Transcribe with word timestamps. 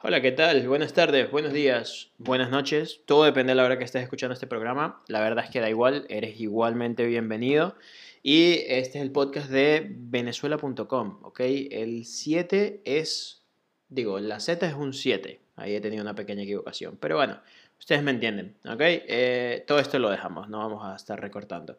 Hola, 0.00 0.22
¿qué 0.22 0.30
tal? 0.30 0.68
Buenas 0.68 0.92
tardes, 0.92 1.28
buenos 1.28 1.52
días, 1.52 2.12
buenas 2.18 2.50
noches. 2.50 3.00
Todo 3.04 3.24
depende 3.24 3.50
de 3.50 3.56
la 3.56 3.64
hora 3.64 3.78
que 3.78 3.84
estés 3.84 4.00
escuchando 4.00 4.32
este 4.32 4.46
programa. 4.46 5.02
La 5.08 5.20
verdad 5.20 5.44
es 5.44 5.50
que 5.50 5.58
da 5.58 5.68
igual, 5.68 6.06
eres 6.08 6.38
igualmente 6.38 7.04
bienvenido. 7.04 7.74
Y 8.22 8.60
este 8.68 8.98
es 8.98 9.02
el 9.02 9.10
podcast 9.10 9.50
de 9.50 9.88
venezuela.com, 9.90 11.18
¿ok? 11.22 11.40
El 11.40 12.04
7 12.04 12.82
es, 12.84 13.42
digo, 13.88 14.20
la 14.20 14.38
Z 14.38 14.68
es 14.68 14.74
un 14.74 14.92
7. 14.92 15.40
Ahí 15.56 15.74
he 15.74 15.80
tenido 15.80 16.02
una 16.02 16.14
pequeña 16.14 16.44
equivocación. 16.44 16.96
Pero 17.00 17.16
bueno, 17.16 17.40
ustedes 17.80 18.04
me 18.04 18.12
entienden, 18.12 18.56
¿ok? 18.66 18.80
Eh, 18.80 19.64
todo 19.66 19.80
esto 19.80 19.98
lo 19.98 20.10
dejamos, 20.10 20.48
no 20.48 20.58
vamos 20.58 20.84
a 20.84 20.94
estar 20.94 21.20
recortando. 21.20 21.76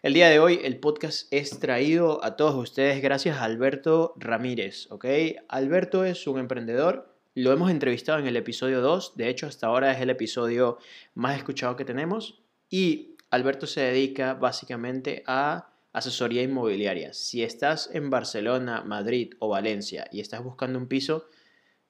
El 0.00 0.14
día 0.14 0.30
de 0.30 0.38
hoy 0.38 0.60
el 0.62 0.78
podcast 0.78 1.26
es 1.32 1.58
traído 1.58 2.24
a 2.24 2.36
todos 2.36 2.54
ustedes 2.54 3.02
gracias 3.02 3.36
a 3.36 3.44
Alberto 3.44 4.14
Ramírez, 4.16 4.86
¿ok? 4.90 5.04
Alberto 5.48 6.04
es 6.04 6.26
un 6.28 6.38
emprendedor, 6.38 7.07
lo 7.38 7.52
hemos 7.52 7.70
entrevistado 7.70 8.18
en 8.18 8.26
el 8.26 8.36
episodio 8.36 8.80
2, 8.80 9.16
de 9.16 9.28
hecho 9.28 9.46
hasta 9.46 9.68
ahora 9.68 9.92
es 9.92 10.00
el 10.00 10.10
episodio 10.10 10.78
más 11.14 11.36
escuchado 11.36 11.76
que 11.76 11.84
tenemos 11.84 12.42
y 12.68 13.16
Alberto 13.30 13.66
se 13.66 13.80
dedica 13.80 14.34
básicamente 14.34 15.22
a 15.26 15.70
asesoría 15.92 16.42
inmobiliaria. 16.42 17.12
Si 17.12 17.44
estás 17.44 17.90
en 17.92 18.10
Barcelona, 18.10 18.82
Madrid 18.84 19.34
o 19.38 19.48
Valencia 19.48 20.08
y 20.10 20.20
estás 20.20 20.42
buscando 20.42 20.80
un 20.80 20.88
piso, 20.88 21.26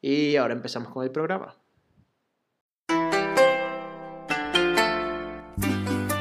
Y 0.00 0.36
ahora 0.36 0.54
empezamos 0.54 0.92
con 0.92 1.04
el 1.04 1.10
programa. 1.10 1.56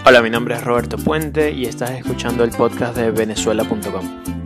Hola, 0.06 0.22
mi 0.22 0.30
nombre 0.30 0.56
es 0.56 0.64
Roberto 0.64 0.98
Puente 0.98 1.52
y 1.52 1.66
estás 1.66 1.92
escuchando 1.92 2.44
el 2.44 2.52
podcast 2.52 2.98
de 2.98 3.12
venezuela.com. 3.12 4.41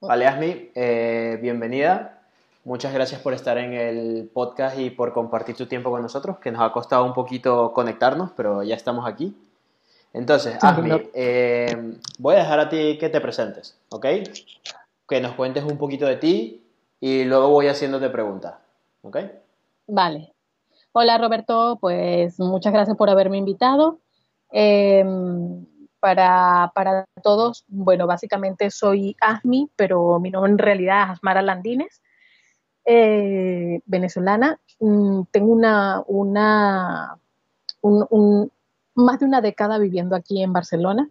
Vale, 0.00 0.26
Asmi, 0.26 0.70
eh, 0.74 1.38
bienvenida. 1.42 2.22
Muchas 2.64 2.94
gracias 2.94 3.20
por 3.20 3.34
estar 3.34 3.58
en 3.58 3.74
el 3.74 4.30
podcast 4.32 4.78
y 4.78 4.88
por 4.88 5.12
compartir 5.12 5.56
tu 5.56 5.66
tiempo 5.66 5.90
con 5.90 6.00
nosotros, 6.00 6.38
que 6.38 6.50
nos 6.50 6.62
ha 6.62 6.72
costado 6.72 7.04
un 7.04 7.12
poquito 7.12 7.74
conectarnos, 7.74 8.30
pero 8.34 8.62
ya 8.62 8.74
estamos 8.74 9.06
aquí. 9.06 9.36
Entonces, 10.14 10.56
Asmi, 10.62 10.90
eh, 11.12 11.98
voy 12.18 12.34
a 12.34 12.38
dejar 12.38 12.60
a 12.60 12.68
ti 12.70 12.96
que 12.98 13.10
te 13.10 13.20
presentes, 13.20 13.78
¿ok? 13.90 14.06
Que 15.06 15.20
nos 15.20 15.34
cuentes 15.34 15.64
un 15.64 15.76
poquito 15.76 16.06
de 16.06 16.16
ti 16.16 16.64
y 16.98 17.24
luego 17.24 17.50
voy 17.50 17.68
haciéndote 17.68 18.08
preguntas, 18.08 18.54
¿ok? 19.02 19.18
Vale. 19.86 20.32
Hola 20.92 21.18
Roberto, 21.18 21.76
pues 21.78 22.40
muchas 22.40 22.72
gracias 22.72 22.96
por 22.96 23.10
haberme 23.10 23.36
invitado. 23.36 23.98
Eh, 24.50 25.04
para, 26.00 26.72
para, 26.74 27.04
todos, 27.22 27.64
bueno, 27.68 28.06
básicamente 28.06 28.70
soy 28.70 29.16
ASMI, 29.20 29.70
pero 29.76 30.18
mi 30.18 30.30
nombre 30.30 30.52
en 30.52 30.58
realidad 30.58 31.04
es 31.04 31.10
Asmara 31.10 31.42
Landines, 31.42 32.02
eh, 32.84 33.80
venezolana. 33.86 34.58
Mm, 34.80 35.22
tengo 35.30 35.52
una, 35.52 36.02
una 36.06 37.18
un, 37.82 38.50
más 38.94 39.20
de 39.20 39.26
una 39.26 39.40
década 39.40 39.78
viviendo 39.78 40.16
aquí 40.16 40.42
en 40.42 40.52
Barcelona. 40.52 41.08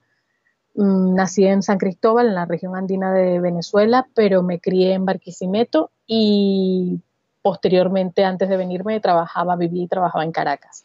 Mm, 0.75 1.15
nací 1.15 1.45
en 1.45 1.63
San 1.63 1.77
Cristóbal, 1.77 2.27
en 2.27 2.35
la 2.35 2.45
región 2.45 2.75
andina 2.75 3.13
de 3.13 3.39
Venezuela, 3.39 4.07
pero 4.15 4.43
me 4.43 4.59
crié 4.59 4.93
en 4.93 5.05
Barquisimeto 5.05 5.91
y 6.07 6.99
posteriormente, 7.41 8.25
antes 8.25 8.49
de 8.49 8.57
venirme, 8.57 8.99
trabajaba, 8.99 9.55
viví 9.55 9.83
y 9.83 9.87
trabajaba 9.87 10.23
en 10.23 10.31
Caracas. 10.31 10.83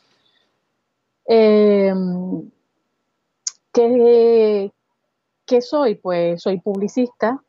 Eh, 1.27 1.93
¿Qué, 3.75 4.73
¿Qué 5.45 5.61
soy? 5.61 5.97
Pues 5.97 6.41
soy 6.43 6.61
publicista 6.61 7.43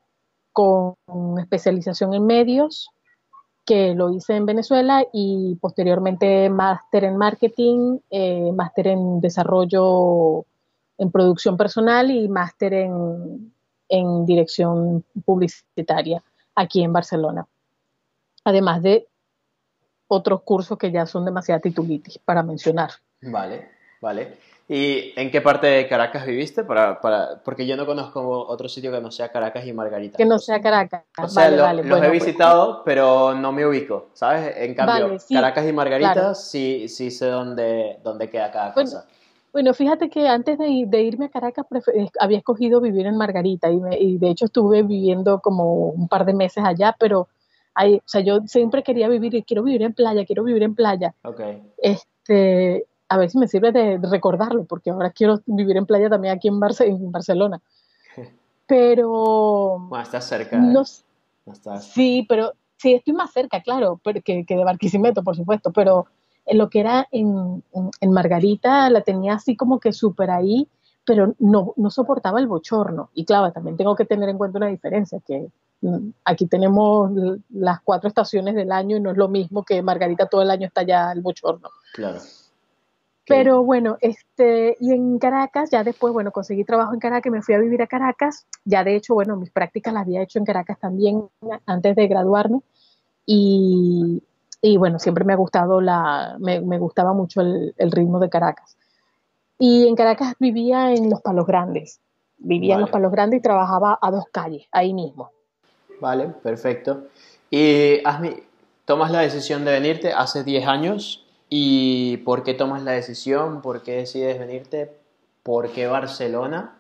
con 0.51 0.95
especialización 1.37 2.15
en 2.15 2.25
medios, 2.25 2.89
que 3.63 3.93
lo 3.93 4.09
hice 4.09 4.35
en 4.35 4.47
Venezuela 4.47 5.05
y 5.13 5.55
posteriormente 5.61 6.49
máster 6.49 7.03
en 7.03 7.17
marketing, 7.17 7.99
eh, 8.09 8.51
máster 8.53 8.87
en 8.87 9.21
desarrollo 9.21 10.45
en 10.97 11.11
producción 11.11 11.57
personal 11.57 12.09
y 12.09 12.27
máster 12.27 12.73
en, 12.73 13.53
en, 13.89 14.25
dirección 14.25 15.03
publicitaria 15.25 16.23
aquí 16.55 16.83
en 16.83 16.93
Barcelona. 16.93 17.45
Además 18.45 18.81
de 18.81 19.07
otros 20.07 20.41
cursos 20.41 20.77
que 20.77 20.91
ya 20.91 21.05
son 21.05 21.25
demasiada 21.25 21.59
titulitis 21.59 22.17
para 22.17 22.41
mencionar. 22.41 22.91
Vale, 23.21 23.69
vale. 24.01 24.54
¿Y 24.67 25.13
en 25.15 25.29
qué 25.29 25.41
parte 25.41 25.67
de 25.67 25.87
Caracas 25.87 26.25
viviste? 26.25 26.63
Para, 26.63 26.99
para, 26.99 27.39
porque 27.43 27.67
yo 27.67 27.77
no 27.77 27.85
conozco 27.85 28.47
otro 28.47 28.67
sitio 28.67 28.91
que 28.91 28.99
no 28.99 29.11
sea 29.11 29.31
Caracas 29.31 29.67
y 29.67 29.73
Margarita. 29.73 30.17
Que 30.17 30.25
no 30.25 30.39
sea 30.39 30.59
Caracas. 30.59 31.03
O 31.21 31.27
sea, 31.27 31.43
vale, 31.43 31.57
lo, 31.57 31.63
vale. 31.63 31.83
los 31.83 31.97
he 31.99 32.07
pues 32.07 32.11
visitado, 32.11 32.81
pero 32.83 33.35
no 33.35 33.51
me 33.51 33.65
ubico, 33.67 34.09
¿sabes? 34.13 34.55
En 34.57 34.73
cambio, 34.73 35.07
vale, 35.07 35.19
sí, 35.19 35.35
Caracas 35.35 35.67
y 35.67 35.73
Margarita 35.73 36.13
claro. 36.13 36.35
sí, 36.35 36.87
sí 36.87 37.11
sé 37.11 37.27
dónde, 37.27 37.99
dónde 38.03 38.27
queda 38.27 38.49
cada 38.49 38.73
bueno, 38.73 38.89
cosa. 38.89 39.05
Bueno, 39.53 39.73
fíjate 39.75 40.09
que 40.09 40.27
antes 40.27 40.57
de, 40.57 40.85
de 40.87 41.01
irme 41.03 41.25
a 41.25 41.29
Caracas 41.29 41.65
había 42.19 42.39
escogido 42.39 42.81
vivir 42.81 43.05
en 43.05 43.17
Margarita 43.17 43.69
y, 43.69 43.77
me, 43.77 43.95
y, 43.97 44.17
de 44.17 44.31
hecho 44.31 44.45
estuve 44.45 44.81
viviendo 44.81 45.41
como 45.41 45.89
un 45.89 46.07
par 46.07 46.25
de 46.25 46.33
meses 46.33 46.63
allá, 46.65 46.95
pero 46.99 47.27
hay, 47.75 47.97
o 47.97 48.03
sea, 48.03 48.21
yo 48.21 48.41
siempre 48.47 48.81
quería 48.81 49.07
vivir 49.09 49.35
y 49.35 49.43
quiero 49.43 49.61
vivir 49.61 49.83
en 49.83 49.93
playa, 49.93 50.25
quiero 50.25 50.43
vivir 50.43 50.63
en 50.63 50.73
playa. 50.73 51.13
Okay. 51.23 51.61
Este, 51.77 52.85
a 53.07 53.17
ver 53.17 53.29
si 53.29 53.37
me 53.37 53.47
sirve 53.47 53.71
de 53.71 53.99
recordarlo, 54.09 54.65
porque 54.65 54.89
ahora 54.89 55.11
quiero 55.11 55.41
vivir 55.45 55.77
en 55.77 55.85
playa 55.85 56.09
también 56.09 56.35
aquí 56.35 56.47
en, 56.47 56.59
Barce 56.59 56.87
en 56.87 57.11
Barcelona. 57.11 57.61
Pero... 58.67 59.77
Bueno, 59.79 60.03
estás 60.03 60.25
cerca. 60.25 60.57
No, 60.57 60.81
¿eh? 60.81 60.85
no 61.45 61.53
estás. 61.53 61.85
Sí, 61.85 62.25
pero 62.27 62.53
sí, 62.77 62.93
estoy 62.93 63.13
más 63.13 63.31
cerca, 63.31 63.61
claro, 63.61 63.99
pero, 64.03 64.21
que, 64.21 64.45
que, 64.45 64.55
de 64.55 64.63
Barquisimeto, 64.63 65.23
por 65.23 65.35
supuesto, 65.35 65.71
pero 65.71 66.07
en 66.47 66.57
lo 66.57 66.69
que 66.69 66.79
era 66.79 67.07
en, 67.11 67.63
en, 67.73 67.91
en 68.01 68.11
Margarita 68.11 68.89
la 68.89 69.01
tenía 69.01 69.35
así 69.35 69.55
como 69.55 69.79
que 69.79 69.93
súper 69.93 70.31
ahí, 70.31 70.67
pero 71.05 71.35
no, 71.39 71.73
no 71.77 71.89
soportaba 71.91 72.39
el 72.39 72.47
bochorno. 72.47 73.09
Y 73.13 73.25
claro, 73.25 73.51
también 73.51 73.77
tengo 73.77 73.95
que 73.95 74.05
tener 74.05 74.27
en 74.27 74.37
cuenta 74.37 74.57
una 74.57 74.67
diferencia, 74.67 75.19
que 75.19 75.47
aquí 76.23 76.47
tenemos 76.47 77.11
las 77.49 77.81
cuatro 77.81 78.07
estaciones 78.07 78.55
del 78.55 78.71
año 78.71 78.97
y 78.97 78.99
no 78.99 79.11
es 79.11 79.17
lo 79.17 79.27
mismo 79.27 79.63
que 79.63 79.81
Margarita 79.83 80.25
todo 80.25 80.41
el 80.41 80.49
año 80.49 80.67
está 80.67 80.83
ya 80.83 81.11
el 81.11 81.21
bochorno. 81.21 81.69
Claro. 81.93 82.19
Pero 83.27 83.63
bueno, 83.63 83.97
este, 84.01 84.77
y 84.79 84.91
en 84.93 85.17
Caracas, 85.17 85.71
ya 85.71 85.83
después, 85.83 86.13
bueno, 86.13 86.31
conseguí 86.31 86.63
trabajo 86.63 86.93
en 86.93 86.99
Caracas, 86.99 87.31
me 87.31 87.41
fui 87.41 87.55
a 87.55 87.59
vivir 87.59 87.81
a 87.81 87.87
Caracas, 87.87 88.45
ya 88.65 88.83
de 88.83 88.95
hecho, 88.95 89.15
bueno, 89.15 89.35
mis 89.35 89.49
prácticas 89.49 89.93
las 89.93 90.03
había 90.03 90.21
hecho 90.21 90.37
en 90.37 90.45
Caracas 90.45 90.79
también 90.79 91.27
antes 91.65 91.95
de 91.95 92.07
graduarme, 92.07 92.61
y, 93.25 94.21
y 94.61 94.77
bueno, 94.77 94.99
siempre 94.99 95.25
me 95.25 95.33
ha 95.33 95.37
gustado 95.37 95.81
la, 95.81 96.35
me, 96.39 96.61
me 96.61 96.77
gustaba 96.77 97.13
mucho 97.13 97.41
el, 97.41 97.73
el, 97.77 97.91
ritmo 97.91 98.19
de 98.19 98.29
Caracas. 98.29 98.77
Y 99.57 99.87
en 99.87 99.95
Caracas 99.95 100.35
vivía 100.39 100.93
en 100.93 101.09
Los 101.09 101.21
Palos 101.21 101.47
Grandes, 101.47 101.99
vivía 102.37 102.75
vale. 102.75 102.81
en 102.81 102.81
Los 102.81 102.91
Palos 102.91 103.11
Grandes 103.11 103.39
y 103.39 103.41
trabajaba 103.41 103.97
a 103.99 104.11
dos 104.11 104.25
calles, 104.31 104.67
ahí 104.71 104.93
mismo. 104.93 105.31
Vale, 105.99 106.27
perfecto. 106.27 107.05
Y 107.49 108.05
Asmi, 108.05 108.35
tomas 108.85 109.09
la 109.09 109.21
decisión 109.21 109.65
de 109.65 109.71
venirte 109.71 110.13
hace 110.13 110.43
10 110.43 110.67
años 110.67 111.24
¿Y 111.57 112.17
por 112.17 112.43
qué 112.43 112.53
tomas 112.53 112.83
la 112.83 112.91
decisión? 112.91 113.61
¿Por 113.61 113.81
qué 113.81 113.95
decides 113.95 114.37
venirte? 114.37 114.99
¿Por 115.41 115.71
qué 115.71 115.87
Barcelona? 115.87 116.75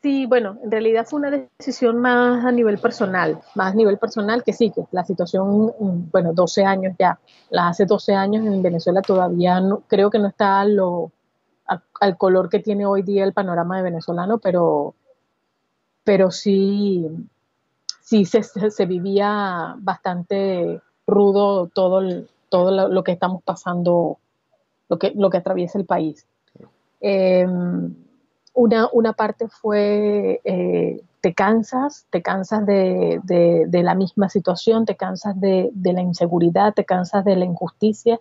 Sí, 0.00 0.26
bueno, 0.26 0.58
en 0.62 0.70
realidad 0.70 1.04
fue 1.10 1.18
una 1.18 1.32
decisión 1.32 1.98
más 1.98 2.44
a 2.44 2.52
nivel 2.52 2.78
personal, 2.78 3.40
más 3.56 3.72
a 3.72 3.74
nivel 3.74 3.98
personal 3.98 4.44
que 4.44 4.52
sí, 4.52 4.70
que 4.70 4.82
la 4.92 5.04
situación, 5.04 5.72
mm, 5.76 6.10
bueno, 6.12 6.34
12 6.34 6.64
años 6.64 6.94
ya, 7.00 7.18
la 7.50 7.66
hace 7.66 7.84
12 7.84 8.14
años 8.14 8.46
en 8.46 8.62
Venezuela 8.62 9.02
todavía 9.02 9.58
no, 9.60 9.82
creo 9.88 10.08
que 10.08 10.20
no 10.20 10.28
está 10.28 10.64
lo, 10.64 11.10
al 11.98 12.16
color 12.16 12.48
que 12.48 12.60
tiene 12.60 12.86
hoy 12.86 13.02
día 13.02 13.24
el 13.24 13.32
panorama 13.32 13.78
de 13.78 13.82
venezolano, 13.82 14.38
pero, 14.38 14.94
pero 16.04 16.30
sí, 16.30 17.08
sí 18.00 18.24
se, 18.24 18.44
se 18.44 18.86
vivía 18.86 19.74
bastante 19.78 20.80
rudo 21.08 21.66
todo, 21.66 22.02
todo 22.48 22.88
lo, 22.88 23.04
que 23.04 23.12
estamos 23.12 23.42
pasando, 23.42 24.18
lo 24.88 24.98
que, 24.98 25.12
lo 25.14 25.30
que 25.30 25.38
atraviesa 25.38 25.78
el 25.78 25.84
país. 25.84 26.26
Em, 27.00 27.94
una, 28.54 28.88
una, 28.92 29.12
parte 29.12 29.48
fue, 29.48 30.40
eh, 30.44 31.00
te 31.20 31.34
cansas, 31.34 32.06
te 32.10 32.22
cansas 32.22 32.64
de, 32.64 33.20
de, 33.24 33.82
la 33.82 33.94
misma 33.94 34.28
situación, 34.28 34.86
te 34.86 34.96
cansas 34.96 35.38
de, 35.38 35.70
de, 35.74 35.92
la 35.92 36.00
inseguridad, 36.00 36.72
te 36.72 36.84
cansas 36.84 37.24
de 37.24 37.36
la 37.36 37.44
injusticia, 37.44 38.18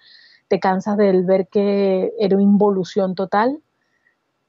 te 0.47 0.59
cansas 0.59 0.97
del 0.97 1.23
ver 1.23 1.47
que 1.47 2.13
era 2.19 2.35
una 2.35 2.43
involución 2.43 3.15
total. 3.15 3.59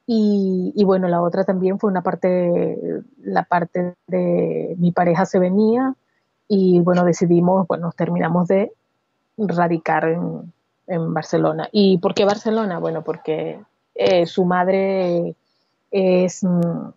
Y, 0.08 0.73
y, 0.76 0.84
bueno, 0.84 1.08
la 1.08 1.20
otra 1.20 1.44
también 1.44 1.78
fue 1.78 1.90
una 1.90 2.02
parte, 2.02 3.02
la 3.23 3.44
parte 3.44 3.94
de 4.06 4.75
mi 4.78 4.93
pareja 4.93 5.26
se 5.26 5.38
venía 5.38 5.94
y 6.49 6.81
bueno, 6.81 7.05
decidimos, 7.05 7.67
bueno, 7.67 7.93
terminamos 7.96 8.46
de 8.49 8.73
radicar 9.36 10.08
en, 10.08 10.52
en 10.86 11.14
Barcelona. 11.14 11.68
¿Y 11.72 11.98
por 11.98 12.14
qué 12.14 12.24
Barcelona? 12.24 12.78
Bueno, 12.78 13.02
porque 13.02 13.60
eh, 13.94 14.26
su 14.26 14.44
madre 14.44 15.34
es, 15.90 16.44
mm, 16.44 16.88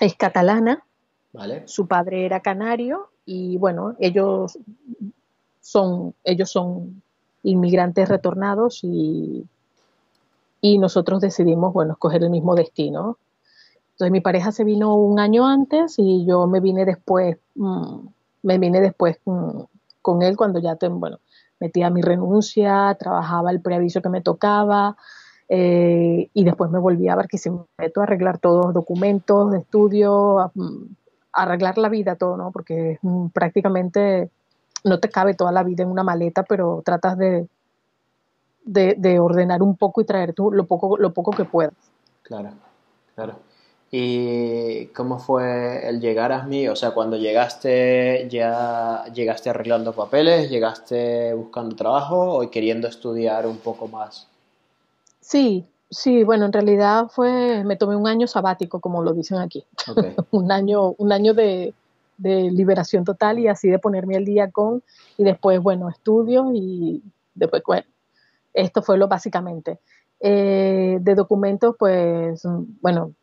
es 0.00 0.14
catalana, 0.14 0.82
su 1.66 1.86
padre 1.86 2.24
era 2.24 2.40
canario 2.40 3.10
y 3.26 3.58
bueno, 3.58 3.94
ellos 3.98 4.58
son, 5.60 6.14
ellos 6.24 6.50
son 6.50 7.02
inmigrantes 7.42 8.08
retornados 8.08 8.80
y, 8.82 9.44
y 10.60 10.78
nosotros 10.78 11.20
decidimos, 11.20 11.72
bueno, 11.74 11.92
escoger 11.92 12.22
el 12.22 12.30
mismo 12.30 12.54
destino. 12.54 13.18
Entonces 13.92 14.12
mi 14.12 14.20
pareja 14.20 14.52
se 14.52 14.64
vino 14.64 14.94
un 14.94 15.18
año 15.18 15.46
antes 15.46 15.94
y 15.98 16.24
yo 16.26 16.46
me 16.46 16.60
vine 16.60 16.84
después, 16.84 17.36
mm, 17.54 18.06
me 18.42 18.58
vine 18.58 18.80
después 18.80 19.18
con, 19.24 19.68
con 20.02 20.22
él 20.22 20.36
cuando 20.36 20.58
ya, 20.58 20.76
te, 20.76 20.88
bueno, 20.88 21.18
metía 21.60 21.90
mi 21.90 22.02
renuncia, 22.02 22.96
trabajaba 22.98 23.50
el 23.50 23.60
preaviso 23.60 24.02
que 24.02 24.08
me 24.08 24.20
tocaba, 24.20 24.96
eh, 25.48 26.28
y 26.32 26.44
después 26.44 26.70
me 26.70 26.78
volví 26.78 27.08
a 27.08 27.14
Barquisimeto 27.14 28.00
a 28.00 28.02
arreglar 28.02 28.38
todos 28.38 28.66
los 28.66 28.74
documentos 28.74 29.52
de 29.52 29.58
estudio, 29.58 30.40
a, 30.40 30.50
mm, 30.54 30.96
arreglar 31.32 31.78
la 31.78 31.88
vida, 31.88 32.16
todo, 32.16 32.36
¿no? 32.36 32.50
Porque 32.50 32.98
mm, 33.02 33.28
prácticamente 33.28 34.30
no 34.84 34.98
te 35.00 35.08
cabe 35.08 35.34
toda 35.34 35.52
la 35.52 35.62
vida 35.62 35.82
en 35.82 35.90
una 35.90 36.02
maleta, 36.02 36.42
pero 36.42 36.82
tratas 36.84 37.16
de, 37.18 37.48
de, 38.64 39.20
ordenar 39.20 39.62
un 39.62 39.76
poco 39.76 40.00
y 40.00 40.04
traer 40.04 40.32
tú 40.32 40.50
lo 40.50 40.66
poco, 40.66 40.96
lo 40.96 41.12
poco 41.12 41.30
que 41.32 41.44
puedas. 41.44 41.74
Claro, 42.22 42.50
claro. 43.14 43.34
¿Y 43.98 44.88
cómo 44.88 45.18
fue 45.18 45.88
el 45.88 46.02
llegar 46.02 46.30
a 46.30 46.42
mí? 46.42 46.68
O 46.68 46.76
sea, 46.76 46.90
cuando 46.90 47.16
llegaste, 47.16 48.28
¿ya 48.28 49.06
llegaste 49.14 49.48
arreglando 49.48 49.94
papeles? 49.94 50.50
¿Llegaste 50.50 51.32
buscando 51.32 51.74
trabajo 51.74 52.36
o 52.36 52.50
queriendo 52.50 52.88
estudiar 52.88 53.46
un 53.46 53.56
poco 53.56 53.88
más? 53.88 54.28
Sí, 55.22 55.64
sí, 55.88 56.24
bueno, 56.24 56.44
en 56.44 56.52
realidad 56.52 57.06
fue, 57.08 57.64
me 57.64 57.76
tomé 57.76 57.96
un 57.96 58.06
año 58.06 58.26
sabático, 58.26 58.80
como 58.80 59.02
lo 59.02 59.14
dicen 59.14 59.38
aquí. 59.38 59.64
un 60.30 60.52
año, 60.52 60.90
un 60.98 61.10
año 61.10 61.32
de, 61.32 61.72
liberación 62.18 63.02
total 63.02 63.38
y 63.38 63.48
así 63.48 63.70
de 63.70 63.78
ponerme 63.78 64.16
al 64.16 64.26
día 64.26 64.50
con, 64.50 64.82
y 65.16 65.24
después, 65.24 65.58
bueno, 65.62 65.88
estudios 65.88 66.44
y 66.52 67.02
después, 67.34 67.62
bueno, 67.66 67.86
esto 68.52 68.82
fue 68.82 68.98
lo 68.98 69.08
básicamente. 69.08 69.78
Eh, 70.20 70.98
de 71.00 71.14
documentos, 71.14 71.76
pues, 71.78 72.42
bueno, 72.82 73.14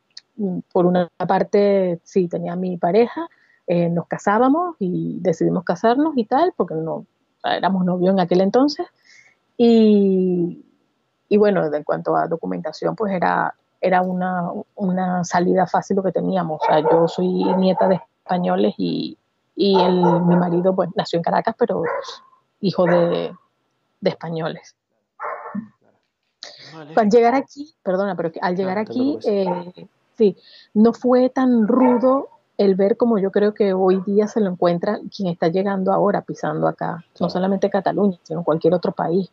por 0.72 0.86
una 0.86 1.10
parte, 1.28 2.00
sí, 2.04 2.28
tenía 2.28 2.56
mi 2.56 2.78
pareja, 2.78 3.28
eh, 3.68 3.90
nos 3.90 4.08
casábamos 4.08 4.76
y 4.80 5.20
decidimos 5.22 5.64
casarnos 5.64 6.14
y 6.18 6.26
tal, 6.26 6.54
porque 6.56 6.76
no 6.76 7.06
éramos 7.44 7.86
novios 7.86 8.14
en 8.14 8.20
aquel 8.20 8.42
entonces. 8.42 8.88
Y, 9.58 10.66
y 11.30 11.38
bueno, 11.38 11.64
en 11.74 11.84
cuanto 11.84 12.16
a 12.16 12.28
documentación, 12.28 12.96
pues 12.96 13.14
era, 13.14 13.54
era 13.80 14.02
una, 14.02 14.50
una 14.76 15.24
salida 15.24 15.68
fácil 15.68 15.98
lo 15.98 16.04
que 16.04 16.12
teníamos. 16.12 16.62
O 16.62 16.66
sea, 16.66 16.80
yo 16.80 17.08
soy 17.08 17.28
nieta 17.56 17.88
de 17.88 17.96
españoles 17.96 18.74
y, 18.78 19.18
y 19.56 19.80
el, 19.80 20.22
mi 20.24 20.36
marido 20.36 20.76
pues 20.76 20.90
nació 20.96 21.18
en 21.18 21.24
Caracas, 21.24 21.56
pero 21.58 21.84
hijo 22.62 22.86
de, 22.86 23.36
de 24.02 24.10
españoles. 24.10 24.76
Al 26.96 27.10
llegar 27.10 27.36
aquí, 27.36 27.76
perdona, 27.84 28.16
pero 28.16 28.32
al 28.42 28.56
llegar 28.56 28.80
aquí, 28.80 29.20
eh, 29.26 29.88
sí, 30.16 30.38
no 30.74 30.94
fue 30.94 31.30
tan 31.30 31.68
rudo 31.68 32.30
el 32.58 32.76
ver 32.76 32.98
como 32.98 33.18
yo 33.18 33.32
creo 33.32 33.54
que 33.54 33.74
hoy 33.74 34.02
día 34.06 34.28
se 34.28 34.40
lo 34.40 34.50
encuentra 34.50 35.00
quien 35.16 35.30
está 35.30 35.48
llegando 35.48 35.92
ahora, 35.92 36.22
pisando 36.22 36.68
acá, 36.68 37.04
no 37.20 37.30
solamente 37.30 37.70
Cataluña, 37.70 38.18
sino 38.24 38.44
cualquier 38.44 38.74
otro 38.74 38.92
país. 38.92 39.30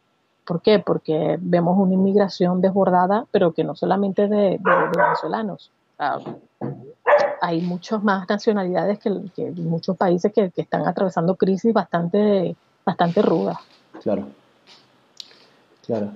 ¿Por 0.47 0.62
qué? 0.62 0.79
Porque 0.79 1.38
vemos 1.41 1.79
una 1.79 1.94
inmigración 1.94 2.61
desbordada, 2.61 3.27
pero 3.31 3.53
que 3.53 3.62
no 3.62 3.77
solamente 3.77 4.27
de, 4.27 4.59
venezolanos. 4.61 5.71
hay 7.43 7.61
muchas 7.61 8.03
más 8.03 8.29
nacionalidades 8.29 8.99
que, 8.99 9.11
muchos 9.56 9.97
países 9.97 10.33
que, 10.33 10.50
están 10.56 10.87
atravesando 10.88 11.37
crisis 11.37 11.73
bastante, 11.73 12.56
bastante 12.85 13.23
rudas. 13.23 13.59
Claro, 14.03 14.29
claro. 15.87 16.11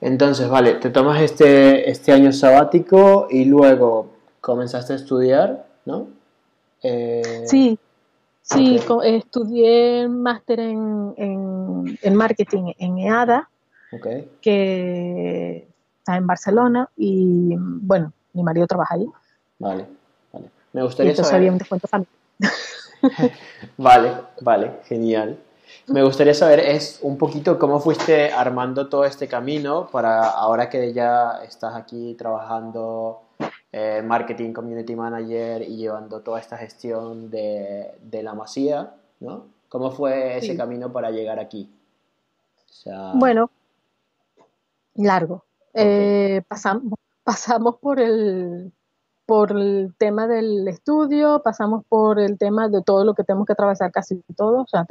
Entonces, 0.00 0.48
vale, 0.48 0.74
te 0.74 0.90
tomas 0.90 1.20
este, 1.20 1.90
este 1.90 2.12
año 2.12 2.32
sabático 2.32 3.26
y 3.30 3.44
luego 3.44 4.10
comenzaste 4.40 4.92
a 4.92 4.96
estudiar, 4.96 5.66
¿no? 5.84 6.06
Eh, 6.82 7.44
sí, 7.46 7.78
Sí, 8.50 8.80
estudié 9.04 10.08
máster 10.08 10.60
en, 10.60 11.12
en, 11.16 12.14
marketing 12.14 12.72
en 12.78 12.98
EADA, 12.98 13.50
que 14.40 15.68
está 15.98 16.16
en 16.16 16.26
Barcelona, 16.26 16.88
y 16.96 17.54
bueno, 17.58 18.14
mi 18.32 18.42
marido 18.42 18.66
trabaja 18.66 18.94
ahí. 18.94 19.06
Vale, 19.58 19.86
vale. 20.32 20.50
Me 20.72 20.82
gustaría 20.82 21.12
entonces 21.12 21.34
había 21.34 21.52
un 21.52 21.58
descuento 21.58 21.88
familiar. 21.88 22.14
vale, 23.76 24.12
vale, 24.40 24.80
genial. 24.84 25.38
Me 25.86 26.02
gustaría 26.02 26.34
saber 26.34 26.60
es 26.60 26.98
un 27.02 27.16
poquito 27.16 27.58
cómo 27.58 27.80
fuiste 27.80 28.30
armando 28.32 28.88
todo 28.88 29.04
este 29.04 29.28
camino 29.28 29.88
para 29.90 30.28
ahora 30.28 30.68
que 30.68 30.92
ya 30.92 31.40
estás 31.44 31.74
aquí 31.74 32.14
trabajando 32.14 33.22
eh, 33.72 34.02
marketing, 34.02 34.52
community 34.52 34.94
manager 34.94 35.62
y 35.62 35.76
llevando 35.76 36.20
toda 36.20 36.40
esta 36.40 36.56
gestión 36.56 37.30
de, 37.30 37.94
la 38.22 38.34
masía, 38.34 38.94
¿no? 39.20 39.46
¿Cómo 39.68 39.90
fue 39.90 40.38
ese 40.38 40.56
camino 40.56 40.90
para 40.92 41.10
llegar 41.10 41.38
aquí? 41.38 41.70
Bueno, 43.14 43.50
largo. 44.94 45.44
Eh, 45.74 46.42
pasamos, 46.48 46.98
pasamos 47.22 47.76
por 47.76 48.00
el, 48.00 48.72
por 49.28 49.52
el 49.52 49.94
tema 49.98 50.26
del 50.26 50.66
estudio, 50.68 51.42
pasamos 51.44 51.84
por 51.86 52.18
el 52.18 52.38
tema 52.38 52.70
de 52.70 52.80
todo 52.80 53.04
lo 53.04 53.12
que 53.12 53.24
tenemos 53.24 53.46
que 53.46 53.52
atravesar 53.52 53.92
casi 53.92 54.22
todo, 54.34 54.62
o 54.62 54.66
sea, 54.66 54.86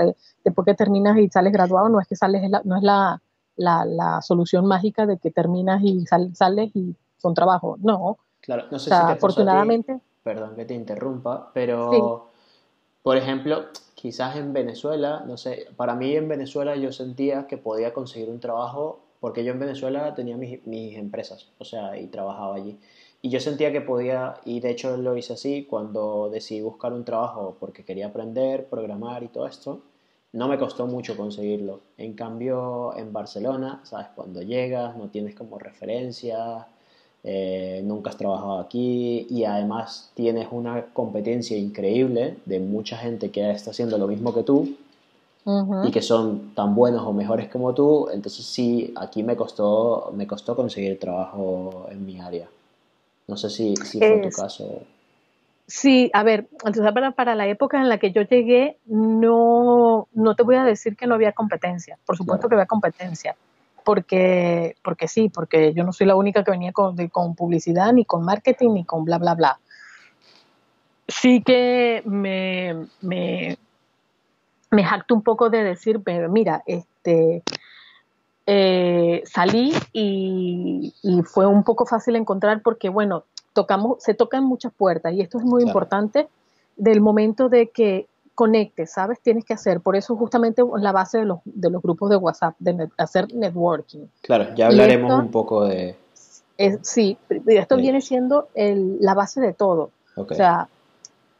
después 0.45 0.63
que 0.63 0.75
terminas 0.75 1.17
y 1.17 1.27
sales 1.27 1.51
graduado, 1.51 1.89
no 1.89 1.99
es 1.99 2.07
que 2.07 2.15
sales, 2.15 2.43
no 2.63 2.77
es 2.77 2.83
la, 2.83 3.19
la, 3.55 4.21
solución 4.21 4.67
mágica 4.67 5.07
de 5.07 5.17
que 5.17 5.31
terminas 5.31 5.81
y 5.83 6.05
sales 6.05 6.69
y 6.75 6.95
son 7.17 7.33
trabajo, 7.33 7.77
no, 7.79 8.19
Claro, 8.41 8.65
no 8.69 8.77
sé 8.77 8.91
si 8.91 8.95
te 9.07 9.13
afortunadamente. 9.13 9.99
perdón 10.21 10.55
que 10.55 10.65
te 10.65 10.75
interrumpa, 10.75 11.49
pero 11.55 12.29
por 13.01 13.17
ejemplo, 13.17 13.65
quizás 13.95 14.35
en 14.35 14.53
Venezuela, 14.53 15.23
no 15.25 15.37
sé, 15.37 15.65
para 15.75 15.95
mí 15.95 16.15
en 16.15 16.27
Venezuela 16.27 16.75
yo 16.75 16.91
sentía 16.91 17.47
que 17.47 17.57
podía 17.57 17.91
conseguir 17.91 18.29
un 18.29 18.39
trabajo 18.39 18.99
porque 19.19 19.43
yo 19.43 19.51
en 19.51 19.59
Venezuela 19.59 20.13
tenía 20.13 20.37
mis, 20.37 20.63
mis 20.67 20.95
empresas, 20.95 21.49
o 21.57 21.65
sea, 21.65 21.97
y 21.97 22.05
trabajaba 22.05 22.53
allí. 22.53 22.77
Y 23.21 23.29
yo 23.29 23.39
sentía 23.39 23.71
que 23.71 23.81
podía, 23.81 24.35
y 24.45 24.59
de 24.59 24.71
hecho 24.71 24.95
lo 24.97 25.17
hice 25.17 25.33
así 25.33 25.65
cuando 25.69 26.29
decidí 26.29 26.61
buscar 26.61 26.93
un 26.93 27.03
trabajo 27.03 27.57
porque 27.59 27.83
quería 27.83 28.07
aprender, 28.07 28.67
programar 28.67 29.23
y 29.23 29.27
todo 29.27 29.47
esto. 29.47 29.81
No 30.33 30.47
me 30.47 30.57
costó 30.57 30.85
mucho 30.85 31.17
conseguirlo. 31.17 31.81
En 31.97 32.13
cambio, 32.13 32.95
en 32.95 33.11
Barcelona, 33.11 33.81
¿sabes? 33.83 34.07
Cuando 34.15 34.41
llegas, 34.41 34.95
no 34.97 35.07
tienes 35.09 35.35
como 35.35 35.57
referencias, 35.57 36.65
eh, 37.23 37.81
nunca 37.83 38.11
has 38.11 38.17
trabajado 38.17 38.59
aquí 38.59 39.25
y 39.29 39.43
además 39.43 40.11
tienes 40.13 40.47
una 40.51 40.85
competencia 40.93 41.57
increíble 41.57 42.37
de 42.45 42.59
mucha 42.59 42.97
gente 42.97 43.31
que 43.31 43.49
está 43.51 43.71
haciendo 43.71 43.97
lo 43.97 44.07
mismo 44.07 44.33
que 44.33 44.43
tú 44.43 44.77
y 45.85 45.91
que 45.91 46.01
son 46.01 46.53
tan 46.53 46.75
buenos 46.75 47.03
o 47.05 47.13
mejores 47.13 47.47
como 47.47 47.73
tú, 47.73 48.09
entonces 48.11 48.45
sí, 48.45 48.93
aquí 48.97 49.23
me 49.23 49.37
costó, 49.37 50.11
me 50.13 50.27
costó 50.27 50.57
conseguir 50.57 50.99
trabajo 50.99 51.87
en 51.89 52.05
mi 52.05 52.19
área. 52.19 52.49
No 53.27 53.35
sé 53.35 53.49
si, 53.49 53.75
si 53.75 53.99
fue 53.99 54.21
tu 54.21 54.29
caso. 54.29 54.83
Sí, 55.67 56.09
a 56.13 56.23
ver, 56.23 56.47
entonces 56.63 56.93
para, 56.93 57.11
para, 57.11 57.35
la 57.35 57.45
época 57.47 57.77
en 57.77 57.89
la 57.89 57.97
que 57.97 58.13
yo 58.13 58.21
llegué, 58.21 58.77
no, 58.85 60.07
no 60.13 60.35
te 60.35 60.43
voy 60.43 60.55
a 60.55 60.63
decir 60.63 60.95
que 60.95 61.07
no 61.07 61.15
había 61.15 61.33
competencia. 61.33 61.97
Por 62.05 62.15
supuesto 62.15 62.47
que 62.47 62.55
había 62.55 62.65
competencia. 62.65 63.35
Porque, 63.83 64.75
porque 64.81 65.09
sí, 65.09 65.29
porque 65.29 65.73
yo 65.73 65.83
no 65.83 65.91
soy 65.91 66.07
la 66.07 66.15
única 66.15 66.43
que 66.43 66.51
venía 66.51 66.71
con, 66.71 66.95
con 67.09 67.35
publicidad, 67.35 67.91
ni 67.91 68.05
con 68.05 68.23
marketing, 68.23 68.73
ni 68.73 68.85
con 68.85 69.03
bla, 69.03 69.17
bla, 69.17 69.35
bla. 69.35 69.59
Sí 71.07 71.41
que 71.41 72.01
me, 72.05 72.87
me, 73.01 73.57
me 74.71 74.83
jacto 74.85 75.15
un 75.15 75.21
poco 75.21 75.49
de 75.49 75.63
decir, 75.63 76.01
mira, 76.29 76.63
este, 76.65 77.43
eh, 78.49 79.23
salí 79.25 79.73
y, 79.91 80.93
fue 81.25 81.45
un 81.45 81.65
poco 81.65 81.85
fácil 81.85 82.15
encontrar 82.15 82.61
porque, 82.61 82.87
bueno, 82.87 83.25
tocamos, 83.51 84.01
se 84.01 84.13
tocan 84.13 84.45
muchas 84.45 84.71
puertas 84.71 85.13
y 85.13 85.19
esto 85.19 85.37
es 85.37 85.43
muy 85.43 85.63
importante 85.63 86.29
del 86.77 87.01
momento 87.01 87.49
de 87.49 87.67
que 87.67 88.07
conectes, 88.35 88.93
¿sabes? 88.93 89.19
Tienes 89.19 89.43
que 89.43 89.53
hacer, 89.53 89.81
por 89.81 89.97
eso 89.97 90.15
justamente 90.15 90.63
la 90.77 90.93
base 90.93 91.17
de 91.17 91.25
los, 91.25 91.39
de 91.43 91.69
los 91.69 91.81
grupos 91.81 92.09
de 92.09 92.15
WhatsApp, 92.15 92.55
de 92.59 92.87
hacer 92.97 93.33
networking. 93.33 94.05
Claro, 94.21 94.55
ya 94.55 94.67
hablaremos 94.67 95.11
un 95.19 95.31
poco 95.31 95.65
de... 95.65 95.97
sí, 96.83 97.17
esto 97.47 97.75
viene 97.75 97.99
siendo 97.99 98.47
el, 98.53 98.97
la 99.01 99.13
base 99.13 99.41
de 99.41 99.51
todo. 99.51 99.91
O 100.15 100.33
sea, 100.33 100.69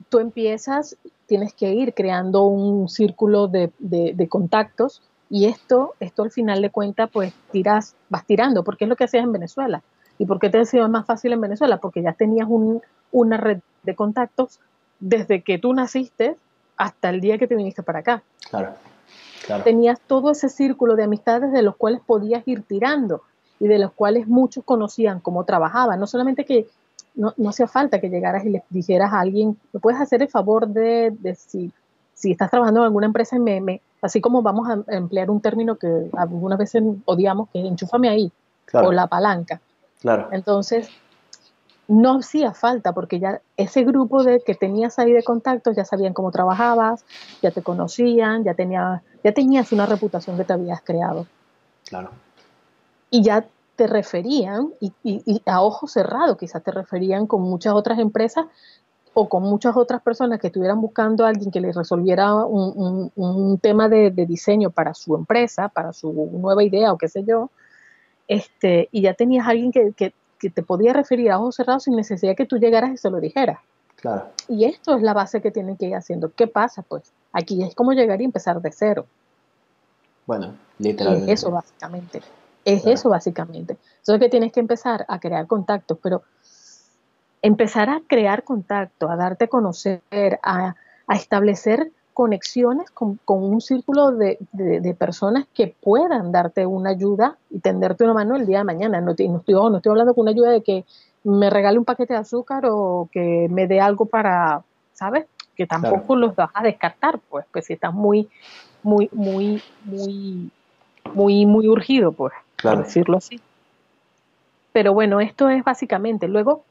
tú 0.09 0.19
empiezas, 0.19 0.97
tienes 1.25 1.53
que 1.53 1.71
ir 1.71 1.93
creando 1.93 2.43
un 2.43 2.89
círculo 2.89 3.47
de, 3.47 3.71
de 3.79 4.27
contactos 4.27 5.01
y 5.29 5.45
esto, 5.45 5.95
esto 5.99 6.23
al 6.23 6.31
final 6.31 6.61
de 6.61 6.69
cuentas, 6.69 7.09
pues 7.11 7.33
tiras, 7.51 7.95
vas 8.09 8.25
tirando, 8.25 8.63
porque 8.63 8.85
es 8.85 8.89
lo 8.89 8.95
que 8.95 9.03
hacías 9.03 9.23
en 9.23 9.31
Venezuela. 9.31 9.81
¿Y 10.17 10.25
por 10.25 10.39
qué 10.39 10.49
te 10.49 10.59
ha 10.59 10.65
sido 10.65 10.87
más 10.89 11.05
fácil 11.05 11.33
en 11.33 11.41
Venezuela? 11.41 11.77
Porque 11.77 12.01
ya 12.01 12.13
tenías 12.13 12.47
una 13.11 13.37
red 13.37 13.59
de 13.83 13.95
contactos 13.95 14.59
desde 14.99 15.43
que 15.43 15.59
tú 15.59 15.73
naciste 15.73 16.37
hasta 16.75 17.09
el 17.09 17.21
día 17.21 17.37
que 17.37 17.47
te 17.47 17.55
viniste 17.55 17.83
para 17.83 17.99
acá. 17.99 18.23
Claro, 18.49 18.73
claro. 19.45 19.63
Tenías 19.63 19.99
todo 19.99 20.31
ese 20.31 20.49
círculo 20.49 20.95
de 20.95 21.03
amistades 21.03 21.51
de 21.51 21.61
los 21.61 21.75
cuales 21.75 22.01
podías 22.05 22.47
ir 22.47 22.63
tirando 22.63 23.21
y 23.59 23.67
de 23.67 23.79
los 23.79 23.91
cuales 23.91 24.27
muchos 24.27 24.63
conocían 24.63 25.19
cómo 25.19 25.43
trabajaba. 25.43 25.97
No 25.97 26.07
solamente 26.07 26.45
que 26.45 26.67
no, 27.15 27.33
no 27.37 27.49
hacía 27.49 27.67
falta 27.67 27.99
que 27.99 28.09
llegaras 28.09 28.45
y 28.45 28.49
le 28.49 28.63
dijeras 28.69 29.11
a 29.11 29.19
alguien, 29.19 29.57
¿me 29.73 29.79
puedes 29.79 29.99
hacer 29.99 30.21
el 30.21 30.29
favor 30.29 30.67
de, 30.67 31.13
decir 31.19 31.71
si 32.13 32.31
estás 32.31 32.49
trabajando 32.49 32.79
en 32.79 32.85
alguna 32.85 33.07
empresa 33.07 33.35
y 33.35 33.39
me, 33.39 33.81
así 34.01 34.21
como 34.21 34.41
vamos 34.41 34.67
a 34.69 34.83
emplear 34.93 35.29
un 35.29 35.41
término 35.41 35.75
que 35.75 36.09
algunas 36.17 36.57
veces 36.57 36.83
odiamos, 37.05 37.49
que 37.49 37.59
es 37.59 37.65
enchúfame 37.65 38.09
ahí, 38.09 38.31
o 38.73 38.91
la 38.91 39.07
palanca. 39.07 39.61
Claro. 40.01 40.29
Entonces, 40.31 40.89
no 41.87 42.19
hacía 42.19 42.53
falta 42.53 42.91
porque 42.93 43.19
ya 43.19 43.41
ese 43.55 43.83
grupo 43.83 44.23
de 44.23 44.41
que 44.41 44.55
tenías 44.55 44.99
ahí 44.99 45.13
de 45.13 45.23
contactos 45.23 45.75
ya 45.75 45.85
sabían 45.85 46.13
cómo 46.13 46.31
trabajabas, 46.31 47.05
ya 47.41 47.51
te 47.51 47.61
conocían, 47.63 48.43
ya, 48.43 48.53
tenía, 48.53 49.01
ya 49.23 49.31
tenías 49.31 49.71
una 49.71 49.85
reputación 49.85 50.37
que 50.37 50.43
te 50.43 50.53
habías 50.53 50.81
creado. 50.81 51.25
Claro. 51.87 52.11
Y 53.09 53.23
ya 53.23 53.45
te 53.77 53.87
referían, 53.87 54.73
y, 54.79 54.91
y 55.03 55.41
a 55.45 55.61
ojo 55.61 55.87
cerrado 55.87 56.35
quizás 56.35 56.63
te 56.63 56.71
referían 56.71 57.27
con 57.27 57.41
muchas 57.41 57.73
otras 57.73 57.99
empresas 57.99 58.47
o 59.19 59.27
con 59.27 59.41
muchas 59.41 59.75
otras 59.75 60.03
personas 60.03 60.39
que 60.39 60.45
estuvieran 60.45 60.79
buscando 60.79 61.25
a 61.25 61.29
alguien 61.29 61.49
que 61.49 61.59
les 61.59 61.75
resolviera 61.75 62.35
un, 62.35 63.59
tema 63.59 63.89
de, 63.89 64.11
diseño 64.11 64.69
para 64.69 64.93
su 64.93 65.15
empresa, 65.15 65.69
para 65.69 65.91
su 65.91 66.29
nueva 66.33 66.63
idea 66.63 66.93
o 66.93 66.99
qué 66.99 67.07
sé 67.07 67.23
yo, 67.23 67.49
este, 68.27 68.89
y 68.91 69.01
ya 69.01 69.15
tenías 69.15 69.47
a 69.47 69.49
alguien 69.49 69.71
que, 69.71 70.13
te 70.37 70.61
podía 70.61 70.93
referir 70.93 71.31
a 71.31 71.39
ojos 71.39 71.55
cerrados 71.55 71.85
sin 71.85 71.95
necesidad 71.95 72.35
que 72.35 72.45
tú 72.45 72.57
llegaras 72.57 72.91
y 72.91 72.97
se 72.97 73.09
lo 73.09 73.19
dijeras. 73.19 73.57
Claro. 73.95 74.27
Y 74.47 74.65
esto 74.65 74.95
es 74.95 75.01
la 75.01 75.15
base 75.15 75.41
que 75.41 75.49
tienen 75.49 75.77
que 75.77 75.87
ir 75.87 75.95
haciendo. 75.95 76.31
¿Qué 76.35 76.45
pasa? 76.45 76.83
Pues 76.83 77.11
aquí 77.31 77.63
es 77.63 77.73
como 77.73 77.93
llegar 77.93 78.21
y 78.21 78.25
empezar 78.25 78.61
de 78.61 78.71
cero. 78.71 79.07
Bueno, 80.27 80.53
literalmente. 80.77 81.33
Es 81.33 81.39
eso 81.39 81.49
básicamente. 81.49 82.21
Es 82.65 82.85
eso 82.85 83.09
básicamente. 83.09 83.77
Entonces 83.97 84.19
que 84.19 84.29
tienes 84.29 84.51
que 84.51 84.59
empezar 84.59 85.05
a 85.07 85.19
crear 85.19 85.47
contactos, 85.47 85.97
pero 86.03 86.21
empezar 87.41 87.89
a 87.89 88.01
crear 88.07 88.43
contacto, 88.43 89.09
a 89.09 89.15
darte 89.15 89.45
a 89.45 89.47
conocer, 89.47 90.01
a, 90.11 90.75
establecer 91.09 91.91
conexiones 92.13 92.89
con, 92.91 93.19
un 93.25 93.61
círculo 93.61 94.11
de, 94.11 94.37
personas 94.97 95.45
que 95.53 95.75
puedan 95.81 96.31
darte 96.31 96.65
una 96.65 96.89
ayuda 96.89 97.37
y 97.49 97.59
tenderte 97.59 98.03
una 98.03 98.13
mano 98.13 98.35
el 98.35 98.45
día 98.45 98.59
de 98.59 98.63
mañana. 98.63 99.01
No, 99.01 99.11
estoy, 99.11 99.29
no 99.29 99.37
estoy 99.37 99.91
hablando 99.91 100.13
con 100.13 100.23
una 100.23 100.31
ayuda 100.31 100.51
de 100.51 100.63
que 100.63 100.85
me 101.23 101.49
regale 101.49 101.77
un 101.77 101.85
paquete 101.85 102.13
de 102.13 102.19
azúcar 102.19 102.65
o 102.69 103.09
que 103.11 103.47
me 103.49 103.67
dé 103.67 103.79
algo 103.79 104.05
para, 104.05 104.63
¿sabes? 104.93 105.25
Que 105.55 105.67
tampoco 105.67 106.15
los 106.15 106.35
vas 106.35 106.49
a 106.53 106.63
descartar, 106.63 107.19
pues, 107.29 107.45
pues 107.51 107.65
si 107.65 107.73
estás 107.73 107.93
muy, 107.93 108.29
muy, 108.83 109.09
muy, 109.11 109.61
muy, 109.83 110.51
muy, 111.13 111.45
muy 111.45 111.67
urgido, 111.67 112.11
pues, 112.11 112.33
por 112.61 112.83
decirlo 112.83 113.17
así. 113.17 113.39
Pero 114.71 114.93
bueno, 114.93 115.19
esto 115.19 115.49
es 115.49 115.63
básicamente. 115.63 116.27
Luego, 116.27 116.63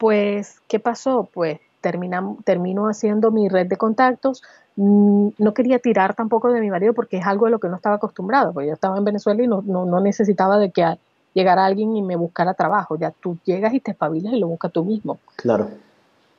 pues, 0.00 0.62
¿qué 0.66 0.80
pasó? 0.80 1.28
Pues 1.30 1.60
termino 1.82 2.88
haciendo 2.88 3.30
mi 3.30 3.50
red 3.50 3.66
de 3.66 3.76
contactos. 3.76 4.42
Mm, 4.76 5.28
no 5.36 5.52
quería 5.52 5.78
tirar 5.78 6.14
tampoco 6.14 6.50
de 6.50 6.60
mi 6.60 6.70
marido 6.70 6.94
porque 6.94 7.18
es 7.18 7.26
algo 7.26 7.44
de 7.44 7.50
lo 7.50 7.58
que 7.58 7.68
no 7.68 7.76
estaba 7.76 7.96
acostumbrado, 7.96 8.54
porque 8.54 8.68
yo 8.68 8.72
estaba 8.72 8.96
en 8.96 9.04
Venezuela 9.04 9.42
y 9.42 9.46
no, 9.46 10.00
necesitaba 10.00 10.56
de 10.56 10.70
que 10.70 10.96
llegara 11.34 11.66
alguien 11.66 11.94
y 11.94 12.02
me 12.02 12.16
buscara 12.16 12.54
trabajo. 12.54 12.96
Ya 12.96 13.10
tú 13.10 13.36
llegas 13.44 13.74
y 13.74 13.80
te 13.80 13.90
espabilas 13.90 14.32
y 14.32 14.40
lo 14.40 14.48
buscas 14.48 14.72
tú 14.72 14.86
mismo. 14.86 15.18
Claro. 15.36 15.68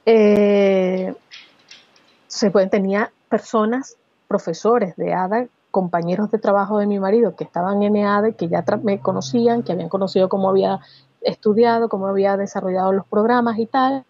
Eh, 0.08 1.13
se 2.25 2.50
pueden, 2.50 2.72
tenía 2.72 3.12
personas, 3.30 3.96
profesores 4.27 4.96
de 4.96 5.13
ADA, 5.13 5.46
compañeros 5.70 6.32
de 6.32 6.39
trabajo 6.39 6.80
de 6.80 6.88
mi 6.88 7.00
marido 7.00 7.36
que 7.36 7.44
estaban 7.44 7.84
en 7.84 7.96
ADA, 8.03 8.32
que 8.32 8.48
ya 8.48 8.65
me 8.82 9.00
conocían, 9.00 9.62
que 9.62 9.74
habían 9.74 9.89
conocido 9.89 10.30
cómo 10.30 10.50
había 10.50 10.80
estudiado, 11.22 11.90
cómo 11.90 12.08
había 12.08 12.38
desarrollado 12.38 12.92
los 12.92 13.06
programas 13.06 13.60
y 13.60 13.66
tal, 13.66 14.04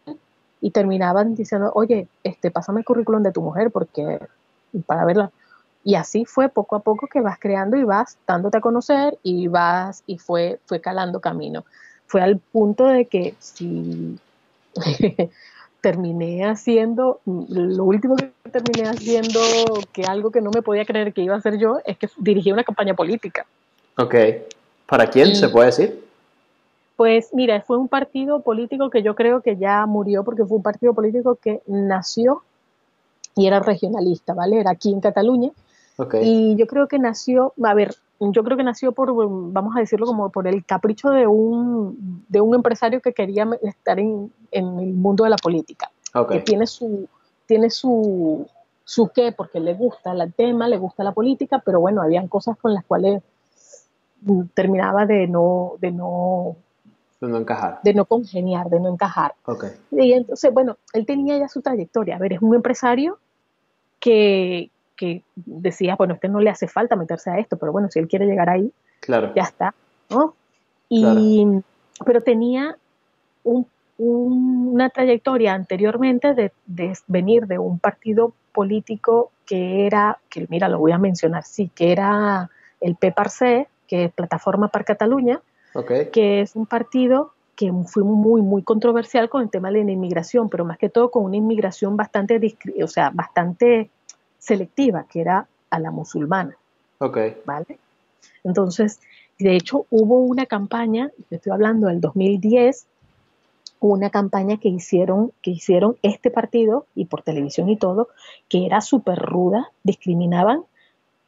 y 0.62 0.72
terminaban 0.72 1.36
diciendo, 1.36 1.72
oye, 1.74 2.08
este, 2.24 2.52
pásame 2.52 2.80
el 2.80 2.86
currículum 2.86 3.24
de 3.24 3.32
tu 3.32 3.42
mujer 3.42 3.72
porque 3.72 4.20
para 4.86 5.06
verla. 5.06 5.32
Y 5.84 5.96
así 5.96 6.26
fue 6.26 6.50
poco 6.50 6.76
a 6.76 6.80
poco 6.80 7.08
que 7.08 7.22
vas 7.22 7.40
creando 7.40 7.76
y 7.76 7.84
vas 7.84 8.18
dándote 8.28 8.60
a 8.60 8.62
conocer 8.62 9.18
y 9.24 9.48
vas 9.48 10.04
y 10.06 10.20
fue, 10.20 10.60
fue 10.68 10.80
calando 10.80 11.20
camino. 11.20 11.66
Fue 12.06 12.22
al 12.22 12.38
punto 12.38 12.86
de 12.86 13.06
que 13.06 13.34
si 13.40 14.20
terminé 15.82 16.46
haciendo, 16.46 17.20
lo 17.26 17.84
último 17.84 18.16
que 18.16 18.32
terminé 18.52 18.88
haciendo, 18.88 19.40
que 19.92 20.04
algo 20.04 20.30
que 20.30 20.42
no 20.42 20.52
me 20.52 20.62
podía 20.62 20.86
creer 20.86 21.14
que 21.14 21.22
iba 21.22 21.34
a 21.34 21.40
hacer 21.40 21.58
yo, 21.58 21.80
es 21.84 21.98
que 21.98 22.08
dirigí 22.18 22.52
una 22.52 22.64
campaña 22.64 22.94
política. 22.94 23.46
Ok. 23.98 24.16
¿Para 24.86 25.08
quién 25.08 25.36
se 25.36 25.50
puede 25.50 25.68
decir? 25.68 26.11
Pues 27.02 27.34
mira, 27.34 27.60
fue 27.62 27.78
un 27.78 27.88
partido 27.88 28.42
político 28.42 28.92
que 28.92 29.02
yo 29.02 29.16
creo 29.16 29.42
que 29.42 29.58
ya 29.58 29.88
murió 29.88 30.24
porque 30.24 30.46
fue 30.46 30.58
un 30.58 30.62
partido 30.62 30.94
político 30.94 31.34
que 31.34 31.64
nació 31.66 32.44
y 33.36 33.48
era 33.48 33.60
regionalista, 33.60 34.36
¿vale? 34.36 34.60
Era 34.60 34.70
aquí 34.70 34.94
en 34.94 35.02
Cataluña. 35.02 35.50
Y 36.22 36.56
yo 36.58 36.68
creo 36.68 36.88
que 36.88 37.00
nació, 37.00 37.56
a 37.64 37.74
ver, 37.74 37.96
yo 38.20 38.44
creo 38.44 38.56
que 38.56 38.64
nació 38.64 38.92
por, 38.92 39.16
vamos 39.52 39.76
a 39.76 39.80
decirlo 39.80 40.06
como 40.06 40.30
por 40.30 40.48
el 40.48 40.64
capricho 40.64 41.10
de 41.10 41.26
un, 41.26 42.24
de 42.30 42.40
un 42.40 42.54
empresario 42.54 43.02
que 43.02 43.14
quería 43.14 43.50
estar 43.64 43.98
en, 43.98 44.32
en 44.52 44.80
el 44.80 44.94
mundo 44.94 45.24
de 45.24 45.32
la 45.32 45.38
política. 45.38 45.90
Que 46.30 46.42
tiene 46.42 46.68
su, 46.68 47.10
tiene 47.48 47.72
su, 47.72 48.46
su 48.84 49.10
qué, 49.10 49.32
porque 49.32 49.60
le 49.60 49.74
gusta 49.74 50.12
el 50.12 50.32
tema, 50.36 50.68
le 50.68 50.78
gusta 50.78 51.04
la 51.04 51.14
política, 51.14 51.64
pero 51.66 51.80
bueno, 51.80 52.04
habían 52.04 52.28
cosas 52.28 52.60
con 52.60 52.76
las 52.76 52.86
cuales 52.86 53.24
terminaba 54.54 55.08
de 55.08 55.26
no, 55.26 55.74
de 55.80 55.90
no 55.90 56.58
de 57.22 57.28
no 57.28 57.38
encajar. 57.38 57.80
De 57.84 57.94
no 57.94 58.06
congeniar, 58.06 58.70
de 58.70 58.80
no 58.80 58.90
encajar. 58.90 59.36
Okay. 59.46 59.70
Y 59.92 60.14
entonces, 60.14 60.52
bueno, 60.54 60.78
él 60.94 61.06
tenía 61.06 61.38
ya 61.38 61.48
su 61.48 61.62
trayectoria. 61.62 62.16
A 62.16 62.20
ver, 62.20 62.34
es 62.34 62.42
un 62.42 62.56
empresario 62.56 63.20
que, 64.00 64.72
que 64.96 65.24
decía, 65.36 65.96
bueno, 65.96 66.14
a 66.14 66.16
usted 66.16 66.30
no 66.30 66.40
le 66.40 66.50
hace 66.50 66.68
falta 66.68 66.96
meterse 66.96 67.30
a 67.30 67.38
esto, 67.38 67.58
pero 67.58 67.72
bueno, 67.72 67.90
si 67.92 68.00
él 68.00 68.08
quiere 68.08 68.26
llegar 68.26 68.50
ahí, 68.50 68.72
claro. 69.00 69.32
ya 69.36 69.44
está. 69.44 69.74
¿no? 70.10 70.34
Y, 70.90 71.46
Pero 72.06 72.22
tenía 72.22 72.76
un, 73.44 73.68
una 73.98 74.90
trayectoria 74.90 75.54
anteriormente 75.54 76.34
de, 76.34 76.52
de, 76.66 76.94
venir 77.08 77.46
de 77.46 77.60
un 77.60 77.80
partido 77.80 78.34
político 78.52 79.32
que 79.46 79.86
era, 79.86 80.18
que 80.30 80.48
mira, 80.50 80.68
lo 80.68 80.80
voy 80.80 80.92
a 80.92 80.98
mencionar, 80.98 81.44
sí, 81.44 81.70
que 81.74 81.92
era 81.92 82.50
el 82.80 82.96
PPARC, 82.96 83.68
que 83.88 84.06
es 84.06 84.12
Plataforma 84.12 84.70
para 84.70 84.86
Cataluña, 84.86 85.40
que 86.12 86.42
es 86.42 86.56
un 86.56 86.66
partido 86.66 87.34
que 87.56 87.72
fue 87.86 88.04
muy, 88.04 88.42
muy 88.42 88.64
controversial 88.64 89.30
con 89.30 89.44
el 89.44 89.50
tema 89.50 89.70
de 89.72 89.84
la 89.84 89.92
inmigración, 89.92 90.50
pero 90.50 90.66
más 90.66 90.78
que 90.78 90.90
todo 90.90 91.12
con 91.12 91.24
una 91.24 91.36
inmigración 91.36 91.96
bastante, 91.96 92.40
o 92.84 92.88
sea, 92.88 93.12
bastante 93.14 93.90
selectiva, 94.40 95.06
que 95.10 95.22
era 95.22 95.48
a 95.70 95.80
la 95.80 95.92
musulmana. 95.92 96.56
¿Vale? 97.46 97.78
Entonces, 98.44 99.00
de 99.38 99.56
hecho, 99.56 99.86
hubo 99.90 100.20
una 100.20 100.46
campaña, 100.46 101.12
estoy 101.30 101.52
hablando 101.52 101.88
del 101.88 102.02
2010, 102.02 102.86
una 103.80 104.10
campaña 104.10 104.58
que 104.58 104.70
hicieron, 104.70 105.32
que 105.42 105.52
hicieron 105.52 105.98
este 106.04 106.30
partido 106.30 106.86
y 106.96 107.06
por 107.06 107.24
televisión 107.24 107.70
y 107.70 107.78
todo, 107.78 108.10
que 108.48 108.66
era 108.66 108.82
súper 108.82 109.20
ruda, 109.20 109.70
discriminaban 109.84 110.64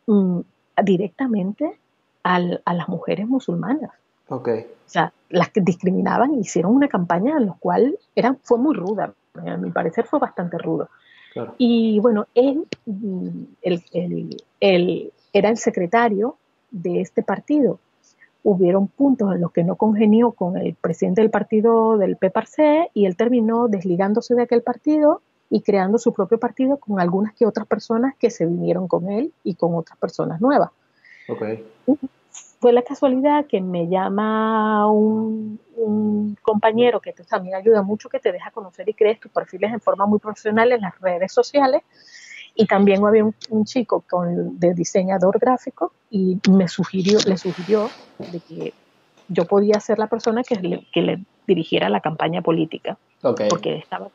mm, 0.07 0.39
directamente 0.83 1.77
a 2.23 2.39
las 2.39 2.87
mujeres 2.87 3.27
musulmanas. 3.27 3.91
Okay. 4.33 4.61
O 4.61 4.89
sea, 4.89 5.13
las 5.29 5.49
que 5.49 5.61
discriminaban 5.61 6.33
hicieron 6.35 6.75
una 6.75 6.87
campaña 6.87 7.37
en 7.37 7.45
la 7.45 7.55
cual 7.59 7.97
era, 8.15 8.35
fue 8.41 8.57
muy 8.57 8.75
ruda, 8.75 9.13
a 9.35 9.57
mi 9.57 9.71
parecer 9.71 10.05
fue 10.05 10.19
bastante 10.19 10.57
rudo. 10.57 10.89
Y 11.57 11.99
bueno, 11.99 12.27
él, 12.35 12.63
mm, 12.85 13.43
él, 13.63 15.11
era 15.33 15.49
el 15.49 15.57
secretario 15.57 16.35
de 16.69 17.01
este 17.01 17.23
partido. 17.23 17.79
Hubieron 18.43 18.87
puntos 18.87 19.33
en 19.33 19.41
los 19.41 19.51
que 19.51 19.63
no 19.63 19.75
congenió 19.75 20.31
con 20.31 20.57
el 20.57 20.75
presidente 20.75 21.21
del 21.21 21.31
partido 21.31 21.97
del 21.97 22.17
PPRC 22.17 22.91
y 22.93 23.05
él 23.05 23.15
terminó 23.15 23.67
desligándose 23.67 24.35
de 24.35 24.43
aquel 24.43 24.61
partido 24.61 25.21
y 25.49 25.61
creando 25.61 25.97
su 25.97 26.13
propio 26.13 26.39
partido 26.39 26.77
con 26.77 26.99
algunas 26.99 27.33
que 27.33 27.47
otras 27.47 27.65
personas 27.65 28.15
que 28.17 28.29
se 28.29 28.45
vinieron 28.45 28.87
con 28.87 29.09
él 29.09 29.31
y 29.43 29.55
con 29.55 29.73
otras 29.75 29.97
personas 29.97 30.39
nuevas. 30.39 30.69
Okay 31.29 31.63
fue 32.63 32.71
la 32.71 32.81
casualidad 32.81 33.45
que 33.45 33.59
me 33.59 33.89
llama 33.89 34.89
un, 34.89 35.59
compañero 36.41 37.01
que 37.01 37.11
también 37.11 37.55
ayuda 37.55 37.81
mucho, 37.83 38.07
que 38.07 38.21
te 38.21 38.31
deja 38.31 38.51
conocer 38.51 38.87
y 38.87 38.93
crees 38.93 39.19
tus 39.19 39.33
perfiles 39.33 39.73
en 39.73 39.81
forma 39.81 40.05
muy 40.05 40.17
profesional 40.17 40.71
en 40.71 40.79
las 40.79 40.97
redes 41.01 41.33
sociales. 41.33 41.81
Y 42.55 42.65
también 42.65 43.05
había 43.05 43.25
un, 43.25 43.65
chico 43.65 44.05
con, 44.09 44.57
de 44.57 44.73
diseñador 44.73 45.39
gráfico 45.39 45.91
y 46.09 46.39
me 46.49 46.69
sugirió, 46.69 47.19
le 47.27 47.35
sugirió 47.35 47.89
de 48.31 48.39
que 48.39 48.73
yo 49.27 49.43
podía 49.43 49.81
ser 49.81 49.99
la 49.99 50.07
persona 50.07 50.41
que 50.41 50.55
le, 50.55 50.87
que 50.93 51.01
le 51.01 51.25
dirigiera 51.45 51.89
la 51.89 51.99
campaña 51.99 52.41
política. 52.41 52.97
Porque 53.49 53.75
estaba 53.75 54.07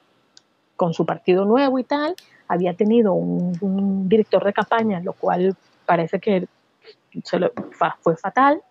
con 0.74 0.94
su 0.94 1.04
partido 1.04 1.44
nuevo 1.44 1.78
y 1.78 1.84
tal, 1.84 2.16
había 2.48 2.72
tenido 2.72 3.12
un, 3.12 3.58
un 3.60 4.08
director 4.08 4.42
de 4.42 4.54
campaña, 4.54 5.00
lo 5.00 5.12
cual 5.12 5.54
parece 5.84 6.18
que 6.18 6.48
fue 8.02 8.16
fatal. 8.16 8.62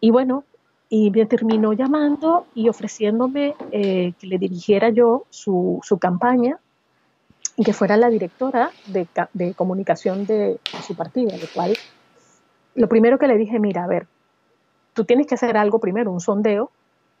Y 0.00 0.10
bueno, 0.10 0.44
y 0.92 1.12
me 1.12 1.24
terminó 1.24 1.72
llamando 1.72 2.46
y 2.52 2.68
ofreciéndome 2.68 3.54
eh, 3.70 4.12
que 4.18 4.26
le 4.26 4.38
dirigiera 4.38 4.90
yo 4.90 5.24
su, 5.30 5.80
campaña 6.00 6.58
y 7.56 7.62
que 7.62 7.72
fuera 7.72 7.96
la 7.96 8.10
directora 8.10 8.72
de, 8.86 9.54
comunicación 9.54 10.26
de, 10.26 10.58
su 10.84 10.96
partido, 10.96 11.30
lo 11.30 11.46
cual 11.54 11.76
lo 12.74 12.88
primero 12.88 13.18
que 13.18 13.28
le 13.28 13.36
dije, 13.36 13.60
mira, 13.60 13.84
a 13.84 13.86
ver, 13.86 14.08
tú 14.92 15.04
tienes 15.04 15.28
que 15.28 15.36
hacer 15.36 15.56
algo 15.56 15.78
primero, 15.78 16.10
un 16.10 16.20
sondeo, 16.20 16.72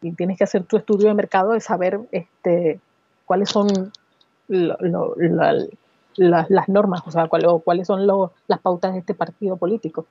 y 0.02 0.12
tienes 0.12 0.36
que 0.36 0.44
hacer 0.44 0.64
tu 0.64 0.76
estudio 0.76 1.08
de 1.08 1.14
mercado 1.14 1.52
de 1.52 1.60
saber 1.60 2.00
este, 2.10 2.80
cuáles 3.24 3.50
son 3.50 3.92
las 4.48 6.68
normas, 6.68 7.02
o 7.06 7.10
sea, 7.12 7.28
cuáles 7.28 7.86
son 7.86 8.04
las 8.48 8.60
pautas 8.60 8.94
de 8.94 8.98
este 8.98 9.14
partido 9.14 9.56
político. 9.56 10.06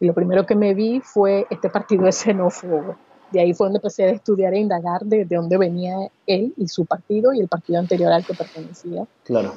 Y 0.00 0.06
lo 0.06 0.14
primero 0.14 0.44
que 0.44 0.54
me 0.54 0.74
vi 0.74 1.00
fue 1.00 1.46
este 1.50 1.70
partido 1.70 2.04
de 2.04 2.12
xenófobo. 2.12 2.96
De 3.30 3.40
ahí 3.40 3.54
fue 3.54 3.66
donde 3.66 3.78
empecé 3.78 4.04
a 4.04 4.10
estudiar 4.10 4.54
e 4.54 4.58
indagar 4.58 5.02
de, 5.02 5.24
de 5.24 5.36
dónde 5.36 5.58
venía 5.58 5.96
él 6.26 6.52
y 6.56 6.68
su 6.68 6.86
partido 6.86 7.32
y 7.32 7.40
el 7.40 7.48
partido 7.48 7.78
anterior 7.78 8.12
al 8.12 8.24
que 8.24 8.34
pertenecía. 8.34 9.06
Claro. 9.24 9.54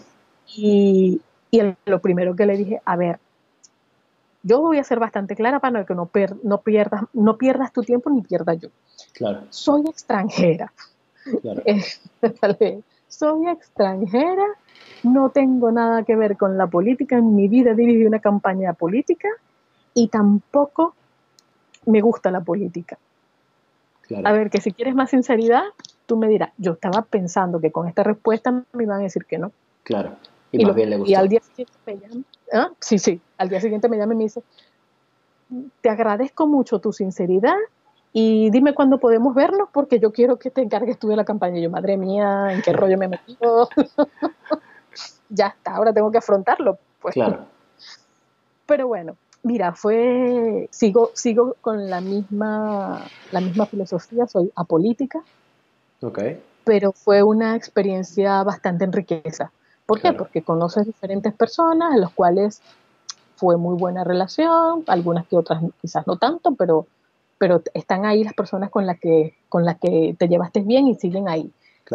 Y, 0.55 1.21
y 1.51 1.61
lo 1.85 1.99
primero 1.99 2.35
que 2.35 2.45
le 2.45 2.57
dije, 2.57 2.81
a 2.85 2.95
ver, 2.95 3.19
yo 4.43 4.61
voy 4.61 4.77
a 4.77 4.83
ser 4.83 4.99
bastante 4.99 5.35
clara 5.35 5.59
para 5.59 5.85
que 5.85 5.93
no, 5.93 6.09
no, 6.43 6.57
pierdas, 6.61 7.03
no 7.13 7.37
pierdas 7.37 7.73
tu 7.73 7.81
tiempo 7.83 8.09
ni 8.09 8.21
pierda 8.21 8.53
yo. 8.53 8.69
Claro. 9.13 9.41
Soy 9.49 9.81
extranjera. 9.87 10.71
Claro. 11.41 11.61
Soy 13.09 13.47
extranjera, 13.47 14.45
no 15.03 15.29
tengo 15.29 15.71
nada 15.71 16.03
que 16.03 16.15
ver 16.15 16.37
con 16.37 16.57
la 16.57 16.67
política, 16.67 17.17
en 17.17 17.35
mi 17.35 17.47
vida 17.47 17.73
dirigí 17.73 18.05
una 18.05 18.19
campaña 18.19 18.73
política 18.73 19.29
y 19.97 20.09
tampoco 20.09 20.93
me 21.87 22.01
gusta 22.01 22.29
la 22.29 22.41
política. 22.41 22.99
A 24.23 24.31
ver, 24.31 24.51
que 24.51 24.61
si 24.61 24.71
quieres 24.71 24.93
más 24.93 25.09
sinceridad, 25.09 25.63
tú 26.05 26.17
me 26.17 26.27
dirás, 26.27 26.51
yo 26.57 26.73
estaba 26.73 27.01
pensando 27.01 27.59
que 27.59 27.71
con 27.71 27.87
esta 27.87 28.03
respuesta 28.03 28.51
me 28.73 28.83
iban 28.83 28.99
a 28.99 29.03
decir 29.03 29.25
que 29.25 29.39
no. 29.39 29.51
Claro. 29.81 30.11
Y, 30.51 30.63
más 30.63 30.75
bien 30.75 30.91
le 30.91 30.97
gustó. 30.97 31.11
Y 31.11 31.15
al 31.15 31.27
día 31.29 31.41
siguiente 31.41 31.73
me 31.87 31.97
llama, 31.97 32.23
¿ah? 32.53 32.69
sí, 32.79 32.99
sí, 32.99 33.19
al 33.39 33.49
día 33.49 33.59
siguiente 33.59 33.89
me 33.89 33.97
llama 33.97 34.13
y 34.13 34.17
me 34.17 34.23
dice, 34.25 34.43
te 35.81 35.89
agradezco 35.89 36.45
mucho 36.45 36.77
tu 36.77 36.93
sinceridad 36.93 37.57
y 38.13 38.51
dime 38.51 38.75
cuándo 38.75 38.99
podemos 38.99 39.33
vernos 39.33 39.67
porque 39.73 39.99
yo 39.99 40.11
quiero 40.11 40.37
que 40.37 40.51
te 40.51 40.61
encargues 40.61 40.99
tú 40.99 41.07
de 41.07 41.15
la 41.15 41.25
campaña. 41.25 41.57
Y 41.57 41.63
yo, 41.63 41.71
madre 41.71 41.97
mía, 41.97 42.49
¿en 42.51 42.61
qué 42.61 42.71
rollo 42.71 42.99
me 42.99 43.07
metido? 43.07 43.67
ya 45.29 45.47
está, 45.47 45.75
ahora 45.75 45.91
tengo 45.91 46.11
que 46.11 46.19
afrontarlo. 46.19 46.77
Pues. 47.01 47.15
Claro. 47.15 47.47
Pero 48.67 48.87
bueno, 48.87 49.17
Mira, 49.43 49.73
fue, 49.73 50.67
sigo, 50.71 51.11
sigo 51.13 51.55
con 51.61 51.89
la 51.89 52.01
misma, 52.01 53.05
la 53.31 53.41
misma 53.41 53.65
filosofía, 53.65 54.27
soy 54.27 54.51
apolítica. 54.55 55.23
Ok. 56.01 56.19
Pero 56.63 56.91
fue 56.91 57.23
una 57.23 57.55
experiencia 57.55 58.43
bastante 58.43 58.83
enriquecida. 58.83 59.51
¿Por 59.85 60.01
qué? 60.01 60.11
Porque 60.11 60.41
conoces 60.41 60.85
diferentes 60.85 61.33
personas 61.33 61.93
en 61.93 62.01
las 62.01 62.11
cuales 62.11 62.61
fue 63.37 63.55
muy 63.55 63.77
buena 63.77 64.03
relación, 64.03 64.83
algunas 64.87 65.25
que 65.27 65.37
otras 65.37 65.63
quizás 65.81 66.05
no 66.07 66.17
tanto, 66.17 66.55
pero, 66.55 66.87
pero 67.37 67.61
están 67.73 68.05
ahí 68.05 68.23
las 68.23 68.33
personas 68.33 68.69
con 68.69 68.85
las 68.85 68.99
que, 68.99 69.35
con 69.47 69.63
las 69.63 69.77
que 69.77 70.15
te 70.19 70.27
llevaste 70.27 70.61
bien 70.61 70.87
y 70.87 70.95
siguen 70.95 71.29
ahí. 71.29 71.51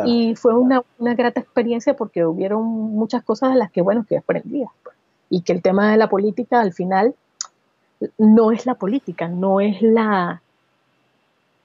Y 0.06 0.34
fue 0.36 0.54
una, 0.54 0.82
una, 0.98 1.14
grata 1.14 1.40
experiencia 1.40 1.94
porque 1.94 2.24
hubieron 2.24 2.64
muchas 2.64 3.22
cosas 3.22 3.52
de 3.52 3.58
las 3.58 3.70
que, 3.70 3.82
bueno, 3.82 4.06
que 4.08 4.16
aprendías. 4.16 4.70
Pues. 4.82 4.96
Y 5.28 5.42
que 5.42 5.52
el 5.52 5.60
tema 5.60 5.90
de 5.90 5.98
la 5.98 6.08
política 6.08 6.60
al 6.60 6.72
final 6.72 7.14
no 8.18 8.52
es 8.52 8.66
la 8.66 8.74
política, 8.74 9.28
no 9.28 9.60
es 9.60 9.80
la, 9.82 10.42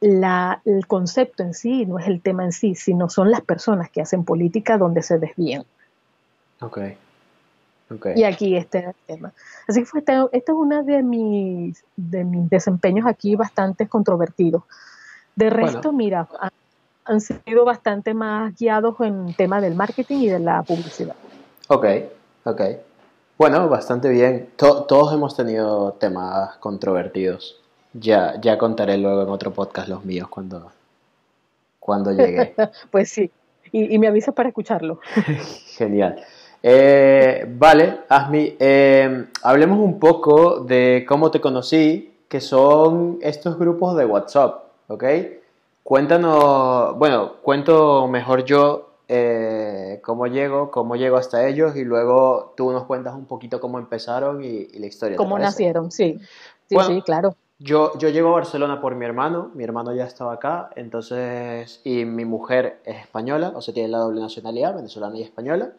la, 0.01 0.61
el 0.65 0.87
concepto 0.87 1.43
en 1.43 1.53
sí, 1.53 1.85
no 1.85 1.99
es 1.99 2.07
el 2.07 2.21
tema 2.21 2.43
en 2.43 2.51
sí, 2.51 2.75
sino 2.75 3.09
son 3.09 3.31
las 3.31 3.41
personas 3.41 3.89
que 3.89 4.01
hacen 4.01 4.23
política 4.23 4.77
donde 4.77 5.03
se 5.03 5.17
desvían. 5.17 5.63
Ok. 6.61 6.79
Y 8.15 8.23
aquí 8.23 8.57
este 8.57 8.79
el 8.79 8.95
tema. 9.05 9.31
Así 9.67 9.79
que 9.79 9.85
fue, 9.85 9.99
este, 10.01 10.13
este 10.33 10.51
es 10.51 10.57
uno 10.57 10.83
de 10.83 11.03
mis, 11.03 11.83
de 11.95 12.25
mis 12.25 12.49
desempeños 12.49 13.05
aquí 13.07 13.35
bastante 13.35 13.87
controvertidos. 13.87 14.63
De 15.35 15.49
resto, 15.49 15.93
mira, 15.93 16.27
han, 16.39 16.49
han, 17.05 17.21
sido 17.21 17.63
bastante 17.63 18.13
más 18.13 18.53
guiados 18.57 18.95
en 18.99 19.33
tema 19.35 19.61
del 19.61 19.75
marketing 19.75 20.17
y 20.17 20.27
de 20.27 20.39
la 20.39 20.63
publicidad. 20.63 21.15
Ok, 21.69 21.85
ok. 22.43 22.61
Bueno, 23.37 23.69
bastante 23.69 24.09
bien. 24.09 24.49
todos 24.55 25.13
hemos 25.13 25.35
tenido 25.35 25.91
temas 25.93 26.57
controvertidos. 26.57 27.61
Ya, 27.93 28.39
ya 28.41 28.57
contaré 28.57 28.97
luego 28.97 29.23
en 29.23 29.29
otro 29.29 29.51
podcast 29.53 29.87
los 29.87 30.03
míos 30.03 30.27
cuando, 30.27 30.71
cuando 31.79 32.11
llegue. 32.11 32.55
pues 32.91 33.09
sí, 33.09 33.29
y, 33.71 33.97
me 33.99 34.07
avisas 34.07 34.33
para 34.33 34.49
escucharlo. 34.49 34.99
Genial. 35.77 36.19
Eh, 36.63 37.45
vale, 37.47 37.99
Asmi, 38.09 38.55
eh, 38.59 39.27
hablemos 39.43 39.79
un 39.79 39.99
poco 39.99 40.61
de 40.61 41.05
cómo 41.07 41.29
te 41.29 41.39
conocí, 41.39 42.15
que 42.27 42.41
son 42.41 43.19
estos 43.21 43.59
grupos 43.59 43.95
de 43.95 44.05
WhatsApp, 44.05 44.63
¿ok? 44.87 45.03
Cuéntanos, 45.83 46.97
bueno, 46.97 47.33
cuento 47.43 48.07
mejor 48.07 48.43
yo 48.45 48.86
eh, 49.07 50.01
cómo 50.03 50.27
llego, 50.27 50.69
cómo 50.69 50.95
llego 50.95 51.17
hasta 51.17 51.47
ellos 51.47 51.75
y 51.75 51.83
luego 51.83 52.53
tú 52.57 52.71
nos 52.71 52.83
cuentas 52.85 53.15
un 53.15 53.25
poquito 53.25 53.59
cómo 53.61 53.79
empezaron 53.79 54.43
y, 54.43 54.67
la 54.79 54.85
historia. 54.85 55.17
Cómo 55.17 55.39
nacieron, 55.39 55.91
sí. 55.91 56.19
Sí, 56.69 56.75
sí, 56.85 57.01
claro. 57.01 57.35
Yo, 57.59 57.97
yo 57.97 58.09
llego 58.09 58.29
a 58.29 58.33
Barcelona 58.33 58.81
por 58.81 58.93
mi 58.95 59.05
hermano, 59.05 59.49
mi 59.55 59.63
hermano 59.63 59.95
ya 59.95 60.03
estaba 60.03 60.33
acá, 60.33 60.69
entonces, 60.75 61.81
y 61.83 62.05
mi 62.05 62.23
mujer 62.23 62.81
es 62.85 62.97
española, 62.97 63.53
o 63.55 63.61
sea, 63.61 63.73
tiene 63.73 63.89
la 63.89 63.97
doble 63.97 64.21
nacionalidad, 64.21 64.75
venezolana 64.75 65.17
y 65.17 65.23
española, 65.23 65.71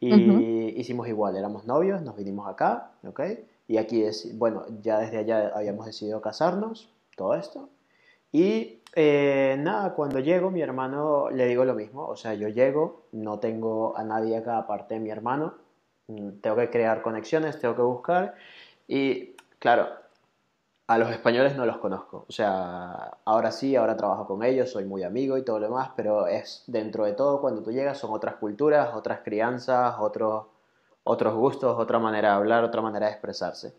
y 0.00 0.80
hicimos 0.80 1.06
igual, 1.08 1.36
éramos 1.36 1.66
novios, 1.66 2.00
nos 2.00 2.16
vinimos 2.16 2.48
acá, 2.48 2.92
¿ok? 3.06 3.20
Y 3.66 3.76
aquí, 3.76 4.04
es, 4.04 4.38
bueno, 4.38 4.64
ya 4.80 5.00
desde 5.00 5.18
allá 5.18 5.52
habíamos 5.54 5.84
decidido 5.84 6.22
casarnos, 6.22 6.88
todo 7.14 7.34
esto, 7.34 7.68
y 8.32 8.82
eh, 8.94 9.56
nada, 9.58 9.94
cuando 9.94 10.20
llego, 10.20 10.50
mi 10.50 10.60
hermano 10.62 11.30
le 11.30 11.46
digo 11.46 11.64
lo 11.64 11.74
mismo. 11.74 12.06
O 12.06 12.16
sea, 12.16 12.34
yo 12.34 12.48
llego, 12.48 13.06
no 13.12 13.38
tengo 13.38 13.96
a 13.96 14.04
nadie 14.04 14.36
acá 14.36 14.58
aparte 14.58 14.94
de 14.94 15.00
mi 15.00 15.10
hermano. 15.10 15.54
Mm, 16.08 16.40
tengo 16.40 16.56
que 16.56 16.70
crear 16.70 17.02
conexiones, 17.02 17.58
tengo 17.60 17.76
que 17.76 17.82
buscar. 17.82 18.34
Y 18.86 19.36
claro, 19.58 19.88
a 20.88 20.98
los 20.98 21.10
españoles 21.10 21.54
no 21.56 21.66
los 21.66 21.78
conozco. 21.78 22.24
O 22.28 22.32
sea, 22.32 23.18
ahora 23.24 23.52
sí, 23.52 23.76
ahora 23.76 23.96
trabajo 23.96 24.26
con 24.26 24.42
ellos, 24.42 24.70
soy 24.70 24.84
muy 24.84 25.02
amigo 25.02 25.36
y 25.38 25.44
todo 25.44 25.58
lo 25.60 25.66
demás, 25.66 25.90
pero 25.96 26.26
es 26.26 26.64
dentro 26.66 27.04
de 27.04 27.12
todo, 27.12 27.40
cuando 27.40 27.62
tú 27.62 27.70
llegas, 27.72 27.98
son 27.98 28.12
otras 28.12 28.36
culturas, 28.36 28.94
otras 28.94 29.20
crianzas, 29.20 29.96
otros, 30.00 30.46
otros 31.04 31.34
gustos, 31.34 31.78
otra 31.78 31.98
manera 31.98 32.30
de 32.30 32.34
hablar, 32.36 32.64
otra 32.64 32.80
manera 32.82 33.06
de 33.06 33.12
expresarse. 33.12 33.74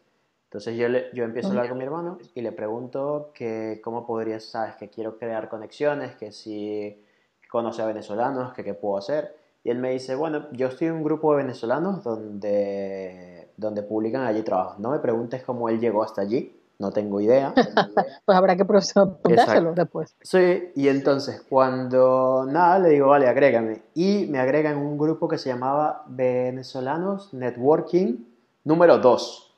Entonces 0.49 0.77
yo, 0.77 0.87
yo 1.13 1.25
empiezo 1.25 1.49
a 1.49 1.51
hablar 1.51 1.69
con 1.69 1.77
mi 1.77 1.83
hermano 1.83 2.17
y 2.33 2.41
le 2.41 2.51
pregunto 2.51 3.29
que 3.35 3.79
cómo 3.83 4.07
podría, 4.07 4.39
sabes, 4.39 4.75
que 4.77 4.89
quiero 4.89 5.19
crear 5.19 5.47
conexiones, 5.47 6.15
que 6.15 6.31
si, 6.31 7.05
conoce 7.51 7.83
a 7.83 7.85
venezolanos, 7.85 8.53
que 8.53 8.63
qué 8.63 8.73
puedo 8.73 8.97
hacer. 8.97 9.35
Y 9.63 9.69
él 9.69 9.77
me 9.77 9.91
dice, 9.91 10.15
bueno, 10.15 10.47
yo 10.53 10.67
estoy 10.67 10.87
en 10.87 10.93
un 10.93 11.03
grupo 11.03 11.31
de 11.35 11.43
venezolanos 11.43 12.03
donde, 12.03 13.49
donde 13.57 13.83
publican 13.83 14.23
allí 14.23 14.41
trabajos. 14.41 14.79
No 14.79 14.89
me 14.89 14.97
preguntes 14.97 15.43
cómo 15.43 15.69
él 15.69 15.79
llegó 15.79 16.01
hasta 16.01 16.23
allí, 16.23 16.59
no 16.79 16.91
tengo 16.91 17.21
idea. 17.21 17.53
pues 18.25 18.35
habrá 18.35 18.55
que 18.55 18.65
preguntárselo 18.65 19.73
después. 19.75 20.15
Sí, 20.21 20.71
y 20.75 20.87
entonces 20.87 21.43
cuando 21.47 22.47
nada, 22.49 22.79
le 22.79 22.89
digo, 22.89 23.09
vale, 23.09 23.27
agrégame. 23.27 23.83
Y 23.93 24.25
me 24.31 24.39
agrega 24.39 24.71
en 24.71 24.77
un 24.77 24.97
grupo 24.97 25.27
que 25.27 25.37
se 25.37 25.49
llamaba 25.49 26.05
Venezolanos 26.07 27.35
Networking 27.35 28.25
número 28.63 28.97
2. 28.97 29.48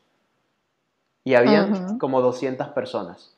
Y 1.23 1.35
habían 1.35 1.97
como 1.99 2.21
200 2.21 2.69
personas. 2.69 3.35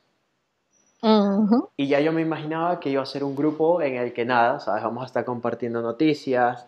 Y 1.75 1.87
ya 1.87 1.99
yo 1.99 2.13
me 2.13 2.21
imaginaba 2.21 2.79
que 2.79 2.89
iba 2.89 3.03
a 3.03 3.05
ser 3.05 3.25
un 3.25 3.35
grupo 3.35 3.81
en 3.81 3.95
el 3.95 4.13
que 4.13 4.23
nada, 4.23 4.61
¿sabes? 4.61 4.83
Vamos 4.83 5.03
a 5.03 5.07
estar 5.07 5.25
compartiendo 5.25 5.81
noticias, 5.81 6.65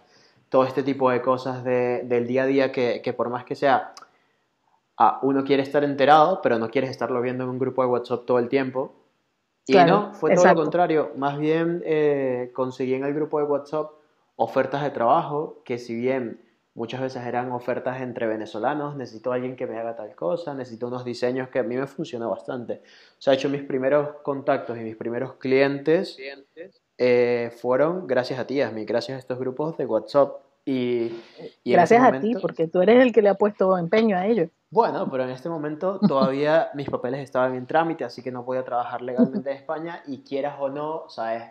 todo 0.49 0.65
este 0.65 0.83
tipo 0.83 1.09
de 1.09 1.21
cosas 1.21 1.63
del 1.63 2.27
día 2.27 2.43
a 2.43 2.45
día 2.45 2.71
que, 2.71 3.01
que 3.01 3.13
por 3.13 3.29
más 3.29 3.45
que 3.45 3.55
sea, 3.55 3.93
ah, 4.97 5.19
uno 5.21 5.45
quiere 5.45 5.63
estar 5.63 5.85
enterado, 5.85 6.41
pero 6.41 6.59
no 6.59 6.69
quieres 6.69 6.89
estarlo 6.89 7.21
viendo 7.21 7.45
en 7.45 7.51
un 7.51 7.59
grupo 7.59 7.81
de 7.81 7.87
WhatsApp 7.87 8.25
todo 8.25 8.39
el 8.39 8.49
tiempo. 8.49 8.93
Y 9.67 9.75
no, 9.75 10.13
fue 10.13 10.35
todo 10.35 10.45
lo 10.45 10.55
contrario. 10.55 11.11
Más 11.15 11.39
bien 11.39 11.81
eh, 11.85 12.51
conseguí 12.53 12.93
en 12.93 13.03
el 13.03 13.13
grupo 13.13 13.39
de 13.39 13.45
WhatsApp 13.45 13.89
ofertas 14.35 14.83
de 14.83 14.91
trabajo 14.91 15.61
que 15.63 15.77
si 15.79 15.95
bien 15.95 16.41
Muchas 16.75 16.99
veces 16.99 17.25
eran 17.25 17.53
ofertas 17.53 18.01
entre 18.01 18.27
venezolanos, 18.27 18.97
necesito 18.97 19.31
a 19.31 19.35
alguien 19.35 19.55
que 19.55 19.65
me 19.65 19.79
haga 19.79 19.95
tal 19.95 20.13
cosa, 20.13 20.53
necesito 20.53 20.87
unos 20.87 21.05
diseños 21.05 21.47
que 21.47 21.59
a 21.59 21.63
mí 21.63 21.77
me 21.77 21.87
funcionó 21.87 22.29
bastante. 22.29 22.81
O 23.17 23.21
sea, 23.21 23.31
he 23.31 23.37
hecho 23.37 23.47
mis 23.47 23.63
primeros 23.63 24.17
contactos 24.23 24.77
y 24.77 24.81
mis 24.81 24.97
primeros 24.97 25.35
clientes 25.35 26.17
eh, 26.97 27.49
fueron 27.61 28.05
gracias 28.07 28.39
a 28.39 28.45
ti, 28.45 28.59
Asmi, 28.59 28.83
gracias 28.83 29.15
a 29.15 29.19
estos 29.19 29.39
grupos 29.39 29.77
de 29.77 29.85
WhatsApp. 29.85 30.35
Y, 30.65 31.13
gracias 31.63 32.03
a 32.03 32.19
ti, 32.19 32.33
porque 32.41 32.67
tú 32.67 32.81
eres 32.81 33.01
el 33.01 33.13
que 33.13 33.21
le 33.21 33.29
ha 33.29 33.35
puesto 33.35 33.77
empeño 33.77 34.17
a 34.17 34.25
ellos. 34.25 34.49
Bueno, 34.69 35.07
pero 35.09 35.23
en 35.23 35.29
este 35.29 35.47
momento 35.47 35.99
todavía 36.05 36.71
mis 36.73 36.89
papeles 36.89 37.21
estaban 37.21 37.55
en 37.55 37.67
trámite, 37.67 38.03
así 38.03 38.21
que 38.21 38.31
no 38.31 38.43
podía 38.43 38.65
trabajar 38.65 39.01
legalmente 39.01 39.49
en 39.49 39.57
España 39.57 40.03
y 40.07 40.23
quieras 40.23 40.55
o 40.59 40.67
no, 40.67 41.07
sabes, 41.07 41.43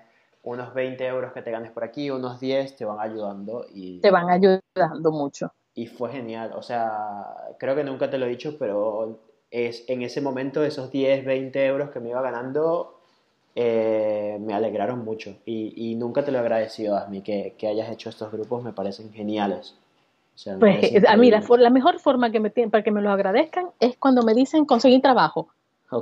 unos 0.44 0.74
20 0.74 1.07
euros 1.07 1.33
que 1.33 1.42
te 1.42 1.50
ganes 1.50 1.72
por 1.72 1.85
aquí, 1.85 2.11
unos 2.11 2.38
10 2.38 2.76
te 2.76 2.85
van 2.85 3.00
ayudando 3.00 3.66
y... 3.72 4.00
Te 4.00 4.11
van 4.11 4.30
ayudando 4.30 5.11
mucho. 5.11 5.52
Y 5.74 5.87
fue 5.87 6.12
genial, 6.12 6.52
o 6.54 6.62
sea, 6.62 7.24
creo 7.59 7.74
que 7.74 7.83
nunca 7.83 8.09
te 8.09 8.18
lo 8.18 8.26
he 8.26 8.28
dicho, 8.28 8.57
pero 8.59 9.18
es, 9.50 9.85
en 9.88 10.02
ese 10.02 10.20
momento 10.20 10.62
esos 10.62 10.90
10, 10.90 11.24
20 11.24 11.66
euros 11.66 11.90
que 11.90 12.00
me 12.00 12.11
iba 12.11 12.22
ganando 12.22 13.00
eh, 13.57 14.37
me 14.40 14.52
alegraron 14.52 15.04
mucho 15.04 15.37
y, 15.46 15.72
y, 15.76 15.94
nunca 15.94 16.24
te 16.24 16.33
lo 16.33 16.38
he 16.38 16.40
agradecido 16.40 16.96
a 16.98 17.07
mí 17.07 17.22
que, 17.22 17.54
que 17.57 17.68
hayas 17.68 17.88
hecho 17.88 18.09
estos 18.09 18.33
grupos, 18.33 18.64
me 18.64 18.72
parecen 18.72 19.12
geniales. 19.12 19.76
pues 20.59 21.04
a 21.07 21.16
mí 21.16 21.30
la, 21.30 21.40
la, 21.59 21.70
mejor 21.70 22.00
forma 22.00 22.33
que 22.33 22.40
me, 22.40 22.50
para 22.50 22.83
que 22.83 22.90
me 22.90 23.00
lo 23.00 23.12
agradezcan 23.12 23.68
es 23.78 23.96
cuando 23.96 24.24
me 24.24 24.35
dicen 24.35 24.64
conseguir 24.64 25.02
trabajo. 25.02 25.50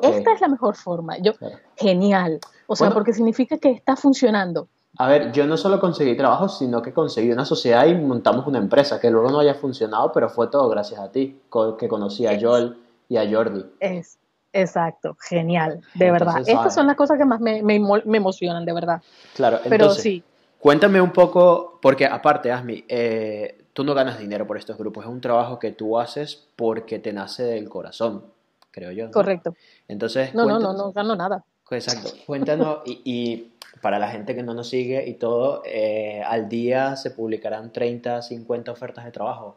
Esta 0.00 0.32
es 0.32 0.40
la 0.40 0.48
mejor 0.48 0.76
forma. 0.76 1.18
Yo, 1.18 1.32
Genial. 1.76 2.40
O 2.66 2.76
sea, 2.76 2.90
porque 2.90 3.12
significa 3.12 3.58
que 3.58 3.70
está 3.70 3.96
funcionando. 3.96 4.68
A 4.98 5.08
ver, 5.08 5.32
yo 5.32 5.46
no 5.46 5.56
solo 5.56 5.80
conseguí 5.80 6.16
trabajo, 6.16 6.48
sino 6.48 6.82
que 6.82 6.92
conseguí 6.92 7.30
una 7.30 7.44
sociedad 7.44 7.86
y 7.86 7.94
montamos 7.94 8.46
una 8.46 8.58
empresa, 8.58 9.00
que 9.00 9.10
luego 9.10 9.30
no 9.30 9.40
haya 9.40 9.54
funcionado, 9.54 10.12
pero 10.12 10.28
fue 10.28 10.48
todo 10.48 10.68
gracias 10.68 11.00
a 11.00 11.10
ti, 11.10 11.40
que 11.78 11.88
conocí 11.88 12.26
a 12.26 12.38
Joel 12.40 12.76
y 13.08 13.16
a 13.16 13.30
Jordi. 13.30 13.64
Es, 13.80 14.18
exacto, 14.52 15.16
genial, 15.18 15.80
de 15.94 16.10
verdad. 16.10 16.42
Estas 16.46 16.74
son 16.74 16.86
las 16.86 16.96
cosas 16.96 17.18
que 17.18 17.24
más 17.24 17.40
me, 17.40 17.62
me, 17.62 17.76
emocionan, 18.16 18.66
de 18.66 18.72
verdad. 18.72 19.02
Claro, 19.34 19.56
entonces, 19.64 19.70
pero 19.70 19.90
sí. 19.90 20.22
Cuéntame 20.58 21.00
un 21.00 21.10
poco, 21.10 21.78
porque 21.80 22.06
aparte, 22.06 22.52
Asmi, 22.52 22.84
eh, 22.86 23.64
tú 23.72 23.84
no 23.84 23.94
ganas 23.94 24.18
dinero 24.18 24.46
por 24.46 24.58
estos 24.58 24.76
grupos, 24.76 25.04
es 25.04 25.10
un 25.10 25.20
trabajo 25.20 25.58
que 25.58 25.72
tú 25.72 25.98
haces 25.98 26.48
porque 26.54 26.98
te 26.98 27.12
nace 27.12 27.44
del 27.44 27.68
corazón 27.68 28.24
creo 28.72 28.90
yo. 28.90 29.10
Correcto. 29.12 29.54
Entonces, 29.86 30.34
no, 30.34 30.46
no, 30.46 30.58
no, 30.58 30.72
no 30.72 30.92
gano 30.92 31.14
nada. 31.14 31.44
Exacto. 31.70 32.10
Cuéntanos, 32.26 32.78
y, 32.84 33.48
para 33.80 33.98
la 33.98 34.08
gente 34.08 34.34
que 34.34 34.42
no 34.42 34.54
nos 34.54 34.68
sigue 34.68 35.08
y 35.08 35.14
todo, 35.14 35.62
eh, 35.64 36.22
al 36.24 36.48
día 36.48 36.96
se 36.96 37.10
publicarán 37.10 37.72
30, 37.72 38.22
50 38.22 38.70
ofertas 38.70 39.04
de 39.04 39.10
trabajo 39.10 39.56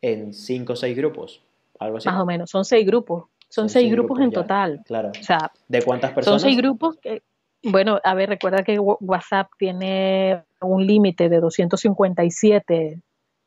en 0.00 0.32
5 0.32 0.72
o 0.72 0.76
6 0.76 0.96
grupos, 0.96 1.42
algo 1.78 1.98
así. 1.98 2.08
Más 2.08 2.20
o 2.20 2.26
menos, 2.26 2.50
son 2.50 2.64
6 2.64 2.86
grupos. 2.86 3.24
Son, 3.48 3.68
6 3.68 3.90
grupos, 3.90 4.20
en 4.20 4.30
total. 4.30 4.82
Claro. 4.84 5.10
O 5.10 5.22
sea, 5.22 5.52
¿de 5.68 5.82
cuántas 5.82 6.12
personas? 6.12 6.42
Son 6.42 6.50
6 6.50 6.58
grupos 6.58 6.96
que, 6.96 7.22
bueno, 7.62 7.98
a 8.02 8.14
ver, 8.14 8.28
recuerda 8.28 8.62
que 8.62 8.78
WhatsApp 8.78 9.48
tiene 9.58 10.42
un 10.60 10.86
límite 10.86 11.28
de 11.28 11.40
257 11.40 13.00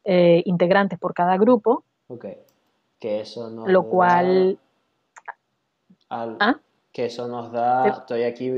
eh, 0.03 0.43
integrantes 0.45 0.97
por 0.97 1.13
cada 1.13 1.37
grupo. 1.37 1.83
Ok. 2.07 2.25
Que 2.99 3.21
eso 3.21 3.49
no. 3.49 3.67
Lo 3.67 3.83
cual 3.83 4.57
¿Ah? 6.11 6.59
Que 6.91 7.05
eso 7.05 7.27
nos 7.27 7.51
da, 7.51 7.87
estoy 7.87 8.23
aquí 8.23 8.51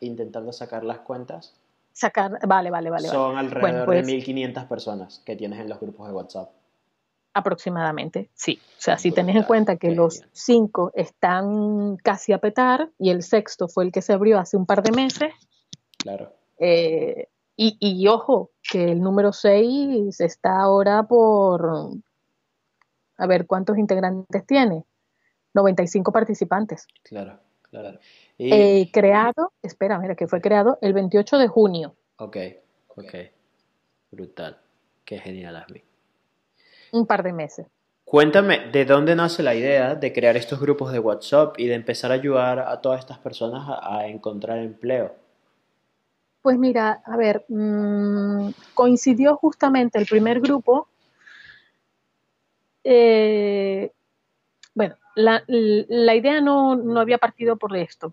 intentando 0.00 0.52
sacar 0.52 0.84
las 0.84 0.98
cuentas. 1.00 1.54
Sacar, 1.92 2.38
vale, 2.46 2.70
vale, 2.70 2.90
vale. 2.90 3.08
Son 3.08 3.36
alrededor 3.36 3.90
de 3.90 4.02
1.500 4.02 4.52
pues 4.54 4.66
personas 4.66 5.22
que 5.24 5.36
tienes 5.36 5.60
en 5.60 5.68
los 5.68 5.80
grupos 5.80 6.06
de 6.06 6.14
WhatsApp. 6.14 6.50
Aproximadamente, 7.32 8.30
sí. 8.34 8.60
O 8.78 8.80
sea, 8.80 8.96
si 8.96 9.10
tenés 9.10 9.34
en 9.34 9.42
cuenta 9.42 9.76
que 9.76 9.90
los 9.90 10.22
cinco 10.32 10.92
están 10.94 11.96
casi 11.96 12.32
a 12.32 12.38
petar 12.38 12.90
y 12.96 13.10
el 13.10 13.24
sexto 13.24 13.66
fue 13.66 13.84
el 13.84 13.92
que 13.92 14.02
se 14.02 14.12
abrió 14.12 14.38
hace 14.38 14.56
un 14.56 14.66
par 14.66 14.84
de 14.84 14.92
meses. 14.92 15.32
Claro. 15.98 16.32
Eh, 16.58 17.26
y, 17.56 17.76
y, 17.80 18.06
ojo, 18.06 18.50
que 18.62 18.84
el 18.84 19.00
número 19.00 19.32
6 19.32 20.20
está 20.20 20.60
ahora 20.60 21.02
por. 21.02 21.90
A 23.16 23.26
ver, 23.26 23.46
¿cuántos 23.46 23.78
integrantes 23.78 24.46
tiene? 24.46 24.84
95 25.54 26.12
participantes. 26.12 26.86
Claro, 27.02 27.38
claro. 27.70 27.98
Eh, 28.38 28.90
creado, 28.92 29.52
espera, 29.62 29.98
mira, 29.98 30.16
que 30.16 30.26
fue 30.26 30.40
creado 30.40 30.78
el 30.82 30.92
28 30.92 31.38
de 31.38 31.48
junio. 31.48 31.94
Ok, 32.18 32.36
ok. 32.88 33.14
Brutal. 34.10 34.58
Qué 35.04 35.18
genial, 35.18 35.56
Asmi. 35.56 35.82
Un 36.92 37.06
par 37.06 37.22
de 37.22 37.32
meses. 37.32 37.66
Cuéntame, 38.04 38.70
¿de 38.70 38.84
dónde 38.84 39.16
nace 39.16 39.42
la 39.42 39.54
idea 39.54 39.94
de 39.94 40.12
crear 40.12 40.36
estos 40.36 40.60
grupos 40.60 40.92
de 40.92 40.98
WhatsApp 40.98 41.58
y 41.58 41.66
de 41.66 41.74
empezar 41.74 42.10
a 42.10 42.14
ayudar 42.14 42.58
a 42.58 42.80
todas 42.80 43.00
estas 43.00 43.18
personas 43.18 43.66
a, 43.82 44.06
encontrar 44.06 44.58
empleo? 44.58 45.14
Pues 46.42 46.58
mira, 46.58 47.02
a 47.04 47.16
ver, 47.16 47.44
mm, 47.48 48.50
coincidió 48.74 49.36
justamente 49.36 49.98
el 49.98 50.06
primer 50.06 50.40
grupo 50.40 50.88
eh, 52.84 53.90
bueno, 54.74 54.96
la, 55.14 55.44
la 55.46 56.14
idea 56.14 56.40
no, 56.40 56.76
no, 56.76 57.00
había 57.00 57.18
partido 57.18 57.56
por 57.56 57.76
esto. 57.76 58.12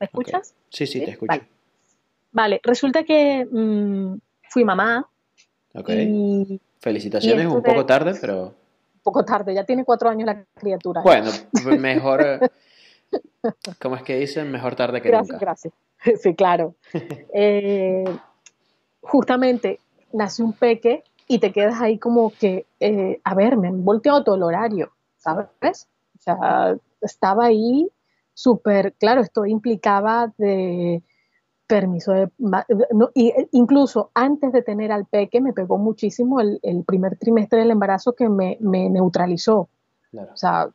¿Me 0.00 0.06
escuchas? 0.06 0.54
Sí, 0.70 0.86
sí, 0.86 1.04
te 1.04 1.12
escucho. 1.12 1.40
Vale, 2.32 2.60
resulta 2.62 3.04
que 3.04 3.46
mm, 3.50 4.16
fui 4.48 4.64
mamá. 4.64 5.08
Ok. 5.74 5.90
Felicitaciones, 6.80 7.46
un 7.46 7.62
poco 7.62 7.86
tarde, 7.86 8.14
pero... 8.20 8.54
Un 8.94 9.00
poco 9.02 9.24
tarde, 9.24 9.54
ya 9.54 9.64
tiene 9.64 9.84
cuatro 9.84 10.08
años 10.08 10.26
la 10.26 10.44
criatura. 10.54 11.02
Bueno, 11.02 11.30
mejor... 11.78 12.50
¿Cómo 13.80 13.96
es 13.96 14.02
que 14.02 14.16
dicen? 14.16 14.50
Mejor 14.50 14.74
tarde 14.74 15.00
que 15.00 15.08
gracias, 15.08 15.34
nunca. 15.34 15.44
Gracias, 15.44 15.74
Sí, 16.22 16.34
claro. 16.34 16.74
eh, 17.32 18.04
justamente 19.00 19.80
nace 20.12 20.42
un 20.42 20.52
peque 20.52 21.04
y 21.28 21.38
te 21.38 21.52
quedas 21.52 21.80
ahí 21.80 21.98
como 21.98 22.30
que, 22.30 22.66
eh, 22.80 23.20
a 23.24 23.34
ver, 23.34 23.56
me 23.56 23.68
han 23.68 23.84
volteado 23.84 24.24
todo 24.24 24.34
el 24.34 24.42
horario. 24.42 24.92
¿sabes? 25.26 25.88
O 26.18 26.22
sea, 26.22 26.76
estaba 27.00 27.46
ahí 27.46 27.88
súper, 28.34 28.94
claro, 28.94 29.20
esto 29.22 29.46
implicaba 29.46 30.32
de 30.36 31.02
permiso 31.66 32.12
de, 32.12 32.30
incluso 33.52 34.10
antes 34.14 34.52
de 34.52 34.62
tener 34.62 34.92
al 34.92 35.06
peque 35.06 35.40
me 35.40 35.52
pegó 35.52 35.78
muchísimo 35.78 36.40
el, 36.40 36.84
primer 36.86 37.18
trimestre 37.18 37.60
del 37.60 37.72
embarazo 37.72 38.12
que 38.14 38.28
me, 38.28 38.58
neutralizó. 38.60 39.68
O 40.12 40.36
sea, 40.36 40.68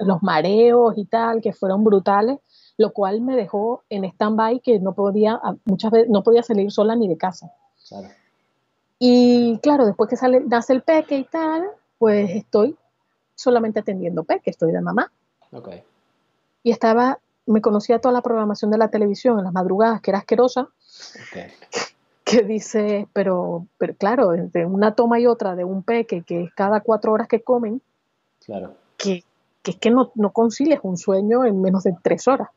los 0.00 0.22
mareos 0.22 0.94
y 0.96 1.06
tal, 1.06 1.40
que 1.40 1.52
fueron 1.52 1.82
brutales, 1.82 2.38
lo 2.76 2.92
cual 2.92 3.20
me 3.20 3.36
dejó 3.36 3.82
en 3.90 4.04
stand-by 4.04 4.60
que 4.60 4.78
no 4.78 4.94
podía, 4.94 5.40
muchas 5.64 5.90
veces 5.90 6.08
no 6.08 6.22
podía 6.22 6.42
salir 6.42 6.70
sola 6.70 6.94
ni 6.94 7.08
de 7.08 7.16
casa. 7.16 7.52
Y 8.98 9.58
claro, 9.58 9.86
después 9.86 10.08
que 10.08 10.16
sale, 10.16 10.40
nace 10.40 10.72
el 10.72 10.82
peque 10.82 11.18
y 11.18 11.24
tal, 11.24 11.64
pues 11.98 12.30
estoy 12.30 12.76
solamente 13.38 13.80
atendiendo 13.80 14.24
que 14.24 14.50
estoy 14.50 14.72
de 14.72 14.80
mamá. 14.80 15.12
Okay. 15.52 15.84
Y 16.64 16.72
estaba, 16.72 17.20
me 17.46 17.60
conocía 17.60 18.00
toda 18.00 18.12
la 18.12 18.20
programación 18.20 18.70
de 18.72 18.78
la 18.78 18.88
televisión 18.88 19.38
en 19.38 19.44
las 19.44 19.52
madrugadas, 19.52 20.00
que 20.00 20.10
era 20.10 20.18
asquerosa. 20.18 20.68
Okay. 21.30 21.52
Que 22.24 22.42
dice, 22.42 23.08
pero, 23.12 23.66
pero 23.78 23.94
claro, 23.94 24.34
entre 24.34 24.66
una 24.66 24.94
toma 24.94 25.20
y 25.20 25.26
otra 25.26 25.54
de 25.54 25.64
un 25.64 25.84
peque, 25.84 26.22
que 26.22 26.42
es 26.42 26.52
cada 26.52 26.80
cuatro 26.80 27.12
horas 27.12 27.28
que 27.28 27.40
comen, 27.40 27.80
claro. 28.44 28.74
que, 28.96 29.22
que 29.62 29.70
es 29.70 29.76
que 29.78 29.90
no, 29.90 30.10
no 30.16 30.32
concilias 30.32 30.80
un 30.82 30.98
sueño 30.98 31.44
en 31.44 31.62
menos 31.62 31.84
de 31.84 31.96
tres 32.02 32.26
horas. 32.26 32.48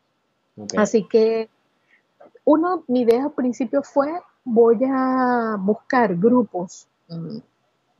Así 0.75 1.07
que, 1.07 1.47
uno, 2.43 2.83
mi 2.87 3.01
idea 3.01 3.25
al 3.25 3.31
principio 3.31 3.83
fue 3.83 4.11
voy 4.43 4.79
a 4.83 5.57
buscar 5.59 6.15
grupos 6.15 6.87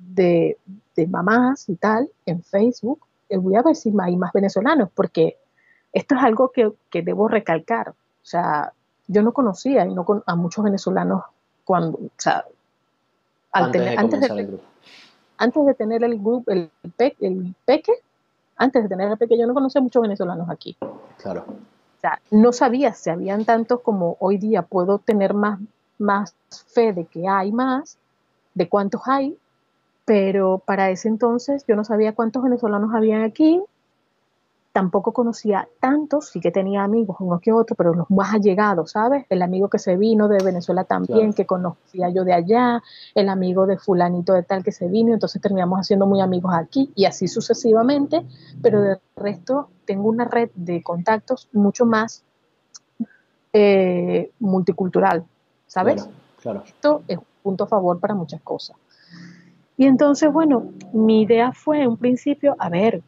de, 0.10 0.58
de 0.96 1.08
mamás 1.08 1.70
y 1.70 1.76
tal 1.76 2.10
en 2.26 2.44
Facebook, 2.44 3.00
y 3.30 3.38
voy 3.38 3.56
a 3.56 3.62
ver 3.62 3.76
si 3.76 3.94
hay 4.02 4.16
más 4.18 4.34
venezolanos, 4.34 4.90
porque 4.94 5.38
esto 5.94 6.16
es 6.16 6.24
algo 6.24 6.52
que, 6.52 6.72
que 6.90 7.02
debo 7.02 7.28
recalcar. 7.28 7.90
O 7.90 7.96
sea, 8.26 8.74
yo 9.08 9.22
no 9.22 9.32
conocía 9.34 9.86
y 9.86 9.94
no 9.94 10.04
con, 10.06 10.24
a 10.26 10.36
muchos 10.36 10.64
venezolanos 10.64 11.24
cuando, 11.64 11.98
o 11.98 12.10
sea, 12.18 12.46
al 13.52 13.66
Antes 13.66 13.82
tener, 13.82 13.94
de 13.94 13.98
antes, 14.00 14.20
comenzar 14.20 14.36
de, 14.38 14.42
el 14.42 14.48
grupo. 14.48 14.64
antes 15.38 15.66
de 15.66 15.74
tener 15.74 16.04
el 16.04 16.20
grupo, 16.20 16.52
el, 16.52 16.70
pe- 16.98 17.18
el 17.20 17.56
peque, 17.66 17.94
antes 18.58 18.84
de 18.84 18.90
tener 18.90 19.12
el 19.12 19.18
peque, 19.18 19.38
yo 19.38 19.48
no 19.48 19.54
conocía 19.54 19.82
muchos 19.82 20.02
venezolanos 20.02 20.50
aquí. 20.50 20.78
Claro. 21.22 21.46
O 21.48 22.02
sea, 22.02 22.20
no 22.32 22.52
sabía 22.52 22.94
si 22.94 23.10
habían 23.10 23.46
tantos 23.46 23.82
como 23.82 24.18
hoy 24.20 24.38
día 24.38 24.62
puedo 24.64 25.00
tener 25.00 25.34
más, 25.34 25.60
más 26.00 26.36
fe 26.74 26.94
de 26.94 27.06
que 27.06 27.28
hay 27.28 27.52
más, 27.52 27.98
de 28.54 28.68
cuántos 28.70 29.02
hay, 29.06 29.38
pero 30.12 30.62
para 30.66 30.90
ese 30.90 31.08
entonces 31.08 31.64
yo 31.70 31.78
no 31.78 31.86
sabía 31.86 32.14
cuántos 32.14 32.44
venezolanos 32.44 32.94
habían 32.94 33.22
aquí, 33.22 33.64
tampoco 34.74 35.14
conocía 35.14 35.70
tantos, 35.80 36.28
sí 36.32 36.42
que 36.42 36.52
tenía 36.52 36.84
amigos, 36.84 37.16
unos 37.22 37.40
que 37.40 37.54
otros, 37.54 37.78
pero 37.78 37.94
los 37.94 38.12
más 38.12 38.34
allegados, 38.34 38.92
¿sabes? 38.92 39.26
El 39.30 39.42
amigo 39.42 39.70
que 39.70 39.80
se 39.80 39.96
vino 39.96 40.28
de 40.28 40.44
Venezuela 40.44 40.84
también, 40.84 41.18
Claro. 41.18 41.34
que 41.36 41.46
conocía 41.46 42.10
yo 42.10 42.26
de 42.26 42.34
allá, 42.34 42.84
el 43.16 43.30
amigo 43.30 43.66
de 43.66 43.78
fulanito 43.78 44.34
de 44.34 44.44
tal 44.44 44.66
que 44.66 44.74
se 44.74 44.90
vino, 44.90 45.14
entonces 45.14 45.42
terminamos 45.42 45.80
haciendo 45.80 46.06
muy 46.06 46.20
amigos 46.20 46.52
aquí 46.54 46.92
y 46.94 47.06
así 47.06 47.30
sucesivamente, 47.30 48.26
pero 48.62 48.82
de 48.82 49.00
resto 49.16 49.70
tengo 49.86 50.10
una 50.10 50.26
red 50.26 50.50
de 50.56 50.84
contactos 50.84 51.48
mucho 51.54 51.86
más 51.86 52.26
eh, 53.54 54.30
multicultural, 54.40 55.24
¿sabes? 55.68 56.04
Claro, 56.04 56.12
claro. 56.42 56.64
esto 56.66 57.04
es 57.08 57.18
un 57.18 57.26
punto 57.42 57.64
a 57.64 57.68
favor 57.68 57.98
para 57.98 58.14
muchas 58.14 58.42
cosas. 58.42 58.76
Y 59.82 59.88
entonces, 59.88 60.32
bueno, 60.32 60.74
mi 60.94 61.24
idea 61.24 61.54
fue 61.54 61.82
en 61.82 61.88
un 61.88 61.98
principio, 61.98 62.56
a 62.60 62.70
ver, 62.70 63.02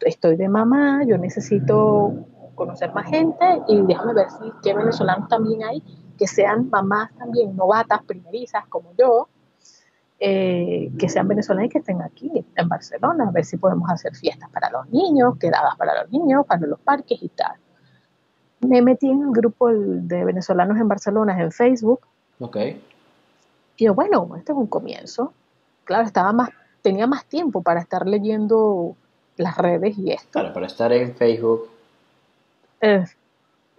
estoy 0.00 0.34
de 0.34 0.48
mamá, 0.48 1.04
yo 1.06 1.16
necesito 1.18 2.14
conocer 2.56 2.92
más 2.92 3.08
gente 3.08 3.62
y 3.68 3.80
déjame 3.82 4.12
ver 4.12 4.28
si 4.30 4.50
qué 4.60 4.74
venezolanos 4.74 5.28
también 5.28 5.62
hay 5.62 5.80
que 6.18 6.26
sean 6.26 6.68
mamás 6.68 7.12
también 7.16 7.54
novatas, 7.54 8.02
primerizas 8.02 8.66
como 8.66 8.92
yo, 8.98 9.28
eh, 10.18 10.90
que 10.98 11.08
sean 11.08 11.28
venezolanas 11.28 11.66
y 11.66 11.68
que 11.68 11.78
estén 11.78 12.02
aquí 12.02 12.44
en 12.56 12.68
Barcelona, 12.68 13.28
a 13.28 13.30
ver 13.30 13.44
si 13.44 13.56
podemos 13.56 13.88
hacer 13.88 14.16
fiestas 14.16 14.50
para 14.50 14.68
los 14.70 14.88
niños, 14.88 15.38
quedadas 15.38 15.76
para 15.76 16.02
los 16.02 16.10
niños, 16.10 16.44
para 16.44 16.66
los 16.66 16.80
parques 16.80 17.22
y 17.22 17.28
tal. 17.28 17.54
Me 18.62 18.82
metí 18.82 19.08
en 19.08 19.22
el 19.22 19.30
grupo 19.30 19.68
de 19.72 20.24
venezolanos 20.24 20.76
en 20.76 20.88
Barcelona 20.88 21.40
en 21.40 21.52
Facebook 21.52 22.00
Ok. 22.40 22.56
y 23.76 23.84
yo, 23.84 23.94
bueno, 23.94 24.28
este 24.36 24.50
es 24.50 24.58
un 24.58 24.66
comienzo. 24.66 25.32
Claro, 25.86 26.04
estaba 26.04 26.32
más, 26.32 26.50
tenía 26.82 27.06
más 27.06 27.24
tiempo 27.24 27.62
para 27.62 27.80
estar 27.80 28.06
leyendo 28.06 28.94
las 29.38 29.56
redes 29.56 29.96
y 29.96 30.12
esto. 30.12 30.28
Claro, 30.32 30.52
para 30.52 30.66
estar 30.66 30.92
en 30.92 31.14
Facebook. 31.14 31.68
Eh, 32.82 33.04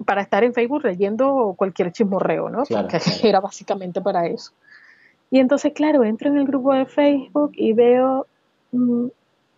para 0.05 0.21
estar 0.21 0.43
en 0.43 0.53
Facebook 0.53 0.83
leyendo 0.83 1.53
cualquier 1.55 1.91
chismorreo, 1.91 2.49
¿no? 2.49 2.63
Claro, 2.63 2.87
Porque 2.87 3.03
claro. 3.03 3.19
era 3.23 3.39
básicamente 3.39 4.01
para 4.01 4.25
eso. 4.25 4.51
Y 5.29 5.39
entonces, 5.39 5.73
claro, 5.73 6.03
entro 6.03 6.29
en 6.29 6.37
el 6.37 6.45
grupo 6.47 6.73
de 6.73 6.85
Facebook 6.85 7.51
y 7.53 7.73
veo, 7.73 8.25
mm, 8.71 9.07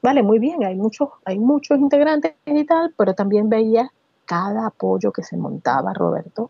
vale, 0.02 0.24
muy 0.24 0.40
bien, 0.40 0.64
hay 0.64 0.76
muchos, 0.76 1.10
hay 1.26 1.38
muchos 1.38 1.78
integrantes 1.78 2.34
y 2.46 2.64
tal, 2.66 2.94
pero 2.98 3.14
también 3.14 3.50
veía 3.50 3.92
cada 4.26 4.68
apoyo 4.68 5.12
que 5.12 5.24
se 5.24 5.38
montaba, 5.38 5.94
Roberto. 5.94 6.50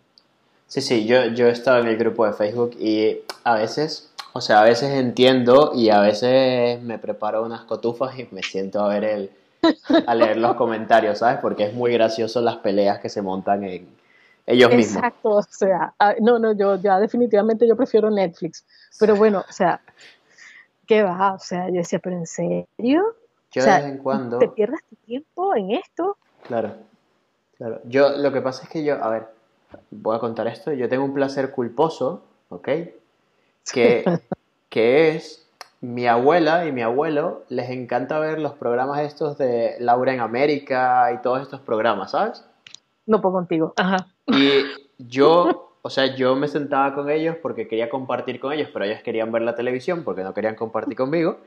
Sí, 0.67 0.81
sí, 0.81 1.05
yo, 1.05 1.25
yo 1.25 1.47
he 1.47 1.51
estado 1.51 1.79
en 1.79 1.87
el 1.87 1.97
grupo 1.97 2.25
de 2.25 2.33
Facebook 2.33 2.75
y 2.79 3.17
a 3.43 3.55
veces, 3.55 4.08
o 4.33 4.41
sea, 4.41 4.61
a 4.61 4.63
veces 4.63 4.91
entiendo 4.91 5.71
y 5.73 5.89
a 5.89 6.01
veces 6.01 6.81
me 6.81 6.99
preparo 6.99 7.43
unas 7.43 7.61
cotufas 7.61 8.17
y 8.19 8.27
me 8.31 8.43
siento 8.43 8.81
a 8.81 8.87
ver 8.89 9.03
el, 9.03 9.31
a 10.05 10.15
leer 10.15 10.37
los 10.37 10.55
comentarios, 10.55 11.19
¿sabes? 11.19 11.39
Porque 11.41 11.65
es 11.65 11.73
muy 11.73 11.93
gracioso 11.93 12.41
las 12.41 12.57
peleas 12.57 12.99
que 12.99 13.09
se 13.09 13.21
montan 13.21 13.63
en 13.63 13.87
ellos 14.45 14.69
mismos. 14.73 14.97
Exacto, 14.97 15.29
o 15.29 15.43
sea, 15.43 15.93
ah, 15.99 16.15
no, 16.21 16.37
no, 16.37 16.53
yo 16.53 16.75
ya 16.75 16.99
definitivamente 16.99 17.67
yo 17.67 17.75
prefiero 17.75 18.09
Netflix, 18.09 18.65
pero 18.99 19.15
bueno, 19.15 19.43
o 19.47 19.51
sea, 19.51 19.81
¿qué 20.85 21.03
va? 21.03 21.33
O 21.33 21.39
sea, 21.39 21.67
yo 21.67 21.75
decía, 21.75 21.99
pero 21.99 22.15
¿en 22.15 22.27
serio? 22.27 23.15
Yo 23.51 23.61
o 23.61 23.65
sea, 23.65 23.77
de 23.77 23.83
vez 23.83 23.91
en 23.93 23.97
cuando, 23.97 24.37
¿Te 24.37 24.47
pierdas 24.49 24.81
tu 24.89 24.95
tiempo 24.97 25.55
en 25.55 25.71
esto? 25.71 26.17
claro, 26.43 26.75
claro. 27.57 27.81
Yo, 27.85 28.09
lo 28.17 28.31
que 28.31 28.41
pasa 28.41 28.63
es 28.63 28.69
que 28.69 28.83
yo, 28.83 29.03
a 29.03 29.09
ver, 29.09 29.27
voy 29.89 30.15
a 30.15 30.19
contar 30.19 30.47
esto, 30.47 30.71
yo 30.71 30.87
tengo 30.87 31.03
un 31.03 31.13
placer 31.13 31.51
culposo, 31.51 32.23
¿ok? 32.49 32.69
Que, 33.71 34.03
que 34.69 35.15
es 35.15 35.47
mi 35.81 36.07
abuela 36.07 36.65
y 36.65 36.71
mi 36.71 36.81
abuelo 36.81 37.43
les 37.49 37.69
encanta 37.69 38.19
ver 38.19 38.39
los 38.39 38.53
programas 38.53 39.01
estos 39.01 39.37
de 39.37 39.75
Laura 39.79 40.13
en 40.13 40.19
América 40.19 41.11
y 41.13 41.21
todos 41.21 41.41
estos 41.41 41.61
programas, 41.61 42.11
¿sabes? 42.11 42.45
No 43.05 43.21
puedo 43.21 43.35
contigo. 43.35 43.73
Ajá. 43.77 44.07
Y 44.27 44.63
yo, 44.97 45.73
o 45.81 45.89
sea, 45.89 46.15
yo 46.15 46.35
me 46.35 46.47
sentaba 46.47 46.93
con 46.93 47.09
ellos 47.09 47.37
porque 47.41 47.67
quería 47.67 47.89
compartir 47.89 48.39
con 48.39 48.51
ellos, 48.51 48.69
pero 48.73 48.85
ellos 48.85 49.01
querían 49.03 49.31
ver 49.31 49.43
la 49.43 49.55
televisión 49.55 50.03
porque 50.03 50.23
no 50.23 50.33
querían 50.33 50.55
compartir 50.55 50.95
conmigo. 50.95 51.37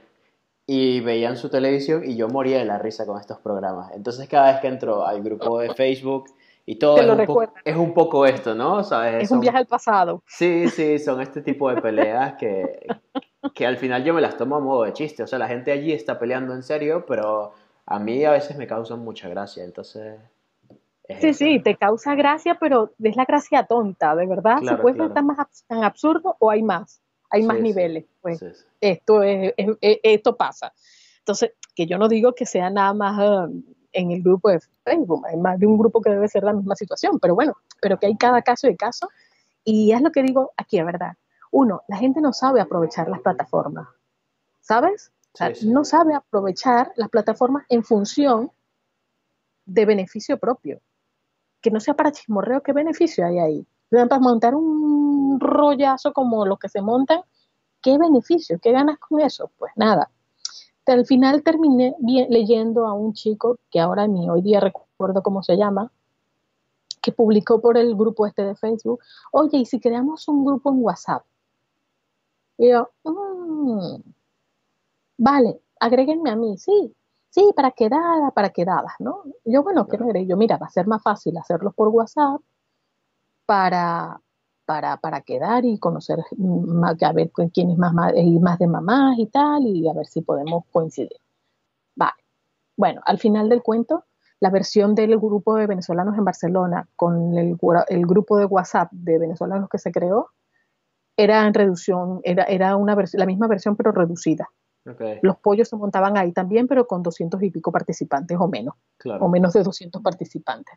Y 0.65 1.01
veían 1.01 1.37
su 1.37 1.49
televisión 1.49 2.09
y 2.09 2.17
yo 2.17 2.29
moría 2.29 2.59
de 2.59 2.65
la 2.65 2.79
risa 2.79 3.05
con 3.05 3.21
estos 3.21 3.39
programas. 3.39 3.93
Entonces 3.95 4.29
cada 4.29 4.53
vez 4.53 4.61
que 4.61 4.69
entro 4.69 5.05
al 5.05 5.21
grupo 5.21 5.59
de 5.59 5.75
Facebook 5.75 6.27
y 6.65 6.79
todo, 6.79 6.97
es 6.99 7.29
un, 7.29 7.49
es 7.65 7.93
poco 7.95 8.25
esto, 8.27 8.55
¿no? 8.55 8.85
¿Sabes? 8.85 9.25
Es 9.25 9.31
un 9.31 9.41
viaje 9.41 9.59
al 9.59 9.67
pasado. 9.67 10.23
Sí, 10.27 10.69
sí, 10.69 10.99
son 10.99 11.21
este 11.21 11.43
tipo 11.43 11.69
de 11.71 11.81
peleas 11.81 12.35
que, 12.35 12.97
que 13.55 13.67
al 13.67 13.77
final 13.77 14.05
yo 14.05 14.15
me 14.15 14.21
las 14.21 14.37
tomo 14.37 14.57
a 14.57 14.61
modo 14.61 14.85
de 14.85 14.93
chiste. 14.93 15.23
O 15.23 15.27
sea, 15.27 15.39
la 15.39 15.49
gente 15.49 15.73
allí 15.73 15.93
está 15.93 16.19
peleando 16.19 16.55
en 16.55 16.63
serio, 16.63 17.05
pero 17.07 17.53
a 17.87 17.99
mí 17.99 18.25
a 18.25 18.31
veces 18.31 18.57
me 18.57 18.67
causan 18.67 19.01
mucha 19.01 19.29
gracia. 19.29 19.65
Entonces... 19.65 20.21
es 21.09 21.21
Sí, 21.21 21.29
eso. 21.29 21.39
sí, 21.39 21.61
te 21.61 21.77
causa 21.77 22.15
gracia, 22.15 22.57
pero 22.61 22.93
es 23.03 23.17
la 23.17 23.25
gracia 23.25 23.65
tonta, 23.65 24.15
de 24.15 24.27
verdad. 24.27 24.59
Claro, 24.61 24.77
si 24.79 24.83
puede 24.83 24.97
claro. 24.97 25.15
tan, 25.15 25.27
más 25.27 25.65
tan 25.67 25.83
absurdo 25.83 26.37
o 26.39 26.51
hay 26.51 26.63
más, 26.63 27.03
hay 27.29 27.43
más 27.43 27.57
Sí, 27.57 27.63
niveles. 27.65 28.05
Pues 28.21 28.39
Sí, 28.39 28.47
esto, 28.81 29.23
es, 29.25 29.53
es- 29.57 29.77
es- 29.81 30.01
esto 30.03 30.37
pasa. 30.37 30.73
Entonces, 31.19 31.53
que 31.75 31.87
yo 31.87 31.99
no 31.99 32.09
digo 32.09 32.35
que 32.35 32.47
sea 32.47 32.71
nada 32.71 32.95
más 32.95 33.17
ah, 33.19 33.49
en 33.93 34.11
el 34.13 34.23
grupo 34.23 34.49
de 34.51 34.61
Facebook, 34.85 35.25
hay 35.27 35.37
más 35.37 35.59
de 35.59 35.67
un 35.67 35.79
grupo 35.79 36.01
que 36.01 36.11
debe 36.11 36.29
ser 36.29 36.45
la 36.45 36.53
misma 36.53 36.75
situación, 36.77 37.19
pero 37.21 37.35
bueno, 37.35 37.55
pero 37.81 37.99
que 37.99 38.07
hay 38.07 38.17
cada 38.17 38.43
caso 38.43 38.67
de 38.67 38.77
caso. 38.77 39.09
Y 39.65 39.93
es 39.93 40.01
lo 40.01 40.11
que 40.11 40.23
digo 40.23 40.53
aquí, 40.57 40.81
verdad. 40.83 41.13
Uno, 41.51 41.83
la 41.89 41.97
gente 41.99 42.21
no 42.21 42.33
sabe 42.33 42.61
aprovechar 42.61 43.09
las 43.09 43.21
plataformas, 43.21 43.87
¿sabes? 44.61 45.13
O 45.35 45.37
sea, 45.39 45.55
Sí, 45.55 45.63
sí. 45.63 45.71
no 45.71 45.85
sabe 45.85 46.15
aprovechar 46.15 46.93
las 46.97 47.09
plataformas 47.09 47.65
en 47.69 47.85
función 47.85 48.51
de 49.67 49.85
beneficio 49.87 50.39
propio. 50.39 50.81
Que 51.61 51.71
no 51.71 51.79
sea 51.81 51.95
para 51.95 52.13
chismorreo, 52.13 52.63
¿qué 52.63 52.73
beneficio 52.73 53.25
hay 53.27 53.39
ahí? 53.39 53.67
Para 53.91 54.19
montar 54.19 54.55
un 54.55 55.39
rollazo 55.39 56.13
como 56.13 56.45
los 56.47 56.59
que 56.59 56.69
se 56.69 56.83
montan, 56.83 57.21
¿qué 57.81 57.99
beneficio? 57.99 58.59
¿Qué 58.61 58.73
ganas 58.73 58.99
con 58.99 59.21
eso? 59.21 59.51
Pues 59.59 59.73
nada. 59.77 60.11
Al 60.87 61.07
final 61.07 61.45
terminé 61.45 61.95
leyendo 62.29 62.87
a 62.87 62.93
un 62.93 63.13
chico 63.13 63.57
que 63.71 63.79
ahora 63.79 64.09
ni 64.09 64.29
hoy 64.29 64.43
día 64.43 64.59
recuerdo 64.59 65.23
cómo 65.23 65.43
se 65.45 65.57
llama, 65.57 65.93
que 67.03 67.13
publicó 67.13 67.61
por 67.61 67.77
el 67.77 67.95
grupo 67.95 68.27
este 68.27 68.43
de 68.45 68.55
Facebook, 68.57 69.01
oye, 69.33 69.59
¿y 69.59 69.67
si 69.67 69.79
creamos 69.79 70.27
un 70.29 70.45
grupo 70.45 70.71
en 70.71 70.83
WhatsApp? 70.83 71.23
Y 72.59 72.71
yo, 72.71 72.89
"Mm, 73.05 73.97
vale, 75.19 75.61
agréguenme 75.81 76.31
a 76.31 76.37
mí, 76.37 76.57
sí, 76.59 76.95
sí, 77.31 77.53
para 77.57 77.71
quedadas, 77.71 78.33
para 78.35 78.51
quedadas, 78.51 78.93
¿no? 78.99 79.23
Yo, 79.45 79.63
bueno, 79.63 79.87
¿qué 79.89 79.97
me 79.99 80.05
agregué? 80.07 80.27
Yo, 80.27 80.37
mira, 80.37 80.57
va 80.59 80.67
a 80.67 80.71
ser 80.71 80.87
más 80.87 81.03
fácil 81.03 81.37
hacerlos 81.39 81.75
por 81.75 81.89
WhatsApp 81.89 82.41
para, 83.47 84.21
para, 84.65 84.97
para 84.97 85.21
quedar 85.23 85.65
y 85.65 85.79
conocer, 85.79 86.19
más, 86.37 87.03
a 87.03 87.13
ver 87.13 87.31
quién 87.53 87.71
es 87.71 87.79
más, 87.79 87.93
más, 87.93 88.13
y 88.17 88.39
más 88.39 88.59
de 88.59 88.67
mamás 88.67 89.19
y 89.19 89.27
tal, 89.27 89.67
y 89.67 89.89
a 89.89 89.93
ver 89.93 90.07
si 90.07 90.23
podemos 90.23 90.65
coincidir. 90.71 91.19
Vale. 91.97 92.13
Bueno, 92.77 93.01
al 93.05 93.19
final 93.19 93.49
del 93.49 93.63
cuento, 93.63 94.05
la 94.41 94.51
versión 94.51 94.95
del 94.95 95.17
grupo 95.19 95.55
de 95.57 95.67
venezolanos 95.67 96.17
en 96.17 96.25
Barcelona 96.25 96.89
con 96.97 97.37
el, 97.37 97.57
grupo 97.57 98.37
de 98.39 98.45
WhatsApp 98.45 98.91
de 98.93 99.19
venezolanos 99.19 99.69
que 99.69 99.79
se 99.79 99.93
creó 99.93 100.31
era 101.17 101.47
en 101.47 101.55
reducción, 101.55 102.21
era, 102.25 102.45
era 102.45 102.77
una 102.77 102.97
la 103.13 103.27
misma 103.27 103.47
versión 103.47 103.77
pero 103.77 103.93
reducida. 103.93 104.49
Los 105.23 105.37
pollos 105.37 105.69
se 105.69 105.77
montaban 105.77 106.17
ahí 106.17 106.33
también, 106.33 106.67
pero 106.67 106.89
con 106.89 107.05
200 107.05 107.41
y 107.45 107.51
pico 107.51 107.71
participantes 107.71 108.37
o 108.41 108.49
menos, 108.49 108.75
claro. 108.97 109.25
o 109.25 109.29
menos 109.29 109.53
de 109.53 109.63
200 109.63 110.03
participantes. 110.03 110.75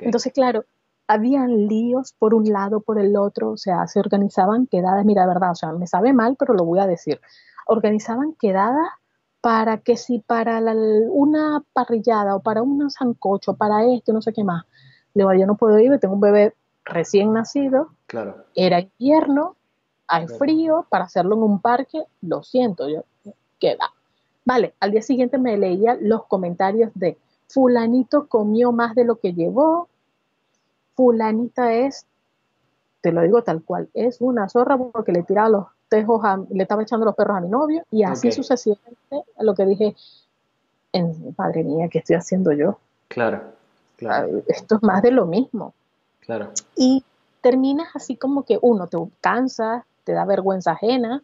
Entonces, 0.00 0.32
claro, 0.32 0.64
habían 1.08 1.66
líos 1.66 2.12
por 2.18 2.34
un 2.34 2.44
lado, 2.44 2.80
por 2.80 3.00
el 3.00 3.16
otro, 3.16 3.50
o 3.52 3.56
sea, 3.56 3.86
se 3.86 3.98
organizaban 3.98 4.66
quedadas, 4.66 5.04
mira, 5.04 5.22
de 5.22 5.28
verdad, 5.28 5.52
o 5.52 5.54
sea, 5.54 5.72
me 5.72 5.86
sabe 5.86 6.12
mal, 6.12 6.36
pero 6.38 6.54
lo 6.54 6.64
voy 6.64 6.78
a 6.78 6.86
decir. 6.86 7.20
Organizaban 7.66 8.34
quedadas 8.34 8.88
para 9.40 9.78
que 9.78 9.96
si 9.96 10.18
para 10.18 10.60
la- 10.60 10.74
una 11.10 11.62
parrillada 11.72 12.36
o 12.36 12.40
para 12.40 12.62
un 12.62 12.90
sancocho, 12.90 13.54
para 13.54 13.84
esto, 13.86 14.12
no 14.12 14.20
sé 14.20 14.32
qué 14.32 14.44
más. 14.44 14.64
Le 15.14 15.22
digo, 15.22 15.32
yo 15.32 15.46
no 15.46 15.56
puedo 15.56 15.78
ir, 15.78 15.98
tengo 15.98 16.14
un 16.14 16.20
bebé 16.20 16.54
recién 16.84 17.32
nacido, 17.32 17.88
Claro, 18.06 18.44
era 18.54 18.80
invierno, 18.80 19.56
hay 20.06 20.26
frío, 20.26 20.86
para 20.88 21.04
hacerlo 21.04 21.36
en 21.36 21.42
un 21.42 21.60
parque, 21.60 22.04
lo 22.22 22.42
siento, 22.42 22.88
yo, 22.88 23.04
¿qué 23.58 23.76
va? 23.76 23.90
Vale, 24.44 24.74
al 24.80 24.90
día 24.90 25.02
siguiente 25.02 25.38
me 25.38 25.56
leía 25.58 25.96
los 26.00 26.24
comentarios 26.24 26.90
de 26.94 27.18
fulanito 27.48 28.26
comió 28.28 28.72
más 28.72 28.94
de 28.94 29.04
lo 29.04 29.16
que 29.16 29.32
llevó, 29.34 29.88
fulanita 30.98 31.72
es, 31.72 32.06
te 33.00 33.12
lo 33.12 33.22
digo 33.22 33.42
tal 33.42 33.62
cual, 33.62 33.88
es 33.94 34.20
una 34.20 34.48
zorra 34.48 34.76
porque 34.76 35.12
le 35.12 35.22
tiraba 35.22 35.48
los 35.48 35.66
tejos, 35.88 36.20
le 36.50 36.64
estaba 36.64 36.82
echando 36.82 37.06
los 37.06 37.14
perros 37.14 37.36
a 37.36 37.40
mi 37.40 37.48
novio 37.48 37.84
y 37.92 38.02
así 38.02 38.32
sucesivamente, 38.32 39.22
lo 39.38 39.54
que 39.54 39.64
dije, 39.64 39.94
en, 40.92 41.36
madre 41.38 41.62
mía, 41.62 41.86
¿qué 41.88 41.98
estoy 41.98 42.16
haciendo 42.16 42.50
yo? 42.50 42.80
Claro, 43.06 43.42
claro. 43.96 44.42
Esto 44.48 44.74
es 44.74 44.82
más 44.82 45.00
de 45.02 45.12
lo 45.12 45.26
mismo. 45.26 45.72
Claro. 46.18 46.50
Y 46.74 47.04
terminas 47.42 47.94
así 47.94 48.16
como 48.16 48.42
que 48.42 48.58
uno 48.60 48.88
te 48.88 48.98
cansa, 49.20 49.86
te 50.02 50.14
da 50.14 50.24
vergüenza 50.24 50.72
ajena. 50.72 51.22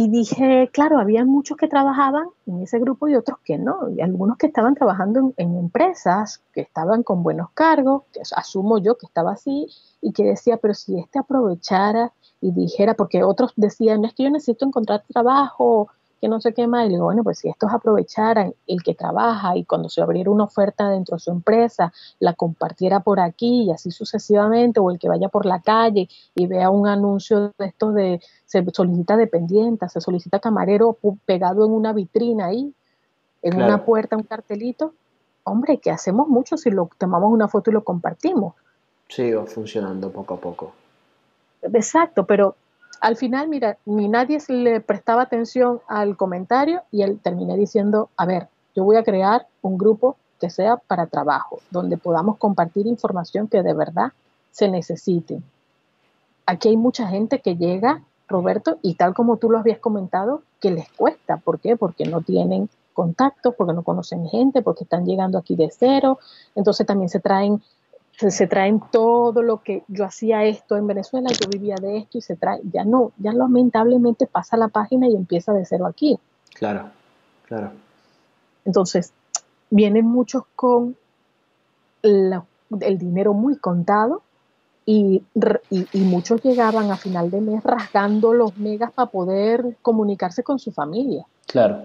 Y 0.00 0.08
dije, 0.08 0.70
claro, 0.72 1.00
había 1.00 1.24
muchos 1.24 1.56
que 1.56 1.66
trabajaban 1.66 2.28
en 2.46 2.62
ese 2.62 2.78
grupo 2.78 3.08
y 3.08 3.16
otros 3.16 3.40
que 3.44 3.58
no. 3.58 3.90
Y 3.90 4.00
algunos 4.00 4.38
que 4.38 4.46
estaban 4.46 4.76
trabajando 4.76 5.32
en, 5.36 5.56
empresas, 5.56 6.40
que 6.52 6.60
estaban 6.60 7.02
con 7.02 7.24
buenos 7.24 7.50
cargos, 7.50 8.04
que 8.12 8.20
asumo 8.36 8.78
yo 8.78 8.96
que 8.96 9.06
estaba 9.06 9.32
así, 9.32 9.66
y 10.00 10.12
que 10.12 10.22
decía, 10.22 10.56
pero 10.58 10.72
si 10.74 11.00
este 11.00 11.18
aprovechara 11.18 12.12
y 12.40 12.52
dijera, 12.52 12.94
porque 12.94 13.24
otros 13.24 13.52
decían, 13.56 14.04
es 14.04 14.14
que 14.14 14.22
yo 14.22 14.30
necesito 14.30 14.66
encontrar 14.66 15.02
trabajo, 15.12 15.88
que 16.20 16.28
no 16.28 16.40
sé 16.40 16.52
qué 16.52 16.66
más. 16.66 16.86
Y 16.86 16.90
digo, 16.90 17.04
bueno, 17.04 17.22
pues 17.22 17.38
si 17.38 17.48
estos 17.48 17.72
aprovecharan 17.72 18.54
el 18.66 18.82
que 18.82 18.94
trabaja 18.94 19.56
y 19.56 19.64
cuando 19.64 19.88
se 19.88 20.02
abriera 20.02 20.30
una 20.30 20.44
oferta 20.44 20.88
dentro 20.88 21.16
de 21.16 21.20
su 21.20 21.30
empresa, 21.30 21.92
la 22.18 22.34
compartiera 22.34 23.00
por 23.00 23.20
aquí 23.20 23.64
y 23.64 23.70
así 23.70 23.90
sucesivamente, 23.90 24.80
o 24.80 24.90
el 24.90 24.98
que 24.98 25.08
vaya 25.08 25.28
por 25.28 25.46
la 25.46 25.60
calle 25.60 26.08
y 26.34 26.46
vea 26.46 26.70
un 26.70 26.86
anuncio 26.86 27.52
de 27.58 27.66
estos 27.66 27.94
de 27.94 28.20
se 28.46 28.64
solicita 28.72 29.16
dependienta, 29.16 29.88
se 29.88 30.00
solicita 30.00 30.40
camarero 30.40 30.96
pegado 31.24 31.66
en 31.66 31.72
una 31.72 31.92
vitrina 31.92 32.46
ahí, 32.46 32.72
en 33.42 33.62
una 33.62 33.84
puerta, 33.84 34.16
un 34.16 34.22
cartelito. 34.22 34.94
Hombre, 35.44 35.78
que 35.78 35.90
hacemos 35.90 36.28
mucho 36.28 36.56
si 36.56 36.70
lo 36.70 36.90
tomamos 36.98 37.32
una 37.32 37.48
foto 37.48 37.70
y 37.70 37.74
lo 37.74 37.84
compartimos. 37.84 38.54
Sigo 39.08 39.46
funcionando 39.46 40.10
poco 40.10 40.34
a 40.34 40.36
poco. 40.38 40.72
Exacto, 41.62 42.26
pero 42.26 42.54
al 43.00 43.16
final, 43.16 43.48
mira, 43.48 43.78
ni 43.84 44.08
nadie 44.08 44.38
le 44.48 44.80
prestaba 44.80 45.22
atención 45.22 45.80
al 45.88 46.16
comentario 46.16 46.82
y 46.90 47.02
él 47.02 47.20
terminé 47.22 47.56
diciendo, 47.56 48.10
a 48.16 48.26
ver, 48.26 48.48
yo 48.74 48.84
voy 48.84 48.96
a 48.96 49.04
crear 49.04 49.46
un 49.62 49.78
grupo 49.78 50.16
que 50.40 50.50
sea 50.50 50.76
para 50.76 51.06
trabajo, 51.06 51.60
donde 51.70 51.96
podamos 51.96 52.36
compartir 52.38 52.86
información 52.86 53.48
que 53.48 53.62
de 53.62 53.74
verdad 53.74 54.12
se 54.50 54.68
necesite. 54.68 55.40
Aquí 56.46 56.68
hay 56.68 56.76
mucha 56.76 57.06
gente 57.08 57.40
que 57.40 57.56
llega, 57.56 58.02
Roberto, 58.28 58.78
y 58.82 58.94
tal 58.94 59.14
como 59.14 59.36
tú 59.36 59.50
lo 59.50 59.58
habías 59.58 59.78
comentado, 59.78 60.42
que 60.60 60.70
les 60.70 60.88
cuesta. 60.92 61.36
¿Por 61.36 61.60
qué? 61.60 61.76
Porque 61.76 62.04
no 62.04 62.20
tienen 62.22 62.68
contactos, 62.94 63.54
porque 63.54 63.74
no 63.74 63.82
conocen 63.82 64.26
gente, 64.28 64.62
porque 64.62 64.84
están 64.84 65.06
llegando 65.06 65.38
aquí 65.38 65.54
de 65.54 65.70
cero. 65.70 66.18
Entonces 66.54 66.86
también 66.86 67.08
se 67.08 67.20
traen 67.20 67.62
se, 68.18 68.46
traen 68.48 68.80
todo 68.90 69.42
lo 69.42 69.62
que 69.62 69.84
yo 69.86 70.04
hacía 70.04 70.44
esto 70.44 70.76
en 70.76 70.86
Venezuela, 70.86 71.30
yo 71.30 71.48
vivía 71.48 71.76
de 71.80 71.98
esto 71.98 72.18
y 72.18 72.20
se 72.20 72.34
trae, 72.34 72.60
ya 72.64 72.84
no, 72.84 73.12
ya 73.18 73.32
lamentablemente 73.32 74.26
pasa 74.26 74.56
la 74.56 74.68
página 74.68 75.08
y 75.08 75.14
empieza 75.14 75.52
de 75.52 75.64
cero 75.64 75.86
aquí. 75.86 76.18
Claro, 76.54 76.90
claro. 77.46 77.70
Entonces, 78.64 79.12
vienen 79.70 80.04
muchos 80.04 80.42
con 80.56 80.96
el 82.02 82.98
dinero 82.98 83.34
muy 83.34 83.56
contado 83.56 84.22
y, 84.84 85.22
y, 85.70 86.00
muchos 86.00 86.42
llegaban 86.42 86.90
a 86.90 86.96
final 86.96 87.30
de 87.30 87.40
mes 87.40 87.62
rasgando 87.62 88.32
los 88.32 88.56
megas 88.56 88.90
para 88.90 89.10
poder 89.10 89.76
comunicarse 89.82 90.42
con 90.42 90.58
su 90.58 90.72
familia. 90.72 91.26
Claro. 91.46 91.82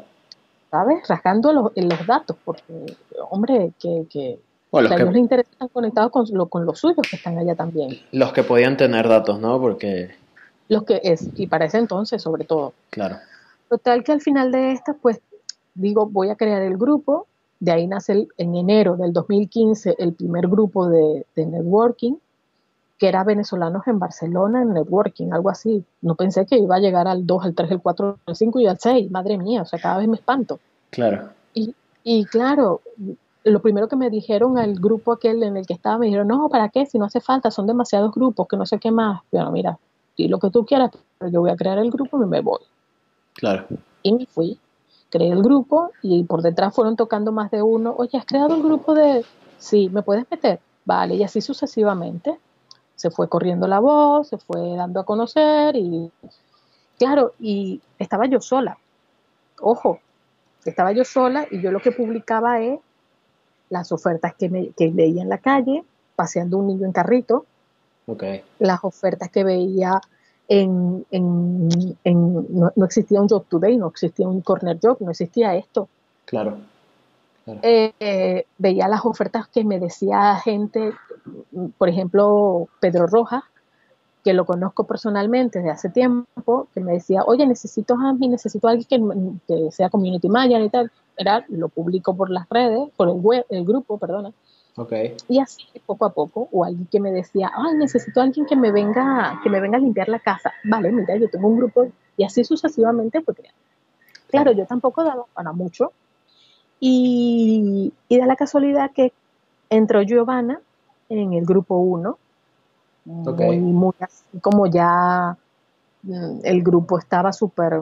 ¿Sabes? 0.71 1.07
Rasgando 1.07 1.51
los, 1.51 1.71
los 1.75 2.07
datos, 2.07 2.37
porque, 2.43 2.95
hombre, 3.29 3.73
que, 3.77 4.07
que 4.09 4.39
o 4.75 4.81
los 4.81 4.91
que, 4.91 5.05
les 5.05 5.17
interesa 5.17 5.51
estar 5.51 5.69
conectados 5.69 6.11
con, 6.11 6.25
con 6.49 6.65
los 6.65 6.79
suyos 6.79 7.05
que 7.07 7.15
están 7.15 7.37
allá 7.37 7.53
también. 7.53 7.91
Los 8.11 8.33
que 8.33 8.41
podían 8.41 8.75
tener 8.75 9.07
datos, 9.07 9.39
¿no? 9.39 9.61
Porque... 9.61 10.09
Los 10.67 10.81
que 10.83 10.99
es, 11.03 11.29
y 11.35 11.45
para 11.45 11.65
ese 11.65 11.77
entonces 11.77 12.23
sobre 12.23 12.43
todo. 12.43 12.73
Claro. 12.89 13.17
Total 13.69 14.03
que 14.03 14.13
al 14.13 14.21
final 14.21 14.51
de 14.51 14.71
esta, 14.71 14.95
pues 14.95 15.21
digo, 15.75 16.07
voy 16.07 16.31
a 16.31 16.35
crear 16.35 16.63
el 16.63 16.75
grupo, 16.77 17.27
de 17.59 17.71
ahí 17.71 17.85
nace 17.85 18.27
en 18.35 18.55
enero 18.55 18.97
del 18.97 19.13
2015 19.13 19.93
el 19.99 20.13
primer 20.13 20.47
grupo 20.47 20.87
de, 20.89 21.27
de, 21.35 21.45
networking, 21.45 22.15
que 22.97 23.07
era 23.07 23.23
venezolanos 23.23 23.85
en 23.85 23.99
Barcelona 23.99 24.63
en 24.63 24.73
networking, 24.73 25.33
algo 25.33 25.51
así. 25.51 25.83
No 26.01 26.15
pensé 26.15 26.47
que 26.47 26.57
iba 26.57 26.77
a 26.77 26.79
llegar 26.79 27.07
al 27.07 27.27
2, 27.27 27.45
al 27.45 27.53
3, 27.53 27.73
al 27.73 27.81
4, 27.83 28.17
al 28.25 28.35
5 28.35 28.59
y 28.59 28.65
al 28.65 28.79
6, 28.79 29.11
madre 29.11 29.37
mía, 29.37 29.61
o 29.61 29.65
sea, 29.65 29.77
cada 29.77 29.99
vez 29.99 30.07
me 30.07 30.15
espanto. 30.15 30.59
Claro. 30.89 31.29
Y, 31.53 31.75
y 32.03 32.25
claro, 32.25 32.81
lo 33.43 33.61
primero 33.61 33.87
que 33.87 33.95
me 33.95 34.09
dijeron 34.09 34.57
al 34.57 34.75
grupo 34.75 35.11
aquel 35.11 35.43
en 35.43 35.57
el 35.57 35.65
que 35.65 35.73
estaba, 35.73 35.97
me 35.97 36.05
dijeron, 36.05 36.27
no, 36.27 36.49
¿para 36.49 36.69
qué? 36.69 36.85
Si 36.85 36.97
no 36.97 37.05
hace 37.05 37.19
falta, 37.19 37.51
son 37.51 37.67
demasiados 37.67 38.13
grupos, 38.13 38.47
que 38.47 38.57
no 38.57 38.65
sé 38.65 38.79
qué 38.79 38.91
más. 38.91 39.21
Bueno, 39.31 39.51
mira, 39.51 39.77
di 40.17 40.27
lo 40.27 40.39
que 40.39 40.49
tú 40.49 40.65
quieras, 40.65 40.91
pero 41.17 41.31
yo 41.31 41.41
voy 41.41 41.51
a 41.51 41.55
crear 41.55 41.77
el 41.77 41.91
grupo 41.91 42.21
y 42.21 42.25
me 42.25 42.41
voy. 42.41 42.61
Claro. 43.33 43.65
Y 44.01 44.13
me 44.13 44.25
fui, 44.25 44.59
creé 45.09 45.29
el 45.29 45.43
grupo 45.43 45.91
y 46.01 46.23
por 46.23 46.41
detrás 46.41 46.73
fueron 46.73 46.95
tocando 46.95 47.31
más 47.31 47.51
de 47.51 47.61
uno, 47.61 47.93
oye, 47.97 48.17
¿has 48.17 48.25
creado 48.25 48.55
el 48.55 48.63
grupo 48.63 48.93
de...? 48.93 49.25
Sí, 49.57 49.89
¿me 49.89 50.01
puedes 50.01 50.29
meter? 50.29 50.59
Vale, 50.85 51.15
y 51.15 51.23
así 51.23 51.41
sucesivamente. 51.41 52.37
Se 52.95 53.09
fue 53.09 53.27
corriendo 53.27 53.67
la 53.67 53.79
voz, 53.79 54.27
se 54.27 54.37
fue 54.37 54.75
dando 54.75 54.99
a 54.99 55.05
conocer 55.05 55.75
y... 55.75 56.11
Claro, 56.97 57.33
y 57.39 57.81
estaba 57.99 58.27
yo 58.27 58.39
sola. 58.39 58.77
Ojo, 59.59 59.99
estaba 60.63 60.91
yo 60.93 61.03
sola 61.03 61.45
y 61.49 61.61
yo 61.61 61.71
lo 61.71 61.79
que 61.79 61.91
publicaba 61.91 62.61
es 62.61 62.79
las 63.73 63.91
ofertas 63.91 64.35
que, 64.35 64.49
me, 64.49 64.69
que 64.69 64.91
veía 64.91 65.23
en 65.23 65.29
la 65.29 65.39
calle, 65.39 65.83
paseando 66.15 66.59
un 66.59 66.67
niño 66.67 66.85
en 66.85 66.93
carrito, 66.93 67.45
las 68.59 68.83
ofertas 68.83 69.29
que 69.29 69.43
veía 69.43 69.99
en, 70.47 71.05
en, 71.09 71.69
no, 72.05 72.85
existía 72.85 73.19
un 73.19 73.27
Job 73.27 73.45
Today, 73.49 73.75
no 73.77 73.87
existía 73.87 74.27
un 74.27 74.41
Corner 74.41 74.77
Job, 74.81 74.97
no 74.99 75.11
existía 75.11 75.55
esto. 75.55 75.89
Claro. 76.25 76.57
Eh, 77.61 78.45
veía 78.57 78.87
las 78.87 79.03
ofertas 79.05 79.47
que 79.47 79.65
me 79.65 79.79
decía 79.79 80.35
gente, 80.35 80.91
por 81.77 81.89
ejemplo, 81.89 82.67
Pedro 82.79 83.07
Rojas, 83.07 83.43
que 84.23 84.33
lo 84.33 84.45
conozco 84.45 84.85
personalmente 84.85 85.59
de 85.59 85.71
hace 85.71 85.89
tiempo, 85.89 86.67
que 86.73 86.79
me 86.79 86.93
decía, 86.93 87.23
oye, 87.25 87.45
necesito 87.47 87.95
a 87.95 88.13
mí, 88.13 88.27
necesito 88.27 88.67
a 88.67 88.71
alguien 88.71 89.39
que, 89.47 89.55
que 89.55 89.71
sea 89.71 89.89
community 89.89 90.29
manager 90.29 90.61
y 90.61 90.69
tal 90.69 90.91
era, 91.17 91.45
lo 91.49 91.69
publico 91.69 92.15
por 92.15 92.29
las 92.29 92.47
redes, 92.49 92.89
por 92.95 93.09
el 93.09 93.15
web, 93.15 93.45
el 93.49 93.65
grupo, 93.65 93.97
perdona. 93.97 94.31
Okay. 94.75 95.15
Y 95.29 95.39
así 95.39 95.63
poco 95.85 96.05
a 96.05 96.13
poco, 96.13 96.49
o 96.51 96.65
alguien 96.65 96.87
que 96.91 96.99
me 96.99 97.11
decía, 97.11 97.51
ay, 97.55 97.75
necesito 97.75 98.19
a 98.19 98.23
alguien 98.23 98.45
que 98.45 98.55
me 98.55 98.71
venga, 98.71 99.39
que 99.43 99.49
me 99.49 99.59
venga 99.59 99.77
a 99.77 99.81
limpiar 99.81 100.09
la 100.09 100.19
casa. 100.19 100.51
Vale, 100.63 100.91
mira, 100.91 101.15
yo 101.15 101.29
tengo 101.29 101.47
un 101.47 101.57
grupo, 101.57 101.87
y 102.17 102.23
así 102.23 102.43
sucesivamente 102.43 103.21
pues 103.21 103.37
Claro, 104.29 104.51
yo 104.51 104.65
tampoco 104.65 105.03
daba 105.03 105.25
para 105.33 105.51
mucho. 105.51 105.91
Y, 106.79 107.93
y 108.09 108.17
da 108.17 108.25
la 108.25 108.35
casualidad 108.35 108.91
que 108.91 109.13
entró 109.69 110.01
Giovanna 110.01 110.59
en 111.07 111.33
el 111.33 111.45
grupo 111.45 111.77
1, 111.77 112.17
okay. 113.25 113.59
muy, 113.59 113.93
como 114.41 114.65
ya 114.65 115.37
mm, 116.01 116.39
el 116.43 116.63
grupo 116.63 116.97
estaba 116.97 117.31
súper, 117.31 117.79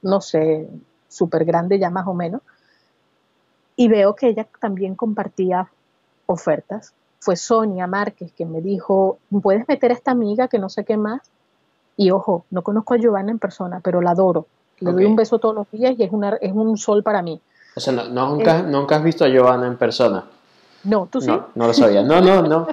no 0.00 0.20
sé, 0.22 0.68
súper 1.08 1.44
grande 1.44 1.78
ya 1.78 1.90
más 1.90 2.06
o 2.06 2.14
menos 2.14 2.40
y 3.76 3.88
veo 3.88 4.14
que 4.14 4.28
ella 4.28 4.46
también 4.60 4.94
compartía 4.94 5.68
ofertas. 6.26 6.92
Fue 7.18 7.36
Sonia 7.36 7.86
Márquez 7.86 8.32
que 8.32 8.44
me 8.44 8.60
dijo, 8.60 9.18
¿puedes 9.42 9.66
meter 9.68 9.90
a 9.90 9.94
esta 9.94 10.10
amiga 10.10 10.48
que 10.48 10.58
no 10.58 10.68
sé 10.68 10.84
qué 10.84 10.96
más? 10.96 11.20
Y 11.96 12.10
ojo, 12.10 12.44
no 12.50 12.62
conozco 12.62 12.94
a 12.94 12.96
Giovanna 12.96 13.30
en 13.30 13.38
persona, 13.38 13.80
pero 13.82 14.00
la 14.00 14.10
adoro. 14.10 14.46
Le 14.80 14.90
doy 14.90 15.04
un 15.04 15.14
beso 15.14 15.38
todos 15.38 15.54
los 15.54 15.70
días 15.70 15.94
y 15.96 16.02
es, 16.02 16.10
una, 16.10 16.30
es 16.40 16.52
un 16.52 16.76
sol 16.76 17.04
para 17.04 17.22
mí. 17.22 17.40
O 17.76 17.80
sea, 17.80 17.92
nunca, 17.92 18.58
eh, 18.58 18.62
nunca 18.64 18.96
has 18.96 19.04
visto 19.04 19.24
a 19.24 19.28
Giovanna 19.28 19.66
en 19.66 19.76
persona. 19.76 20.24
No, 20.84 21.06
tú 21.10 21.20
sí. 21.20 21.28
No, 21.28 21.46
no 21.54 21.66
lo 21.68 21.72
sabía. 21.72 22.02
No, 22.02 22.20
no, 22.20 22.42
no. 22.42 22.66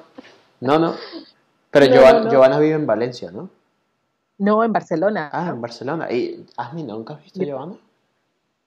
No, 0.62 0.80
no. 0.80 0.94
Pero 1.72 1.86
Giovanna, 1.86 2.60
vive 2.60 2.74
en 2.74 2.88
Valencia, 2.88 3.32
¿no? 3.32 3.50
No, 4.40 4.64
en 4.64 4.74
Barcelona. 4.74 5.30
Ah, 5.32 5.50
en 5.50 5.62
Barcelona. 5.62 6.12
¿Y 6.12 6.46
Asmi, 6.58 6.84
nunca 6.84 7.14
has 7.14 7.24
visto 7.24 7.42
a 7.42 7.46
Giovanna? 7.46 7.76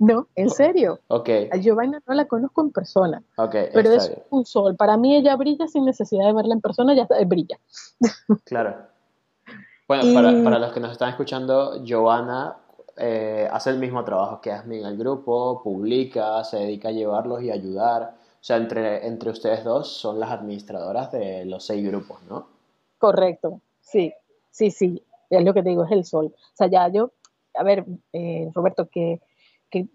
No, 0.02 0.26
en 0.34 0.50
serio. 0.50 0.98
Ok. 1.06 1.28
A 1.52 1.56
Giovanna 1.58 2.02
no 2.04 2.14
la 2.14 2.24
conozco 2.24 2.60
en 2.60 2.72
persona. 2.72 3.22
Ok. 3.36 3.54
Pero 3.72 3.92
es 3.92 4.12
un 4.30 4.44
sol. 4.44 4.74
Para 4.74 4.96
mí 4.96 5.14
ella 5.14 5.36
brilla 5.36 5.68
sin 5.68 5.84
necesidad 5.84 6.26
de 6.26 6.32
verla 6.32 6.54
en 6.54 6.60
persona, 6.60 6.92
ya 6.92 7.06
brilla. 7.24 7.58
Claro. 8.44 8.74
Bueno, 9.86 10.12
para, 10.12 10.42
para, 10.42 10.58
los 10.58 10.72
que 10.72 10.80
nos 10.80 10.90
están 10.90 11.10
escuchando, 11.10 11.84
Giovanna 11.84 12.56
eh, 12.96 13.48
hace 13.52 13.70
el 13.70 13.78
mismo 13.78 14.02
trabajo 14.04 14.40
que 14.40 14.50
Asmi 14.50 14.78
en 14.78 14.86
el 14.86 14.98
grupo, 14.98 15.62
publica, 15.62 16.42
se 16.42 16.56
dedica 16.56 16.88
a 16.88 16.92
llevarlos 16.92 17.40
y 17.40 17.52
ayudar. 17.52 18.14
O 18.40 18.44
sea, 18.44 18.56
entre, 18.56 19.06
entre 19.06 19.30
ustedes 19.30 19.62
dos 19.62 19.86
son 19.86 20.18
las 20.18 20.32
administradoras 20.32 21.12
de 21.12 21.44
los 21.44 21.64
seis 21.64 21.86
grupos, 21.86 22.18
¿no? 22.28 22.48
Correcto, 22.98 23.60
sí, 23.80 24.12
sí, 24.50 24.72
sí. 24.72 25.00
es 25.30 25.44
lo 25.44 25.54
que 25.54 25.62
te 25.62 25.68
digo, 25.68 25.84
es 25.84 25.92
el 25.92 26.04
sol. 26.04 26.32
O 26.34 26.56
sea, 26.56 26.66
ya 26.66 26.88
yo, 26.88 27.12
a 27.54 27.62
ver, 27.62 27.84
eh, 28.12 28.50
Roberto, 28.52 28.88
que, 28.88 29.20
que 29.72 29.88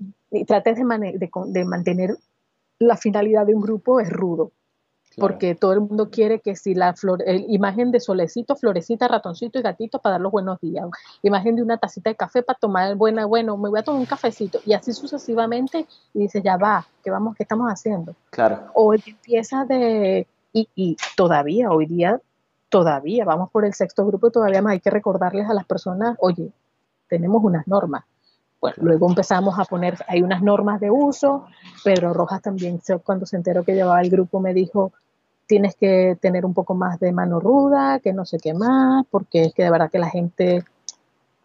trates 0.45 0.75
de, 0.75 1.29
de, 1.47 1.65
mantener 1.65 2.17
la 2.79 2.97
finalidad 2.97 3.45
de 3.45 3.55
un 3.55 3.61
grupo 3.61 4.01
es 4.01 4.09
rudo. 4.09 4.51
Porque 5.15 5.55
todo 5.55 5.73
el 5.73 5.81
mundo 5.81 6.11
quiere 6.11 6.41
que 6.41 6.55
si 6.55 6.75
la 6.75 6.93
flor, 6.93 7.23
imagen 7.25 7.89
de 7.89 7.99
solecito, 7.99 8.55
florecita, 8.55 9.07
ratoncito 9.07 9.57
y 9.57 9.63
gatito 9.63 9.97
para 9.97 10.13
dar 10.13 10.21
los 10.21 10.31
buenos 10.31 10.59
días. 10.59 10.85
Imagen 11.23 11.55
de 11.55 11.63
una 11.63 11.77
tacita 11.77 12.11
de 12.11 12.15
café 12.15 12.43
para 12.43 12.59
tomar 12.59 12.95
buena, 12.95 13.25
bueno, 13.25 13.57
me 13.57 13.67
voy 13.69 13.79
a 13.79 13.83
tomar 13.83 13.99
un 13.99 14.05
cafecito. 14.05 14.59
Y 14.63 14.73
así 14.73 14.93
sucesivamente. 14.93 15.87
Y 16.13 16.19
dice, 16.19 16.43
ya 16.43 16.57
va, 16.57 16.85
¿qué 17.03 17.09
vamos, 17.09 17.35
qué 17.35 17.43
estamos 17.43 17.67
haciendo? 17.67 18.15
Claro. 18.29 18.67
O 18.75 18.93
empieza 18.93 19.65
de, 19.65 20.27
y, 20.53 20.69
y 20.75 20.97
todavía, 21.15 21.71
hoy 21.71 21.87
día, 21.87 22.21
todavía, 22.69 23.25
vamos 23.25 23.49
por 23.49 23.65
el 23.65 23.73
sexto 23.73 24.05
grupo 24.05 24.27
y 24.27 24.31
todavía 24.31 24.61
más 24.61 24.73
hay 24.73 24.81
que 24.81 24.91
recordarles 24.91 25.49
a 25.49 25.53
las 25.55 25.65
personas, 25.65 26.15
oye, 26.19 26.51
tenemos 27.07 27.43
unas 27.43 27.67
normas. 27.67 28.03
Bueno, 28.59 28.75
luego 28.81 29.07
empezamos 29.07 29.59
a 29.59 29.65
poner, 29.65 29.97
hay 30.07 30.23
unas 30.23 30.41
normas 30.41 30.79
de 30.79 30.89
uso, 30.89 31.45
Pedro 31.83 32.13
Rojas 32.13 32.41
también, 32.41 32.81
cuando 33.03 33.25
se 33.25 33.35
enteró 33.35 33.63
que 33.63 33.75
llevaba 33.75 34.01
el 34.01 34.09
grupo, 34.09 34.39
me 34.39 34.53
dijo, 34.53 34.91
tienes 35.45 35.75
que 35.75 36.17
tener 36.19 36.45
un 36.45 36.53
poco 36.53 36.73
más 36.73 36.99
de 36.99 37.11
mano 37.11 37.39
ruda, 37.39 37.99
que 37.99 38.13
no 38.13 38.25
sé 38.25 38.37
qué 38.39 38.53
más, 38.53 39.05
porque 39.11 39.43
es 39.43 39.53
que 39.53 39.63
de 39.63 39.69
verdad 39.69 39.91
que 39.91 39.99
la 39.99 40.09
gente, 40.09 40.65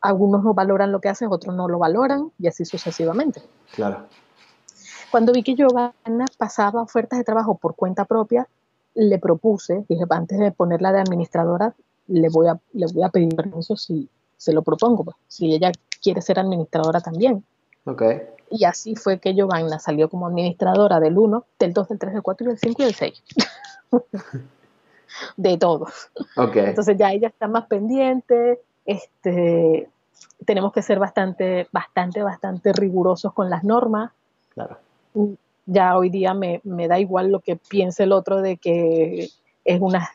algunos 0.01 0.43
no 0.43 0.55
valoran 0.55 0.91
lo 0.91 1.01
que 1.01 1.11
haces, 1.11 1.29
otros 1.31 1.55
no 1.55 1.69
lo 1.69 1.79
valoran, 1.79 2.33
y 2.39 2.49
así 2.49 2.65
sucesivamente. 2.65 3.43
Claro. 3.75 4.07
Cuando 5.11 5.33
vi 5.33 5.43
que 5.43 5.55
Giovanna 5.55 6.25
pasaba 6.39 6.81
ofertas 6.81 7.19
de 7.19 7.25
trabajo 7.25 7.57
por 7.57 7.75
cuenta 7.75 8.07
propia, 8.07 8.49
le 8.95 9.19
propuse, 9.19 9.85
dije, 9.89 10.05
antes 10.09 10.39
de 10.39 10.51
ponerla 10.51 10.93
de 10.93 11.01
administradora, 11.01 11.75
le 12.09 12.29
voy 12.31 12.49
a, 12.49 12.59
le 12.73 12.87
voy 12.87 13.03
a 13.05 13.11
pedir 13.11 13.35
permiso 13.35 13.77
si 13.77 14.09
se 14.43 14.53
lo 14.53 14.63
propongo, 14.63 15.05
pues, 15.05 15.17
si 15.29 15.55
ella 15.55 15.71
quiere 16.03 16.21
ser 16.21 16.41
administradora 16.41 17.01
también. 17.01 17.45
Okay. 17.85 18.23
Y 18.51 18.65
así 18.65 18.97
fue 18.97 19.21
que 19.21 19.35
Giovanna 19.35 19.79
salió 19.79 20.09
como 20.09 20.27
administradora 20.27 20.99
del 20.99 21.17
1, 21.17 21.45
del 21.61 21.73
2, 21.73 21.89
del 21.89 21.99
3, 22.01 22.13
del 22.15 22.23
4 22.23 22.47
del 22.49 22.59
5 22.59 22.83
y 22.83 22.85
del 22.85 22.95
6. 22.95 23.25
de 25.37 25.59
todos. 25.59 26.11
Okay. 26.37 26.67
Entonces 26.67 26.97
ya 26.99 27.13
ella 27.13 27.29
está 27.29 27.47
más 27.47 27.67
pendiente, 27.67 28.61
este, 28.85 29.89
tenemos 30.45 30.73
que 30.73 30.83
ser 30.83 30.99
bastante, 30.99 31.69
bastante, 31.71 32.21
bastante 32.25 32.73
rigurosos 32.73 33.33
con 33.33 33.49
las 33.49 33.63
normas. 33.63 34.11
Claro. 34.49 34.77
Ya 35.67 35.97
hoy 35.97 36.11
día 36.11 36.35
me, 36.35 36.61
me 36.65 36.89
da 36.89 36.99
igual 36.99 37.31
lo 37.31 37.39
que 37.39 37.55
piense 37.55 38.03
el 38.03 38.13
otro 38.13 38.43
de 38.43 38.57
que 38.57 39.31
es 39.65 39.81
una, 39.81 40.11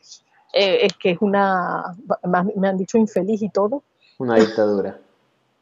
eh, 0.51 0.79
es 0.81 0.93
que 0.97 1.11
es 1.11 1.21
una, 1.21 1.95
me 2.55 2.67
han 2.67 2.77
dicho 2.77 2.97
infeliz 2.97 3.41
y 3.41 3.49
todo. 3.49 3.83
Una 4.17 4.35
dictadura. 4.35 4.99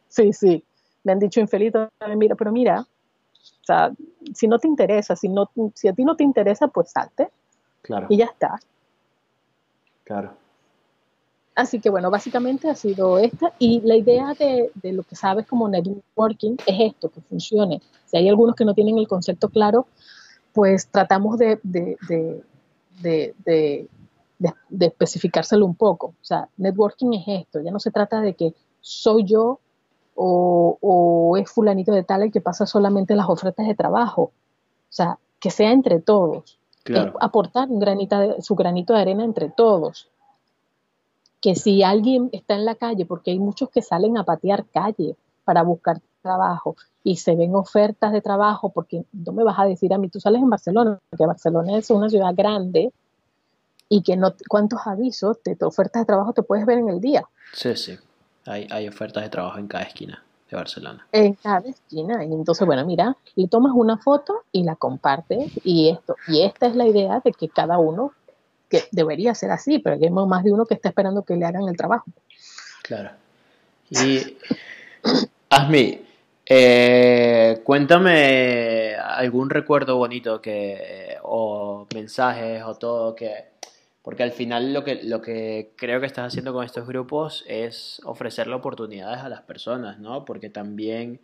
sí, 0.08 0.32
sí, 0.34 0.64
me 1.04 1.12
han 1.12 1.20
dicho 1.20 1.40
infeliz, 1.40 1.74
mira, 2.16 2.36
pero 2.36 2.52
mira, 2.52 2.82
o 2.82 3.66
sea, 3.66 3.92
si 4.34 4.48
no 4.48 4.60
te 4.60 4.68
interesa, 4.68 5.16
si, 5.16 5.30
no, 5.30 5.50
si 5.74 5.88
a 5.88 5.94
ti 5.94 6.04
no 6.04 6.16
te 6.16 6.24
interesa, 6.24 6.68
pues 6.68 6.92
salte. 6.92 7.30
Claro. 7.82 8.08
Y 8.10 8.18
ya 8.18 8.26
está. 8.26 8.60
Claro. 10.04 10.34
Así 11.54 11.80
que 11.80 11.90
bueno, 11.90 12.10
básicamente 12.10 12.70
ha 12.70 12.76
sido 12.76 13.18
esta. 13.20 13.54
Y 13.60 13.82
la 13.82 13.96
idea 13.96 14.34
de, 14.34 14.72
de, 14.76 14.94
lo 14.94 15.04
que 15.04 15.16
sabes 15.16 15.46
como 15.48 15.70
networking 15.70 16.58
es 16.66 16.94
esto, 16.94 17.10
que 17.10 17.22
funcione. 17.22 17.82
Si 18.06 18.18
hay 18.18 18.28
algunos 18.28 18.56
que 18.56 18.66
no 18.66 18.74
tienen 18.74 18.98
el 18.98 19.08
concepto 19.08 19.50
claro, 19.50 19.88
pues 20.54 20.88
tratamos 20.88 21.38
de, 21.38 21.60
de, 21.64 21.98
de 23.46 23.88
especificárselo 24.80 25.66
un 25.66 25.76
poco. 25.76 26.08
O 26.08 26.26
sea, 26.26 26.50
networking 26.58 27.14
es 27.14 27.24
esto. 27.28 27.62
Ya 27.62 27.72
no 27.72 27.80
se 27.80 27.92
trata 27.92 28.22
de 28.22 28.36
que 28.36 28.54
soy 28.82 29.24
yo 29.26 29.60
o, 30.16 30.78
o 30.82 31.38
es 31.38 31.50
fulanito 31.50 31.92
de 31.92 32.04
tal 32.04 32.24
el 32.24 32.32
que 32.32 32.42
pasa 32.42 32.66
solamente 32.66 33.16
las 33.16 33.30
ofertas 33.30 33.68
de 33.68 33.76
trabajo. 33.76 34.22
O 34.24 34.32
sea, 34.96 35.20
que 35.40 35.52
sea 35.52 35.72
entre 35.72 36.00
todos. 36.00 36.58
aportar 37.20 37.70
un 37.70 37.80
granito 37.80 38.18
de, 38.18 38.42
su 38.42 38.56
granito 38.56 38.94
de 38.94 39.02
arena 39.02 39.24
entre 39.24 39.50
todos. 39.50 40.10
Que 41.42 41.56
si 41.56 41.84
alguien 41.84 42.30
está 42.32 42.56
en 42.56 42.66
la 42.66 42.76
calle, 42.76 43.06
porque 43.06 43.32
hay 43.32 43.40
muchos 43.40 43.70
que 43.70 43.82
salen 43.82 44.18
a 44.18 44.24
patear 44.24 44.66
calle 44.66 45.16
para 45.44 45.64
buscar 45.64 46.02
trabajo 46.24 46.76
y 47.04 47.18
se 47.18 47.36
ven 47.36 47.54
ofertas 47.56 48.12
de 48.12 48.22
trabajo, 48.22 48.70
porque 48.70 49.06
no 49.14 49.32
me 49.34 49.44
vas 49.44 49.60
a 49.60 49.66
decir 49.66 49.94
a 49.94 50.00
mí, 50.00 50.10
tú 50.10 50.20
sales 50.20 50.42
en 50.42 50.50
Barcelona, 50.50 51.00
porque 51.10 51.28
Barcelona 51.28 51.78
es 51.78 51.92
una 51.92 52.10
ciudad 52.10 52.34
grande 52.36 52.92
y 53.90 54.02
que 54.02 54.16
no, 54.18 54.34
cuántos 54.48 54.80
avisos 54.86 55.38
de 55.44 55.58
ofertas 55.62 56.02
de 56.02 56.06
trabajo 56.06 56.34
te 56.34 56.44
puedes 56.44 56.66
ver 56.66 56.80
en 56.80 56.90
el 56.90 57.00
día. 57.00 57.24
Sí, 57.54 57.76
sí. 57.76 57.98
Hay, 58.46 58.68
hay 58.72 58.88
ofertas 58.88 59.24
de 59.24 59.30
trabajo 59.30 59.58
en 59.58 59.68
cada 59.68 59.84
esquina 59.84 60.24
de 60.50 60.58
Barcelona. 60.58 61.08
En 61.12 61.34
cada 61.34 61.68
esquina. 61.68 62.24
Y 62.24 62.32
entonces, 62.34 62.66
bueno, 62.66 62.86
mira, 62.86 63.18
le 63.36 63.48
tomas 63.48 63.74
una 63.76 63.98
foto 63.98 64.44
y 64.52 64.64
la 64.64 64.76
compartes 64.76 65.52
y 65.64 65.90
esto. 65.90 66.16
Y 66.28 66.44
esta 66.44 66.68
es 66.68 66.76
la 66.76 66.88
idea 66.88 67.22
de 67.24 67.32
que 67.32 67.50
cada 67.50 67.80
uno, 67.80 68.14
que 68.70 68.84
debería 68.92 69.34
ser 69.36 69.52
así, 69.52 69.80
pero 69.80 69.96
hay 69.96 70.10
más 70.10 70.44
de 70.44 70.52
uno 70.52 70.66
que 70.66 70.76
está 70.76 70.90
esperando 70.90 71.24
que 71.24 71.36
le 71.36 71.46
hagan 71.46 71.68
el 71.68 71.78
trabajo. 71.78 72.06
Claro. 72.84 73.12
Y, 73.90 74.38
Asmi, 75.50 76.02
eh, 76.46 77.62
cuéntame 77.64 78.96
algún 78.96 79.50
recuerdo 79.50 79.98
bonito 79.98 80.42
que, 80.42 81.18
o 81.24 81.88
mensajes 81.94 82.64
o 82.64 82.76
todo 82.76 83.16
que 83.16 83.56
porque 84.06 84.22
al 84.22 84.32
final 84.32 84.72
lo 84.72 84.84
que, 84.84 85.02
lo 85.04 85.20
que 85.20 85.74
creo 85.76 86.00
que 86.00 86.06
estás 86.06 86.28
haciendo 86.28 86.54
con 86.54 86.64
estos 86.64 86.86
grupos 86.86 87.44
es 87.48 88.00
ofrecerle 88.06 88.54
oportunidades 88.54 89.24
a 89.24 89.30
las 89.30 89.42
personas, 89.42 89.98
¿no? 89.98 90.26
Porque 90.26 90.52
también 90.52 91.22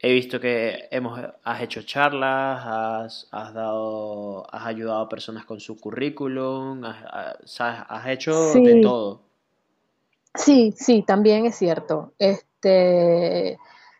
he 0.00 0.12
visto 0.12 0.40
que 0.40 0.88
hemos, 0.90 1.20
has 1.44 1.62
hecho 1.62 1.82
charlas, 1.82 2.62
has, 2.66 3.28
has 3.30 3.54
dado, 3.54 4.44
has 4.52 4.66
ayudado 4.66 5.02
a 5.02 5.08
personas 5.08 5.44
con 5.44 5.60
su 5.60 5.78
currículum, 5.78 6.82
has, 6.84 7.60
has 7.60 8.06
hecho 8.08 8.52
de 8.54 8.80
todo. 8.82 9.20
Sí, 10.34 10.74
sí, 10.76 11.04
también 11.06 11.46
es 11.46 11.54
cierto. 11.54 12.12
Este, 12.18 13.52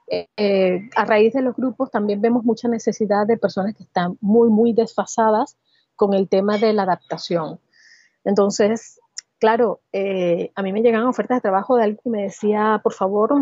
eh, 0.09 0.29
eh, 0.37 0.91
a 0.97 1.05
raíz 1.05 1.33
de 1.33 1.43
los 1.43 1.55
grupos 1.55 1.93
también 1.93 2.21
vemos 2.21 2.43
mucha 2.43 2.67
necesidad 2.67 3.25
de 3.25 3.39
personas 3.39 3.77
que 3.77 3.85
están 3.85 4.19
muy, 4.21 4.49
muy 4.49 4.73
desfasadas 4.73 5.57
con 5.95 6.13
el 6.13 6.29
tema 6.29 6.59
de 6.59 6.73
la 6.73 6.83
adaptación. 6.83 7.61
Entonces, 8.25 9.01
claro, 9.39 9.81
eh, 9.93 10.51
a 10.55 10.63
mí 10.63 10.73
me 10.73 10.83
llegan 10.83 11.05
ofertas 11.05 11.39
de 11.39 11.43
trabajo 11.43 11.77
de 11.77 11.85
alguien 11.85 12.01
que 12.03 12.11
me 12.11 12.23
decía, 12.23 12.81
por 12.83 12.93
favor, 12.93 13.35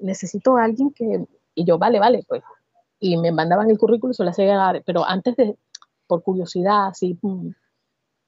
necesito 0.00 0.56
a 0.56 0.64
alguien 0.64 0.92
que, 0.92 1.24
y 1.54 1.64
yo, 1.64 1.78
vale, 1.78 1.98
vale, 1.98 2.24
pues, 2.26 2.42
y 2.98 3.16
me 3.16 3.32
mandaban 3.32 3.70
el 3.70 3.78
currículum 3.78 4.12
y 4.12 4.14
se 4.14 4.24
lo 4.24 4.30
hacía 4.30 4.82
pero 4.84 5.04
antes 5.04 5.36
de, 5.36 5.56
por 6.06 6.22
curiosidad, 6.22 6.88
así, 6.88 7.18
mm, 7.22 7.50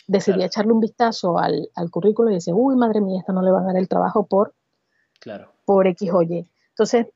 decidí 0.07 0.45
echarle 0.45 0.73
un 0.73 0.81
vistazo 0.81 1.39
al, 1.39 1.69
al 1.75 1.91
currículum 1.91 2.31
y 2.31 2.37
decía, 2.37 2.55
uy, 2.55 2.77
madre 2.77 3.01
mía, 3.01 3.21
esta 3.21 3.33
no 3.33 3.43
le 3.43 3.51
van 3.51 3.65
a 3.65 3.67
dar 3.69 3.77
el 3.77 3.89
trabajo 3.89 4.27
por, 4.27 4.55
claro. 5.19 5.51
por 5.65 5.87
X 5.89 6.11
o 6.13 6.23
Y. 6.23 6.47
Entonces, 6.71 7.07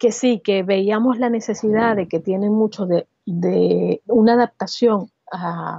que 0.00 0.12
sí, 0.12 0.40
que 0.40 0.62
veíamos 0.62 1.18
la 1.18 1.28
necesidad 1.28 1.94
de 1.94 2.08
que 2.08 2.20
tienen 2.20 2.52
mucho 2.52 2.86
de, 2.86 3.06
de 3.26 4.00
una 4.06 4.32
adaptación 4.32 5.10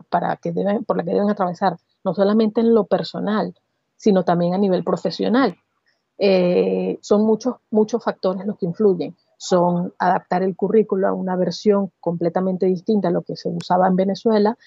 para 0.10 0.38
que 0.38 0.52
deben, 0.52 0.86
por 0.86 0.96
la 0.96 1.04
que 1.04 1.12
deben 1.12 1.30
atravesar 1.30 1.78
no 2.04 2.14
solamente 2.14 2.62
en 2.62 2.74
lo 2.74 2.86
personal, 2.86 3.56
sino 3.96 4.24
también 4.24 4.54
a 4.54 4.58
nivel 4.58 4.84
profesional. 4.84 5.56
Eh, 6.18 7.00
son 7.02 7.26
muchos, 7.26 7.56
muchos 7.72 8.04
factores 8.04 8.46
los 8.46 8.58
que 8.58 8.66
influyen. 8.66 9.16
Son 9.38 9.94
adaptar 9.98 10.44
el 10.44 10.56
currículo 10.56 11.08
a 11.08 11.14
una 11.14 11.36
versión 11.36 11.92
completamente 12.00 12.68
distinta 12.68 13.08
a 13.08 13.12
lo 13.12 13.24
que 13.24 13.36
se 13.36 13.50
usaba 13.50 13.88
en 13.88 13.96
Venezuela. 13.96 14.58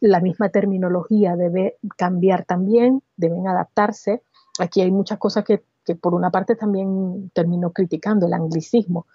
La 0.00 0.20
misma 0.20 0.48
terminología 0.48 1.36
debe 1.36 1.76
cambiar 1.96 2.44
también, 2.44 3.02
deben 3.16 3.46
adaptarse. 3.46 4.22
Aquí 4.58 4.80
hay 4.80 4.90
muchas 4.90 5.18
cosas 5.18 5.44
que, 5.44 5.62
que 5.84 5.96
por 5.96 6.14
una 6.14 6.30
parte 6.30 6.56
también 6.56 7.30
termino 7.34 7.72
criticando, 7.72 8.26
el 8.26 8.32
anglicismo, 8.32 9.06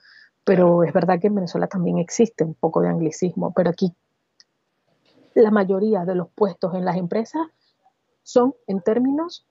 pero 0.44 0.84
es 0.84 0.94
verdad 0.94 1.20
que 1.20 1.28
en 1.28 1.36
Venezuela 1.36 1.68
también 1.68 1.98
existe 1.98 2.44
un 2.44 2.54
poco 2.54 2.82
de 2.82 2.90
anglicismo, 2.90 3.52
pero 3.56 3.72
aquí 3.72 3.92
la 5.42 5.52
mayoría 5.52 6.06
de 6.06 6.16
los 6.16 6.30
puestos 6.30 6.74
en 6.74 6.86
las 6.86 6.98
empresas 6.98 7.48
son 8.24 8.56
en 8.68 8.82
términos 8.82 9.46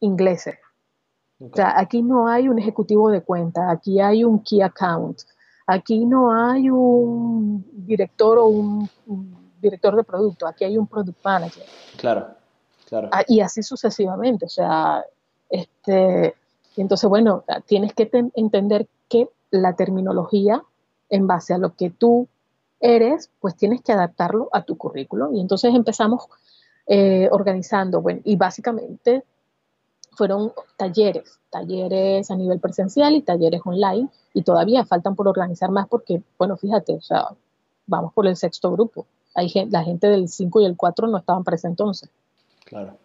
ingleses. 0.00 0.58
O 1.40 1.56
sea, 1.56 1.76
aquí 1.76 2.02
no 2.02 2.28
hay 2.28 2.48
un 2.48 2.58
ejecutivo 2.58 3.10
de 3.10 3.22
cuenta, 3.22 3.68
aquí 3.70 4.00
hay 4.00 4.22
un 4.22 4.40
key 4.44 4.62
account, 4.62 5.22
aquí 5.66 6.04
no 6.04 6.32
hay 6.32 6.70
un 6.70 7.66
director 7.72 8.38
o 8.38 8.46
un, 8.46 8.88
director 9.60 9.96
de 9.96 10.04
producto, 10.04 10.46
aquí 10.46 10.64
hay 10.64 10.78
un 10.78 10.86
product 10.86 11.18
manager. 11.24 11.64
Claro, 11.96 12.28
claro. 12.88 13.08
Ah, 13.10 13.24
y 13.26 13.40
así 13.40 13.62
sucesivamente. 13.62 14.46
O 14.46 14.48
sea, 14.48 15.04
este, 15.50 16.36
entonces, 16.76 17.08
bueno, 17.08 17.44
tienes 17.66 17.92
que 17.94 18.08
entender 18.34 18.86
que 19.08 19.28
la 19.50 19.74
terminología, 19.74 20.62
en 21.08 21.26
base 21.26 21.54
a 21.54 21.58
lo 21.58 21.74
que 21.74 21.90
tú 21.90 22.28
eres, 22.82 23.30
pues 23.40 23.56
tienes 23.56 23.80
que 23.80 23.92
adaptarlo 23.92 24.50
a 24.52 24.64
tu 24.64 24.76
currículo. 24.76 25.32
Y 25.32 25.40
entonces 25.40 25.74
empezamos 25.74 26.26
eh, 26.86 27.28
organizando, 27.30 28.02
bueno, 28.02 28.20
y 28.24 28.36
básicamente 28.36 29.24
fueron 30.10 30.52
talleres, 30.76 31.38
talleres 31.48 32.30
a 32.30 32.36
nivel 32.36 32.60
presencial 32.60 33.14
y 33.14 33.22
talleres 33.22 33.62
online, 33.64 34.08
y 34.34 34.42
todavía 34.42 34.84
faltan 34.84 35.14
por 35.14 35.28
organizar 35.28 35.70
más 35.70 35.88
porque, 35.88 36.22
bueno, 36.36 36.56
fíjate, 36.56 36.94
o 36.94 37.00
sea, 37.00 37.28
vamos 37.86 38.12
por 38.12 38.26
el 38.26 38.36
sexto 38.36 38.70
grupo. 38.72 39.06
Hay 39.34 39.50
la 39.70 39.84
gente 39.84 40.08
del 40.08 40.28
5 40.28 40.60
y 40.60 40.64
el 40.66 40.76
4 40.76 41.06
no 41.06 41.18
estaban 41.18 41.44
para 41.44 41.54
ese 41.54 41.68
entonces. 41.68 42.10
Claro. 42.66 42.96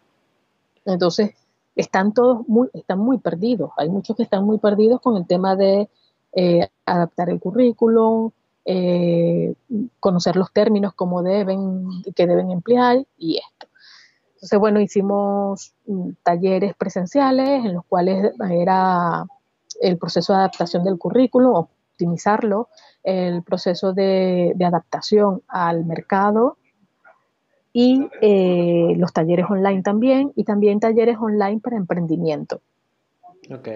Entonces, 0.85 1.31
están 1.75 2.13
todos 2.13 2.47
muy, 2.47 2.69
están 2.73 2.99
muy 2.99 3.19
perdidos. 3.19 3.71
Hay 3.77 3.89
muchos 3.89 4.15
que 4.17 4.23
están 4.23 4.43
muy 4.43 4.57
perdidos 4.57 4.99
con 4.99 5.15
el 5.15 5.27
tema 5.27 5.55
de 5.55 5.89
eh, 6.33 6.67
adaptar 6.85 7.29
el 7.29 7.39
currículum, 7.39 8.31
eh, 8.69 9.53
conocer 10.01 10.35
los 10.35 10.51
términos 10.51 10.93
como 10.93 11.23
deben, 11.23 11.87
que 12.13 12.27
deben 12.27 12.51
emplear 12.51 12.97
y 13.17 13.37
esto. 13.37 13.67
Entonces, 14.33 14.59
bueno, 14.59 14.81
hicimos 14.81 15.73
mm, 15.85 16.09
talleres 16.21 16.75
presenciales 16.75 17.63
en 17.63 17.75
los 17.75 17.85
cuales 17.85 18.33
era 18.51 19.25
el 19.79 19.97
proceso 19.97 20.33
de 20.33 20.39
adaptación 20.39 20.83
del 20.83 20.97
currículum, 20.97 21.55
optimizarlo, 21.55 22.67
el 23.03 23.41
proceso 23.41 23.93
de, 23.93 24.53
adaptación 24.59 25.43
al 25.47 25.85
mercado 25.85 26.57
y 27.71 28.05
eh, 28.21 28.95
los 28.97 29.13
talleres 29.13 29.45
online 29.49 29.81
también, 29.81 30.33
y 30.35 30.43
también 30.43 30.81
talleres 30.81 31.17
online 31.17 31.61
para 31.61 31.77
emprendimiento. 31.77 32.59
Ok. 33.49 33.69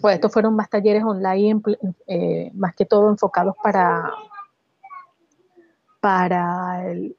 Pues 0.00 0.14
estos 0.16 0.32
fueron 0.32 0.54
más 0.54 0.68
talleres 0.70 1.04
online, 1.04 1.60
eh, 2.06 2.50
más 2.54 2.74
que 2.74 2.84
todo 2.84 3.10
enfocados 3.10 3.54
para, 3.62 4.10
para 6.00 6.90
el, 6.90 7.16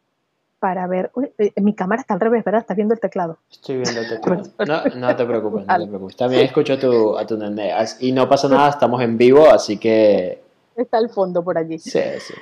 para 0.60 0.88
ver. 0.88 1.12
Eh, 1.38 1.54
mi 1.62 1.74
cámara 1.74 2.02
está 2.02 2.16
al 2.16 2.20
revés, 2.20 2.44
¿verdad? 2.44 2.62
Estás 2.62 2.76
viendo 2.76 2.94
el 2.94 3.00
teclado. 3.00 3.38
Estoy 3.52 3.78
viendo 3.78 4.02
el 4.02 4.10
teclado. 4.10 4.44
No, 4.68 4.84
no 4.96 5.16
te 5.16 5.26
preocupes, 5.26 5.68
no 5.68 5.78
te 5.78 5.88
preocupes. 5.88 6.16
También 6.16 6.44
escucho 6.44 6.80
tu, 6.80 7.18
a 7.18 7.26
tu 7.26 7.38
nene. 7.38 7.72
Y 8.00 8.12
no 8.12 8.28
pasa 8.28 8.50
nada, 8.50 8.70
estamos 8.70 9.02
en 9.02 9.18
vivo, 9.18 9.48
así 9.50 9.78
que. 9.78 10.42
Está 10.76 10.98
al 10.98 11.10
fondo 11.10 11.44
por 11.44 11.58
allí. 11.58 11.78
Sí, 11.78 12.02
sí. 12.20 12.34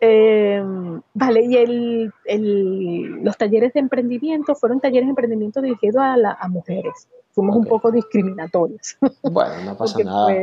Em, 0.00 1.00
vale, 1.14 1.44
y 1.44 1.56
el, 1.56 2.12
el, 2.24 3.24
los 3.24 3.36
talleres 3.36 3.72
de 3.72 3.80
emprendimiento 3.80 4.54
fueron 4.54 4.80
talleres 4.80 5.06
de 5.06 5.10
emprendimiento 5.10 5.60
dirigidos 5.60 6.02
a, 6.02 6.14
a 6.14 6.48
mujeres. 6.48 7.08
Fuimos 7.38 7.54
un 7.54 7.66
poco 7.66 7.92
discriminatorios. 7.92 8.96
Bueno, 9.22 9.62
no 9.64 9.76
pasa 9.76 10.00
nada. 10.02 10.34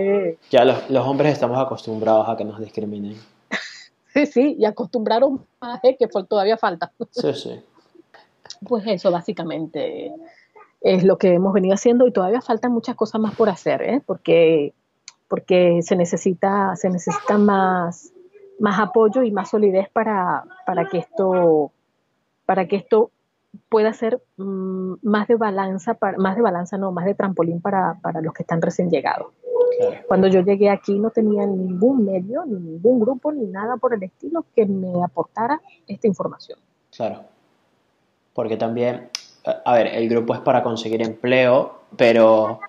Ya 0.49 0.63
los, 0.63 0.89
los 0.89 1.05
hombres 1.05 1.33
estamos 1.33 1.57
acostumbrados 1.57 2.29
a 2.29 2.37
que 2.37 2.45
nos 2.45 2.57
discriminen. 2.57 3.17
Sí, 4.13 4.25
sí, 4.27 4.55
y 4.57 4.63
acostumbraron 4.63 5.45
más, 5.59 5.83
¿eh? 5.83 5.97
que 5.99 6.07
todavía 6.07 6.55
falta. 6.55 6.93
Sí, 7.11 7.33
sí. 7.33 7.59
Pues 8.65 8.87
eso 8.87 9.11
básicamente 9.11 10.13
es 10.79 11.03
lo 11.03 11.17
que 11.17 11.33
hemos 11.33 11.51
venido 11.51 11.73
haciendo 11.73 12.07
y 12.07 12.13
todavía 12.13 12.39
faltan 12.39 12.71
muchas 12.71 12.95
cosas 12.95 13.19
más 13.19 13.35
por 13.35 13.49
hacer, 13.49 13.81
¿eh? 13.81 14.01
porque, 14.05 14.73
porque 15.27 15.81
se 15.81 15.97
necesita, 15.97 16.77
se 16.77 16.89
necesita 16.89 17.37
más, 17.37 18.13
más 18.57 18.79
apoyo 18.79 19.21
y 19.23 19.31
más 19.31 19.49
solidez 19.49 19.89
para, 19.89 20.45
para 20.65 20.87
que 20.87 20.99
esto 20.99 21.73
para 22.45 22.67
que 22.67 22.77
esto 22.77 23.11
pueda 23.69 23.93
ser 23.93 24.21
mm, 24.37 24.95
más 25.01 25.27
de 25.27 25.35
balanza, 25.35 25.97
más 26.17 26.35
de 26.35 26.41
balanza 26.41 26.77
no, 26.77 26.91
más 26.91 27.05
de 27.05 27.15
trampolín 27.15 27.61
para, 27.61 27.99
para 28.01 28.21
los 28.21 28.33
que 28.33 28.43
están 28.43 28.61
recién 28.61 28.89
llegados. 28.89 29.27
Cuando 30.07 30.27
yo 30.27 30.41
llegué 30.41 30.69
aquí 30.69 30.97
no 30.99 31.09
tenía 31.09 31.45
ningún 31.45 32.05
medio, 32.05 32.45
ni 32.45 32.59
ningún 32.59 32.99
grupo, 32.99 33.31
ni 33.31 33.45
nada 33.45 33.77
por 33.77 33.93
el 33.93 34.03
estilo 34.03 34.45
que 34.55 34.65
me 34.65 35.03
aportara 35.03 35.61
esta 35.87 36.07
información. 36.07 36.59
Claro. 36.95 37.23
Porque 38.33 38.57
también, 38.57 39.09
a 39.65 39.73
ver, 39.73 39.87
el 39.87 40.09
grupo 40.09 40.33
es 40.33 40.39
para 40.41 40.63
conseguir 40.63 41.01
empleo, 41.01 41.79
pero 41.97 42.59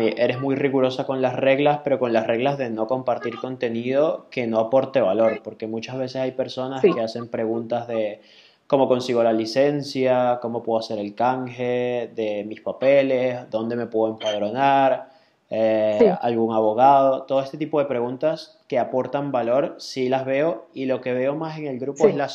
eres 0.00 0.40
muy 0.40 0.56
rigurosa 0.56 1.06
con 1.06 1.22
las 1.22 1.36
reglas, 1.36 1.80
pero 1.84 1.98
con 1.98 2.12
las 2.12 2.26
reglas 2.26 2.58
de 2.58 2.70
no 2.70 2.86
compartir 2.86 3.38
contenido 3.38 4.26
que 4.30 4.46
no 4.46 4.58
aporte 4.58 5.00
valor, 5.00 5.40
porque 5.42 5.66
muchas 5.66 5.98
veces 5.98 6.16
hay 6.16 6.32
personas 6.32 6.82
que 6.82 7.00
hacen 7.00 7.28
preguntas 7.28 7.86
de 7.86 8.20
cómo 8.68 8.86
consigo 8.86 9.24
la 9.24 9.32
licencia, 9.32 10.38
cómo 10.40 10.62
puedo 10.62 10.78
hacer 10.78 11.00
el 11.00 11.14
canje 11.16 12.12
de 12.14 12.44
mis 12.46 12.60
papeles, 12.60 13.50
dónde 13.50 13.74
me 13.74 13.86
puedo 13.86 14.12
empadronar 14.12 15.08
eh, 15.50 16.14
algún 16.20 16.54
abogado, 16.54 17.22
todo 17.22 17.40
este 17.40 17.56
tipo 17.56 17.80
de 17.80 17.86
preguntas 17.86 18.60
que 18.68 18.78
aportan 18.78 19.32
valor, 19.32 19.76
sí 19.78 20.10
las 20.10 20.26
veo 20.26 20.66
y 20.74 20.84
lo 20.84 21.00
que 21.00 21.14
veo 21.14 21.34
más 21.34 21.58
en 21.58 21.66
el 21.66 21.78
grupo 21.78 22.06
es 22.06 22.14
la, 22.14 22.28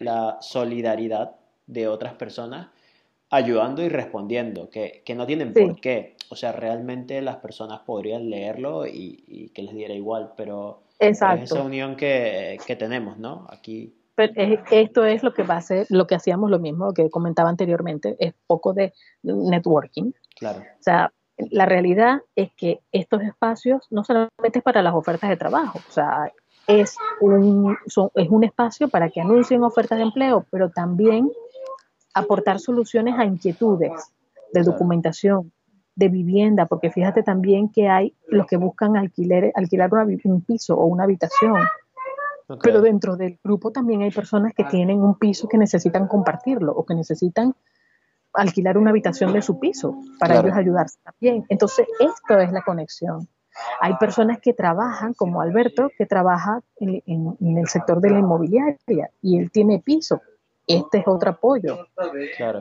la 0.00 0.38
solidaridad 0.40 1.36
de 1.68 1.86
otras 1.86 2.14
personas 2.14 2.66
ayudando 3.30 3.82
y 3.82 3.88
respondiendo, 3.88 4.70
que, 4.70 5.02
que 5.04 5.14
no 5.14 5.26
tienen 5.26 5.52
por 5.52 5.80
qué. 5.80 6.16
O 6.30 6.36
sea, 6.36 6.50
realmente 6.50 7.22
las 7.22 7.36
personas 7.36 7.80
podrían 7.80 8.28
leerlo 8.28 8.86
y, 8.86 9.50
que 9.54 9.62
les 9.62 9.74
diera 9.74 9.94
igual, 9.94 10.32
pero, 10.36 10.82
es 10.98 11.22
esa 11.22 11.62
unión 11.62 11.94
que, 11.94 12.58
que, 12.66 12.74
tenemos, 12.74 13.18
¿no? 13.18 13.46
Aquí. 13.50 13.94
Pero 14.18 14.32
esto 14.72 15.04
es 15.04 15.22
lo 15.22 15.32
que 15.32 15.44
va 15.44 15.58
a 15.58 15.60
ser, 15.60 15.86
lo 15.90 16.08
que 16.08 16.16
hacíamos 16.16 16.50
lo 16.50 16.58
mismo 16.58 16.92
que 16.92 17.08
comentaba 17.08 17.50
anteriormente, 17.50 18.16
es 18.18 18.34
poco 18.48 18.72
de 18.74 18.92
networking. 19.22 20.10
Claro. 20.36 20.58
O 20.58 20.82
sea, 20.82 21.12
la 21.36 21.66
realidad 21.66 22.22
es 22.34 22.50
que 22.56 22.80
estos 22.90 23.22
espacios 23.22 23.86
no 23.90 24.02
solamente 24.02 24.58
es 24.58 24.62
para 24.64 24.82
las 24.82 24.94
ofertas 24.94 25.30
de 25.30 25.36
trabajo, 25.36 25.78
o 25.88 25.92
sea, 25.92 26.32
es 26.66 26.96
un, 27.20 27.78
es 27.86 28.28
un 28.28 28.42
espacio 28.42 28.88
para 28.88 29.08
que 29.08 29.20
anuncien 29.20 29.62
ofertas 29.62 29.98
de 29.98 30.04
empleo, 30.04 30.44
pero 30.50 30.68
también 30.68 31.30
aportar 32.12 32.58
soluciones 32.58 33.16
a 33.16 33.24
inquietudes 33.24 34.12
de 34.52 34.62
documentación, 34.64 35.52
de 35.94 36.08
vivienda, 36.08 36.66
porque 36.66 36.90
fíjate 36.90 37.22
también 37.22 37.68
que 37.68 37.88
hay 37.88 38.16
los 38.26 38.48
que 38.48 38.56
buscan 38.56 38.96
alquiler, 38.96 39.52
alquilar 39.54 39.90
un 40.24 40.40
piso 40.42 40.76
o 40.76 40.86
una 40.86 41.04
habitación. 41.04 41.54
Pero 42.62 42.80
dentro 42.80 43.16
del 43.16 43.38
grupo 43.44 43.70
también 43.70 44.02
hay 44.02 44.10
personas 44.10 44.54
que 44.54 44.64
tienen 44.64 45.02
un 45.02 45.18
piso 45.18 45.48
que 45.48 45.58
necesitan 45.58 46.08
compartirlo 46.08 46.72
o 46.72 46.86
que 46.86 46.94
necesitan 46.94 47.54
alquilar 48.32 48.78
una 48.78 48.90
habitación 48.90 49.32
de 49.32 49.42
su 49.42 49.58
piso 49.58 49.98
para 50.18 50.40
ellos 50.40 50.54
ayudarse 50.54 50.98
también. 51.02 51.44
Entonces, 51.48 51.86
esto 52.00 52.38
es 52.38 52.52
la 52.52 52.62
conexión. 52.62 53.28
Hay 53.80 53.94
personas 53.96 54.38
que 54.40 54.52
trabajan, 54.52 55.14
como 55.14 55.40
Alberto, 55.40 55.90
que 55.96 56.06
trabaja 56.06 56.62
en, 56.76 57.02
el 57.40 57.68
sector 57.68 58.00
de 58.00 58.10
la 58.10 58.20
inmobiliaria 58.20 59.10
y 59.20 59.38
él 59.38 59.50
tiene 59.50 59.80
piso. 59.80 60.22
Este 60.66 60.98
es 60.98 61.08
otro 61.08 61.30
apoyo. 61.30 61.86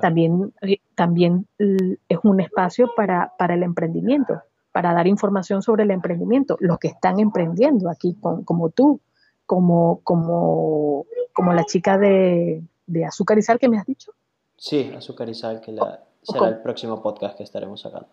También, 0.02 0.54
eh, 0.62 0.78
también 0.96 1.46
es 1.58 2.20
un 2.24 2.40
espacio 2.40 2.90
para, 2.96 3.34
para, 3.38 3.54
el 3.54 3.64
emprendimiento, 3.64 4.42
para 4.72 4.94
dar 4.94 5.08
información 5.08 5.62
sobre 5.62 5.84
el 5.84 5.92
emprendimiento. 5.92 6.58
Los 6.60 6.80
que 6.80 6.88
están 6.88 7.20
emprendiendo 7.20 7.90
aquí, 7.90 8.18
como 8.20 8.70
tú, 8.70 9.02
como, 9.48 10.02
como, 10.04 11.08
como 11.34 11.54
la 11.54 11.64
chica 11.64 11.98
de, 11.98 12.62
de 12.86 13.06
azúcar 13.06 13.40
y 13.40 13.42
sal 13.42 13.58
que 13.58 13.70
me 13.70 13.80
has 13.80 13.86
dicho. 13.88 14.12
Sí, 14.58 14.92
Azúcar 14.96 15.30
y 15.30 15.36
Sal, 15.36 15.62
que 15.62 15.78
será 16.24 16.48
el 16.48 16.62
próximo 16.62 17.02
podcast 17.02 17.38
que 17.38 17.44
estaremos 17.44 17.82
sacando. 17.82 18.08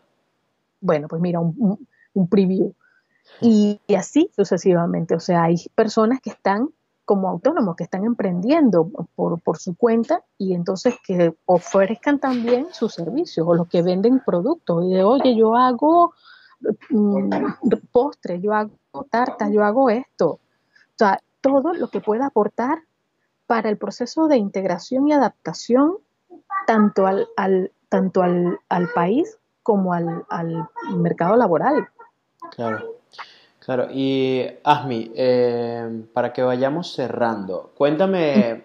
Bueno, 0.80 1.08
pues 1.08 1.22
mira, 1.22 1.40
un, 1.40 2.28
preview. 2.28 2.74
Y, 3.40 3.80
así 3.96 4.30
sucesivamente. 4.36 5.14
O 5.14 5.20
sea, 5.20 5.44
hay 5.44 5.56
personas 5.74 6.20
que 6.20 6.30
están 6.30 6.68
como 7.06 7.28
autónomos, 7.28 7.76
que 7.76 7.84
están 7.84 8.04
emprendiendo 8.04 8.90
por, 9.14 9.58
su 9.58 9.74
cuenta 9.74 10.22
y 10.38 10.54
entonces 10.54 10.94
que 11.06 11.34
ofrezcan 11.46 12.18
también 12.18 12.68
sus 12.72 12.94
servicios 12.94 13.46
o 13.46 13.54
los 13.54 13.68
que 13.68 13.82
venden 13.82 14.20
productos. 14.20 14.84
Y 14.84 14.94
de, 14.94 15.02
oye, 15.02 15.34
yo 15.34 15.54
hago 15.56 16.12
mm, 16.90 17.30
postres, 17.90 18.40
yo 18.42 18.52
hago 18.52 18.76
tartas, 19.10 19.50
yo 19.50 19.64
hago 19.64 19.88
esto. 19.88 20.28
O 20.28 20.96
sea, 20.96 21.18
todo 21.44 21.74
lo 21.74 21.88
que 21.88 22.00
pueda 22.00 22.26
aportar 22.26 22.78
para 23.46 23.68
el 23.68 23.76
proceso 23.76 24.28
de 24.28 24.38
integración 24.38 25.06
y 25.06 25.12
adaptación 25.12 25.98
tanto 26.66 27.06
al, 27.06 27.28
tanto 27.90 28.22
al, 28.22 28.58
al, 28.70 28.88
país 28.94 29.36
como 29.62 29.92
al, 29.92 30.24
al, 30.30 30.66
mercado 30.96 31.36
laboral. 31.36 31.88
Claro, 32.52 32.96
claro. 33.58 33.88
Y 33.92 34.46
Asmi, 34.64 35.12
eh, 35.14 36.04
para 36.14 36.32
que 36.32 36.42
vayamos 36.42 36.94
cerrando, 36.94 37.72
cuéntame 37.76 38.64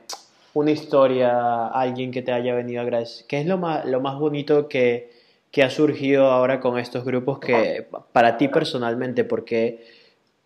una 0.53 0.71
historia, 0.71 1.67
alguien 1.67 2.11
que 2.11 2.21
te 2.21 2.31
haya 2.31 2.55
venido 2.55 2.79
a 2.79 2.83
agradecer. 2.83 3.27
¿Qué 3.27 3.41
es 3.41 3.45
lo 3.45 3.57
más, 3.57 3.83
lo 3.83 3.99
más 3.99 4.17
bonito 4.17 4.69
que, 4.69 5.11
que 5.51 5.63
ha 5.63 5.69
surgido 5.69 6.27
ahora 6.27 6.61
con 6.61 6.79
estos 6.79 7.03
grupos 7.03 7.39
que 7.39 7.89
para 8.13 8.37
ti 8.37 8.47
personalmente? 8.47 9.25
Porque 9.25 9.98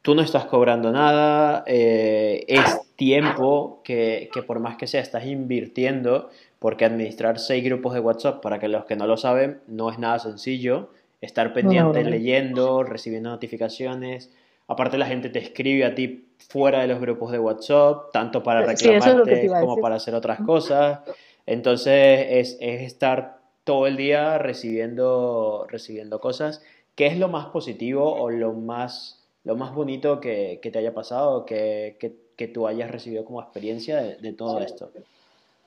tú 0.04 0.14
no 0.14 0.22
estás 0.22 0.46
cobrando 0.46 0.92
nada, 0.92 1.64
eh, 1.66 2.46
es 2.48 2.82
tiempo 2.96 3.82
que, 3.84 4.30
que, 4.32 4.44
por 4.44 4.60
más 4.60 4.78
que 4.78 4.86
sea 4.86 5.02
estás 5.02 5.26
invirtiendo 5.26 6.30
porque 6.64 6.86
administrar 6.86 7.40
seis 7.40 7.62
grupos 7.62 7.94
de 7.94 8.00
WhatsApp, 8.00 8.42
para 8.42 8.58
que 8.58 8.70
los 8.70 8.86
que 8.86 8.96
no 8.96 9.06
lo 9.06 9.18
saben, 9.18 9.60
no 9.68 9.90
es 9.90 10.00
nada 10.00 10.18
sencillo. 10.20 10.92
Estar 11.20 11.52
pendiente, 11.52 12.06
leyendo, 12.06 12.84
recibiendo 12.84 13.32
notificaciones. 13.32 14.32
Aparte 14.70 14.98
la 14.98 15.06
gente 15.06 15.30
te 15.30 15.40
escribe 15.40 15.84
a 15.84 15.94
ti 15.94 16.30
fuera 16.38 16.80
de 16.80 16.88
los 16.88 17.02
grupos 17.02 17.34
de 17.34 17.40
WhatsApp, 17.40 18.12
tanto 18.14 18.44
para 18.44 18.62
reclamarte 18.62 19.48
como 19.48 19.76
para 19.78 19.96
hacer 19.96 20.16
otras 20.16 20.40
cosas. 20.40 21.00
Entonces 21.46 22.28
es, 22.30 22.58
es, 22.62 22.82
estar 22.84 23.40
todo 23.66 23.86
el 23.86 23.98
día 23.98 24.38
recibiendo, 24.38 25.68
recibiendo 25.70 26.22
cosas. 26.22 26.62
¿Qué 26.96 27.08
es 27.08 27.18
lo 27.18 27.28
más 27.28 27.48
positivo 27.48 28.14
o 28.14 28.30
lo 28.30 28.54
más, 28.54 29.23
lo 29.44 29.56
más 29.56 29.74
bonito 29.74 30.20
que, 30.20 30.60
que 30.62 30.72
te 30.72 30.80
haya 30.80 30.94
pasado, 30.94 31.46
que, 31.46 31.98
que, 32.00 32.16
que, 32.38 32.48
tú 32.48 32.68
hayas 32.68 32.90
recibido 32.90 33.26
como 33.26 33.42
experiencia 33.42 34.02
de, 34.02 34.18
de, 34.18 34.34
todo 34.34 34.60
esto? 34.60 34.92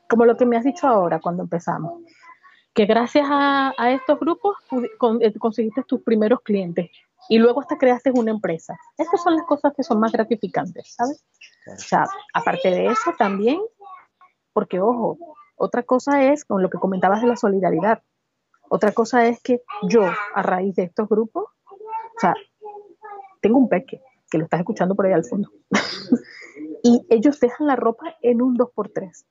Como 0.09 0.24
lo 0.24 0.37
que 0.37 0.47
me 0.47 0.57
has 0.57 0.64
dicho 0.64 0.87
ahora 0.87 1.20
cuando 1.20 1.43
empezamos, 1.43 2.03
que 2.72 2.87
gracias 2.87 3.27
a, 3.29 3.74
a 3.77 3.93
estos 3.93 4.18
grupos 4.20 4.57
eh, 4.72 5.33
conseguiste 5.39 5.83
tus 5.85 6.03
primeros 6.03 6.41
clientes 6.43 6.91
y 7.29 7.39
luego 7.39 7.61
hasta 7.61 7.79
creaste 7.79 8.11
una 8.12 8.31
empresa. 8.31 8.79
Esas 8.97 9.22
son 9.22 9.35
las 9.35 9.47
cosas 9.47 9.72
que 9.74 9.83
son 9.83 9.99
más 9.99 10.12
gratificantes, 10.12 10.95
¿sabes? 10.95 11.24
Claro. 11.64 11.79
O 11.79 11.83
sea, 11.83 12.07
aparte 12.35 12.70
de 12.70 12.87
eso 12.87 13.12
también, 13.18 13.61
porque 14.53 14.81
ojo, 14.81 15.18
otra 15.57 15.83
cosa 15.83 16.22
es 16.22 16.45
con 16.45 16.62
lo 16.62 16.70
que 16.70 16.79
comentabas 16.79 17.22
de 17.22 17.29
la 17.29 17.37
solidaridad. 17.37 18.03
Otra 18.68 18.93
cosa 18.93 19.27
es 19.27 19.41
que 19.43 19.62
yo, 19.83 20.03
a 20.35 20.43
raíz 20.43 20.74
de 20.77 20.85
estos 20.85 21.09
grupos, 21.09 21.45
o 21.64 22.20
sea, 22.20 22.35
tengo 23.47 23.59
un 23.61 23.68
peque, 23.68 24.03
que 24.28 24.38
lo 24.38 24.44
estás 24.44 24.59
escuchando 24.59 24.97
por 24.97 25.07
ahí 25.07 25.12
al 25.12 25.24
fondo, 25.24 25.51
y 26.82 27.07
ellos 27.11 27.38
dejan 27.38 27.68
la 27.68 27.76
ropa 27.76 28.16
en 28.20 28.42
un 28.42 28.57
2x3. 28.57 29.24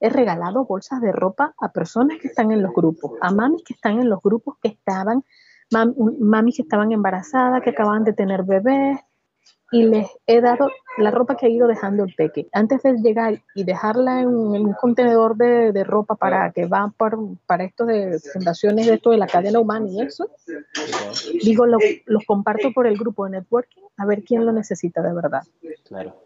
He 0.00 0.08
regalado 0.08 0.64
bolsas 0.64 1.02
de 1.02 1.12
ropa 1.12 1.54
a 1.60 1.72
personas 1.72 2.18
que 2.18 2.28
están 2.28 2.50
en 2.50 2.62
los 2.62 2.72
grupos, 2.72 3.18
a 3.20 3.30
mamis 3.30 3.62
que 3.64 3.74
están 3.74 4.00
en 4.00 4.08
los 4.08 4.22
grupos 4.22 4.56
que 4.62 4.68
estaban, 4.68 5.24
mam, 5.70 5.94
mamis 6.20 6.56
que 6.56 6.62
estaban 6.62 6.90
embarazadas, 6.90 7.62
que 7.62 7.70
acaban 7.70 8.02
de 8.02 8.14
tener 8.14 8.44
bebés, 8.44 8.98
y 9.70 9.82
les 9.82 10.08
he 10.26 10.40
dado 10.40 10.70
la 10.96 11.10
ropa 11.10 11.36
que 11.36 11.46
ha 11.46 11.48
ido 11.48 11.68
dejando 11.68 12.04
el 12.04 12.14
peque. 12.14 12.48
Antes 12.52 12.82
de 12.82 12.94
llegar 12.94 13.42
y 13.54 13.64
dejarla 13.64 14.20
en, 14.20 14.28
un 14.28 14.72
contenedor 14.72 15.36
de, 15.36 15.72
de, 15.72 15.84
ropa 15.84 16.16
para 16.16 16.52
que 16.52 16.66
va 16.66 16.92
por, 16.96 17.18
para 17.46 17.64
esto 17.64 17.84
de 17.84 18.18
fundaciones 18.32 18.86
de 18.86 18.94
esto 18.94 19.10
de 19.10 19.18
la 19.18 19.26
cadena 19.26 19.60
humana 19.60 19.86
y 19.88 20.00
eso, 20.00 20.30
digo, 21.42 21.66
lo, 21.66 21.78
los 22.06 22.24
comparto 22.24 22.72
por 22.72 22.86
el 22.86 22.96
grupo 22.96 23.24
de 23.26 23.32
networking 23.32 23.82
a 23.98 24.06
ver 24.06 24.22
quién 24.24 24.46
lo 24.46 24.52
necesita 24.52 25.02
de 25.02 25.12
verdad. 25.12 25.42
Claro. 25.84 26.16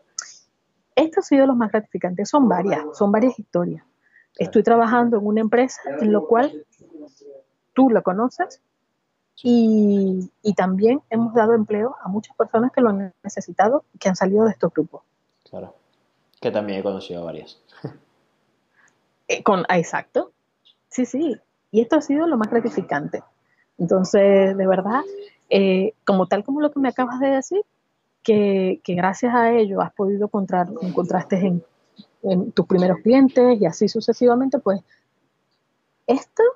Esto 0.95 1.21
ha 1.21 1.23
sido 1.23 1.47
lo 1.47 1.55
más 1.55 1.73
gratificante. 1.73 2.25
Son 2.27 2.49
varias, 2.49 2.85
son 2.97 3.11
varias 3.11 3.39
historias. 3.39 3.83
Claro. 3.83 4.49
Estoy 4.49 4.63
trabajando 4.63 5.19
en 5.19 5.27
una 5.27 5.41
empresa 5.41 5.81
en 6.01 6.13
lo 6.13 6.27
cual 6.27 6.65
tú 7.73 7.91
lo 7.91 8.03
conoces, 8.03 8.63
y, 9.43 10.31
y, 10.43 10.55
también 10.55 11.03
hemos 11.11 11.35
dado 11.35 11.55
empleo 11.55 11.97
a 12.03 12.09
muchas 12.09 12.37
personas 12.37 12.71
que 12.73 12.81
lo 12.81 12.91
han 12.91 13.13
necesitado 13.23 13.85
y 13.93 13.99
que 13.99 14.09
han 14.09 14.17
salido 14.17 14.45
de 14.45 14.53
estos 14.53 14.73
grupos. 14.73 15.03
Claro, 15.49 15.75
que 16.41 16.51
también 16.51 16.81
he 16.81 16.83
conocido 16.83 17.25
varias. 17.25 17.61
eh, 19.29 19.43
con, 19.43 19.65
ah, 19.69 19.79
exacto, 19.79 20.33
sí, 20.89 21.07
sí, 21.07 21.37
y 21.71 21.81
esto 21.81 21.97
ha 21.97 22.03
sido 22.03 22.27
lo 22.27 22.37
más 22.37 22.51
gratificante. 22.51 23.23
Entonces, 23.79 24.57
de 24.57 24.67
verdad, 24.67 25.03
eh, 25.51 25.95
como 26.05 26.27
tal 26.27 26.45
como 26.45 26.61
lo 26.61 26.71
que 26.71 26.79
me 26.79 26.89
acabas 26.89 27.19
de 27.19 27.31
decir, 27.31 27.63
que, 28.23 28.81
que 28.85 28.95
gracias 28.95 29.35
a 29.35 29.53
ello 29.53 29.81
has 29.81 29.93
podido 29.93 30.27
encontrar, 30.27 30.69
encontraste 30.83 31.37
en, 31.37 31.65
en 32.23 32.53
tus 32.53 32.67
primeros 32.67 32.99
clientes 32.99 33.61
y 33.61 33.67
así 33.67 33.89
sucesivamente, 33.89 34.59
pues, 34.59 34.81
estos 36.07 36.47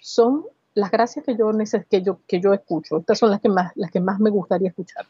son 0.00 0.44
las 0.74 0.90
gracias 0.90 1.24
que 1.24 1.36
yo, 1.36 1.50
que 1.88 2.02
yo, 2.02 2.18
que 2.26 2.40
yo 2.40 2.52
escucho. 2.52 2.98
Estas 2.98 3.18
son 3.18 3.30
las 3.30 3.40
que, 3.40 3.48
más, 3.48 3.72
las 3.76 3.90
que 3.90 4.00
más 4.00 4.18
me 4.20 4.30
gustaría 4.30 4.68
escuchar. 4.68 5.06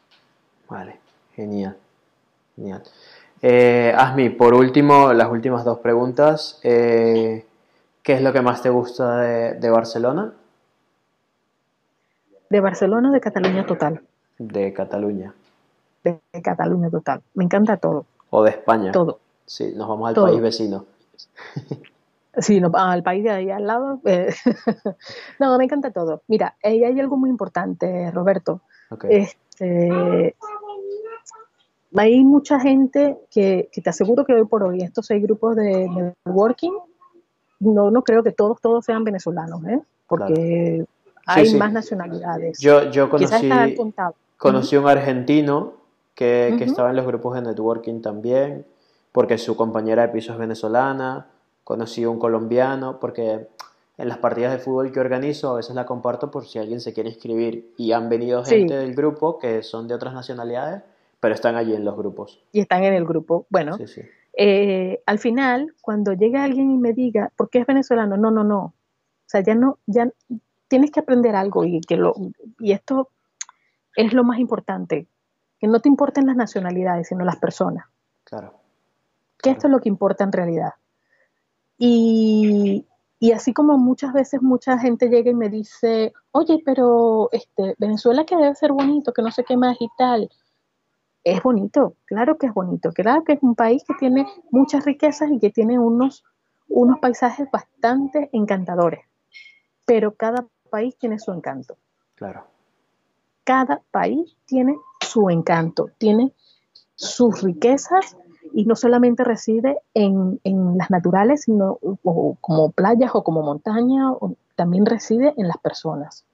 Vale, 0.69 0.99
genial. 1.33 1.75
genial. 2.55 2.83
Eh, 3.41 3.93
Asmi, 3.95 4.29
por 4.29 4.53
último, 4.53 5.13
las 5.13 5.29
últimas 5.29 5.65
dos 5.65 5.79
preguntas. 5.79 6.59
Eh, 6.63 7.45
¿Qué 8.03 8.13
es 8.13 8.21
lo 8.21 8.31
que 8.33 8.41
más 8.41 8.61
te 8.61 8.69
gusta 8.69 9.17
de, 9.17 9.53
de, 9.55 9.69
Barcelona? 9.69 10.33
De 12.49 12.59
Barcelona, 12.59 13.11
de 13.11 13.19
Cataluña 13.19 13.65
total. 13.65 14.01
De 14.37 14.71
Cataluña. 14.73 15.33
De, 16.03 16.19
de 16.31 16.41
Cataluña 16.41 16.89
total. 16.89 17.21
Me 17.33 17.43
encanta 17.43 17.77
todo. 17.77 18.05
¿O 18.29 18.43
de 18.43 18.51
España? 18.51 18.91
Todo. 18.91 19.19
Sí, 19.45 19.73
nos 19.75 19.87
vamos 19.87 20.09
al 20.09 20.15
todo. 20.15 20.27
país 20.27 20.41
vecino. 20.41 20.85
Sí, 22.37 22.59
no, 22.59 22.71
al 22.73 23.03
país 23.03 23.23
de 23.23 23.31
ahí 23.31 23.51
al 23.51 23.65
lado. 23.65 23.99
Eh, 24.05 24.33
no, 25.39 25.57
me 25.57 25.63
encanta 25.63 25.91
todo. 25.91 26.21
Mira, 26.27 26.55
ahí 26.63 26.83
hay 26.83 26.99
algo 26.99 27.17
muy 27.17 27.29
importante, 27.29 28.11
Roberto. 28.11 28.61
Okay. 28.89 29.23
Este, 29.23 30.35
hay 31.95 32.23
mucha 32.23 32.59
gente 32.59 33.17
que, 33.31 33.69
que, 33.71 33.81
te 33.81 33.89
aseguro 33.89 34.25
que 34.25 34.33
hoy 34.33 34.45
por 34.45 34.63
hoy 34.63 34.81
estos 34.81 35.05
seis 35.05 35.23
grupos 35.23 35.55
de 35.55 35.87
networking, 35.87 36.73
no, 37.59 37.89
no 37.89 38.03
creo 38.03 38.21
que 38.21 38.31
todos, 38.31 38.59
todos 38.59 38.85
sean 38.85 39.03
venezolanos, 39.03 39.63
¿eh? 39.65 39.79
porque 40.07 40.33
claro. 40.33 40.85
hay 41.25 41.45
sí, 41.45 41.51
sí. 41.53 41.57
más 41.57 41.71
nacionalidades. 41.71 42.59
Yo, 42.59 42.91
yo 42.91 43.09
conocí, 43.09 43.49
conocí 44.37 44.75
uh 44.75 44.79
-huh. 44.79 44.83
un 44.83 44.89
argentino 44.89 45.73
que, 46.13 46.55
que 46.57 46.63
uh 46.63 46.67
-huh. 46.67 46.69
estaba 46.69 46.89
en 46.89 46.97
los 46.97 47.07
grupos 47.07 47.35
de 47.35 47.41
networking 47.41 48.01
también, 48.01 48.65
porque 49.11 49.37
su 49.37 49.55
compañera 49.55 50.01
de 50.03 50.09
piso 50.09 50.33
es 50.33 50.37
venezolana 50.37 51.27
conocí 51.65 52.05
un 52.05 52.19
colombiano, 52.19 52.99
porque 52.99 53.47
en 53.97 54.07
las 54.07 54.19
partidas 54.19 54.53
de 54.53 54.59
fútbol 54.59 54.91
que 54.91 54.99
organizo 54.99 55.49
a 55.49 55.55
veces 55.55 55.75
la 55.75 55.85
comparto 55.85 56.31
por 56.31 56.45
si 56.45 56.59
alguien 56.59 56.79
se 56.79 56.93
quiere 56.93 57.09
inscribir 57.09 57.73
y 57.75 57.91
han 57.91 58.07
venido 58.07 58.45
gente 58.45 58.73
sí. 58.73 58.79
del 58.79 58.95
grupo 58.95 59.39
que 59.39 59.63
son 59.63 59.87
de 59.87 59.95
otras 59.95 60.13
nacionalidades, 60.13 60.83
pero 61.19 61.33
están 61.33 61.55
allí 61.55 61.73
en 61.73 61.83
los 61.83 61.97
grupos. 61.97 62.41
Y 62.51 62.59
están 62.59 62.83
en 62.83 62.93
el 62.93 63.03
grupo. 63.03 63.47
Bueno, 63.49 63.77
sí, 63.77 63.87
sí. 63.87 64.01
Eh, 64.37 65.01
al 65.05 65.17
final, 65.17 65.73
cuando 65.81 66.13
llega 66.13 66.43
alguien 66.43 66.69
y 66.69 66.77
me 66.77 66.93
diga, 66.93 67.31
¿por 67.35 67.49
qué 67.49 67.59
es 67.59 67.65
venezolano? 67.65 68.15
No, 68.15 68.31
no, 68.31 68.43
no. 68.43 68.59
O 68.59 68.73
sea, 69.27 69.41
ya 69.41 69.55
no, 69.55 69.79
ya 69.87 70.09
tienes 70.67 70.91
que 70.91 70.99
aprender 70.99 71.35
algo 71.35 71.65
y 71.65 71.81
que 71.81 71.95
lo, 71.95 72.13
y 72.59 72.73
esto 72.73 73.09
es 73.95 74.13
lo 74.13 74.23
más 74.23 74.39
importante, 74.39 75.07
que 75.59 75.67
no 75.67 75.79
te 75.79 75.89
importen 75.89 76.27
las 76.27 76.35
nacionalidades, 76.35 77.07
sino 77.07 77.25
las 77.25 77.37
personas. 77.37 77.85
Claro. 78.23 78.51
Que 79.37 79.43
claro. 79.43 79.57
esto 79.57 79.67
es 79.67 79.71
lo 79.71 79.79
que 79.79 79.89
importa 79.89 80.25
en 80.25 80.31
realidad. 80.31 80.73
Y, 81.77 82.85
y, 83.19 83.31
así 83.31 83.53
como 83.53 83.77
muchas 83.77 84.13
veces 84.13 84.41
mucha 84.41 84.77
gente 84.79 85.09
llega 85.09 85.31
y 85.31 85.35
me 85.35 85.49
dice, 85.49 86.13
oye, 86.31 86.61
pero 86.65 87.29
este, 87.31 87.75
Venezuela 87.77 88.25
que 88.25 88.35
debe 88.35 88.55
ser 88.55 88.71
bonito, 88.71 89.13
que 89.13 89.21
no 89.21 89.31
sé 89.31 89.43
qué 89.43 89.57
más 89.57 89.77
y 89.79 89.89
tal. 89.97 90.29
Es 91.23 91.41
bonito, 91.41 91.95
claro 92.05 92.37
que 92.37 92.47
es 92.47 92.53
bonito, 92.53 92.91
claro 92.91 93.23
que 93.23 93.33
es 93.33 93.39
un 93.41 93.55
país 93.55 93.83
que 93.87 93.95
tiene 93.95 94.27
muchas 94.51 94.85
riquezas 94.85 95.31
y 95.31 95.39
que 95.39 95.49
tiene 95.49 95.79
unos, 95.79 96.23
unos 96.67 96.99
paisajes 96.99 97.49
bastante 97.51 98.29
encantadores, 98.31 99.03
pero 99.85 100.13
cada 100.13 100.45
país 100.69 100.95
tiene 100.97 101.17
su 101.17 101.31
encanto. 101.31 101.77
Claro. 102.13 102.45
Cada 103.43 103.81
país 103.91 104.37
tiene 104.45 104.77
su 105.01 105.29
encanto, 105.29 105.89
tiene 105.97 106.31
sus 106.95 107.41
riquezas 107.41 108.17
y 108.53 108.65
no 108.65 108.75
solamente 108.75 109.23
reside 109.23 109.79
en, 109.93 110.39
en 110.43 110.77
las 110.77 110.89
naturales, 110.89 111.43
sino 111.43 111.79
o, 111.81 112.37
como 112.41 112.71
playas 112.71 113.11
o 113.13 113.23
como 113.23 113.41
montaña, 113.41 114.11
o, 114.11 114.35
también 114.55 114.85
reside 114.85 115.33
en 115.37 115.47
las 115.47 115.57
personas. 115.57 116.25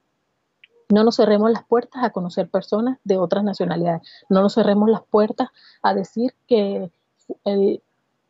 No 0.90 1.04
nos 1.04 1.16
cerremos 1.16 1.52
las 1.52 1.64
puertas 1.64 2.04
a 2.04 2.10
conocer 2.10 2.50
personas 2.50 3.00
de 3.04 3.18
otras 3.18 3.44
nacionalidades. 3.44 4.02
No 4.30 4.42
nos 4.42 4.56
cerremos 4.56 4.90
las 4.90 5.04
puertas 5.04 5.50
a 5.82 5.94
decir 5.94 6.34
que 6.48 6.92
el, 7.46 7.82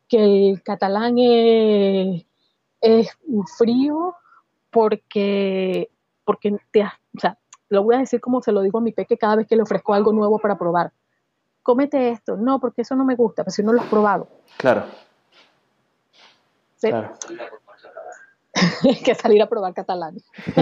que 0.08 0.50
el 0.50 0.62
catalán 0.62 1.16
es, 1.18 2.24
es 2.80 3.08
frío 3.58 4.14
porque, 4.70 5.90
porque 6.24 6.56
te, 6.70 6.82
o 6.84 7.20
sea, 7.20 7.36
lo 7.68 7.82
voy 7.82 7.96
a 7.96 7.98
decir 7.98 8.20
como 8.20 8.42
se 8.42 8.52
lo 8.52 8.62
digo 8.62 8.78
a 8.78 8.82
mi 8.82 8.92
peque 8.92 9.18
cada 9.18 9.36
vez 9.36 9.46
que 9.46 9.56
le 9.56 9.62
ofrezco 9.62 9.94
algo 9.94 10.12
nuevo 10.12 10.38
para 10.38 10.58
probar 10.58 10.92
cómete 11.62 12.10
esto. 12.10 12.36
No, 12.36 12.58
porque 12.60 12.82
eso 12.82 12.94
no 12.94 13.04
me 13.04 13.16
gusta, 13.16 13.44
pero 13.44 13.52
si 13.52 13.62
no 13.62 13.72
lo 13.72 13.80
has 13.80 13.88
probado. 13.88 14.28
Claro. 14.56 14.84
¿Sí? 16.76 16.88
claro. 16.88 17.12
Hay 18.84 18.96
que 19.04 19.14
salir 19.14 19.40
a 19.42 19.48
probar 19.48 19.72
catalán. 19.72 20.16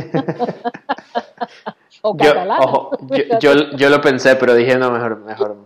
o 2.03 2.17
yo, 2.17 2.25
catalán. 2.25 2.61
Ojo, 2.63 2.91
yo, 3.09 3.39
yo, 3.41 3.71
yo, 3.73 3.91
lo 3.91 4.01
pensé, 4.01 4.37
pero 4.37 4.55
dije, 4.55 4.77
no, 4.77 4.91
mejor, 4.91 5.19
mejor. 5.19 5.57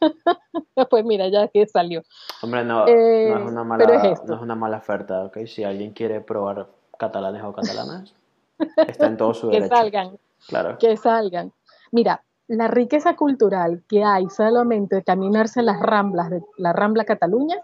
pues 0.90 1.04
mira, 1.04 1.28
ya 1.28 1.48
que 1.48 1.66
salió. 1.66 2.02
Hombre, 2.42 2.64
no, 2.64 2.86
eh, 2.86 3.28
no, 3.30 3.38
es 3.38 3.44
una 3.44 3.64
mala, 3.64 3.84
es 3.84 4.24
no 4.24 4.36
es 4.36 4.40
una 4.40 4.54
mala 4.54 4.78
oferta, 4.78 5.24
¿ok? 5.24 5.38
Si 5.46 5.62
alguien 5.64 5.92
quiere 5.92 6.20
probar 6.20 6.68
catalanes 6.98 7.42
o 7.42 7.52
catalanas, 7.52 8.14
está 8.86 9.06
en 9.06 9.16
todo 9.16 9.34
su 9.34 9.48
derecho. 9.48 9.68
Que 9.68 9.76
salgan. 9.76 10.18
Claro. 10.48 10.78
Que 10.78 10.96
salgan. 10.96 11.52
Mira, 11.90 12.22
la 12.56 12.68
riqueza 12.68 13.16
cultural 13.16 13.82
que 13.88 14.04
hay 14.04 14.28
solamente 14.28 14.96
de 14.96 15.02
caminarse 15.02 15.60
en 15.60 15.66
las 15.66 15.80
ramblas 15.80 16.30
de 16.30 16.42
la 16.58 16.72
Rambla 16.72 17.04
Cataluña, 17.04 17.56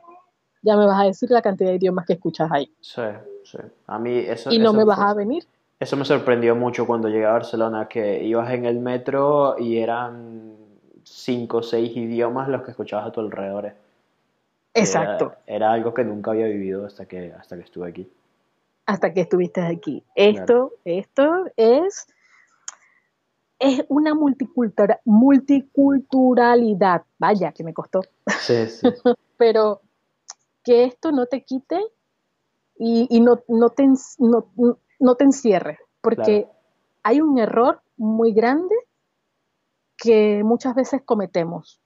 ya 0.63 0.77
me 0.77 0.87
vas 0.87 1.01
a 1.01 1.05
decir 1.05 1.31
la 1.31 1.43
cantidad 1.43 1.71
de 1.71 1.77
idiomas 1.77 2.07
que 2.07 2.15
escuchas 2.15 2.51
ahí. 2.51 2.73
Sí, 2.81 3.03
sí. 3.45 3.59
A 3.87 3.99
mí 3.99 4.19
eso. 4.19 4.51
¿Y 4.51 4.59
no 4.59 4.71
eso 4.71 4.79
me 4.79 4.85
vas 4.85 4.99
fue, 4.99 5.07
a 5.07 5.15
venir? 5.15 5.45
Eso 5.79 5.97
me 5.97 6.05
sorprendió 6.05 6.57
mucho 6.57 6.87
cuando 6.87 7.09
llegué 7.09 7.27
a 7.27 7.33
Barcelona, 7.33 7.87
que 7.87 8.25
ibas 8.25 8.51
en 8.53 8.65
el 8.65 8.81
metro 8.81 9.57
y 9.59 9.79
eran 9.79 10.57
cinco 11.05 11.59
o 11.59 11.63
seis 11.63 11.97
idiomas 11.97 12.49
los 12.49 12.63
que 12.63 12.71
escuchabas 12.71 13.09
a 13.09 13.13
tu 13.13 13.21
alrededor. 13.21 13.73
Exacto. 14.75 15.35
Era, 15.47 15.57
era, 15.57 15.73
algo 15.73 15.95
que 15.95 16.05
nunca 16.05 16.31
había 16.31 16.47
vivido 16.47 16.87
hasta 16.87 17.07
que, 17.07 17.33
hasta 17.33 17.57
que 17.57 17.63
estuve 17.63 17.89
aquí. 17.89 18.11
hasta 18.87 19.13
que 19.13 19.21
estuviste 19.21 19.61
aquí. 19.61 20.03
Esto, 20.15 20.73
esto 20.85 21.45
es, 21.57 22.07
es 23.59 23.85
una 23.89 24.15
multicultura, 24.15 25.01
multiculturalidad. 25.05 27.03
Vaya, 27.19 27.53
que 27.53 27.65
me 27.65 27.75
costó. 27.75 28.03
Sí, 28.41 28.67
sí. 28.67 28.89
Pero 29.37 29.81
que 30.65 30.85
esto 30.85 31.13
no 31.13 31.27
te 31.27 31.45
quite 31.45 31.81
y, 32.79 33.21
no, 33.21 33.41
no, 33.49 33.71
te, 33.71 33.89
no, 34.19 35.15
te 35.17 35.25
encierre, 35.25 35.79
porque 36.01 36.47
hay 37.03 37.21
un 37.21 37.39
error 37.39 37.83
muy 37.97 38.33
grande 38.33 38.75
que 39.97 40.43
muchas 40.45 40.77
veces 40.77 41.03
cometemos. 41.05 41.81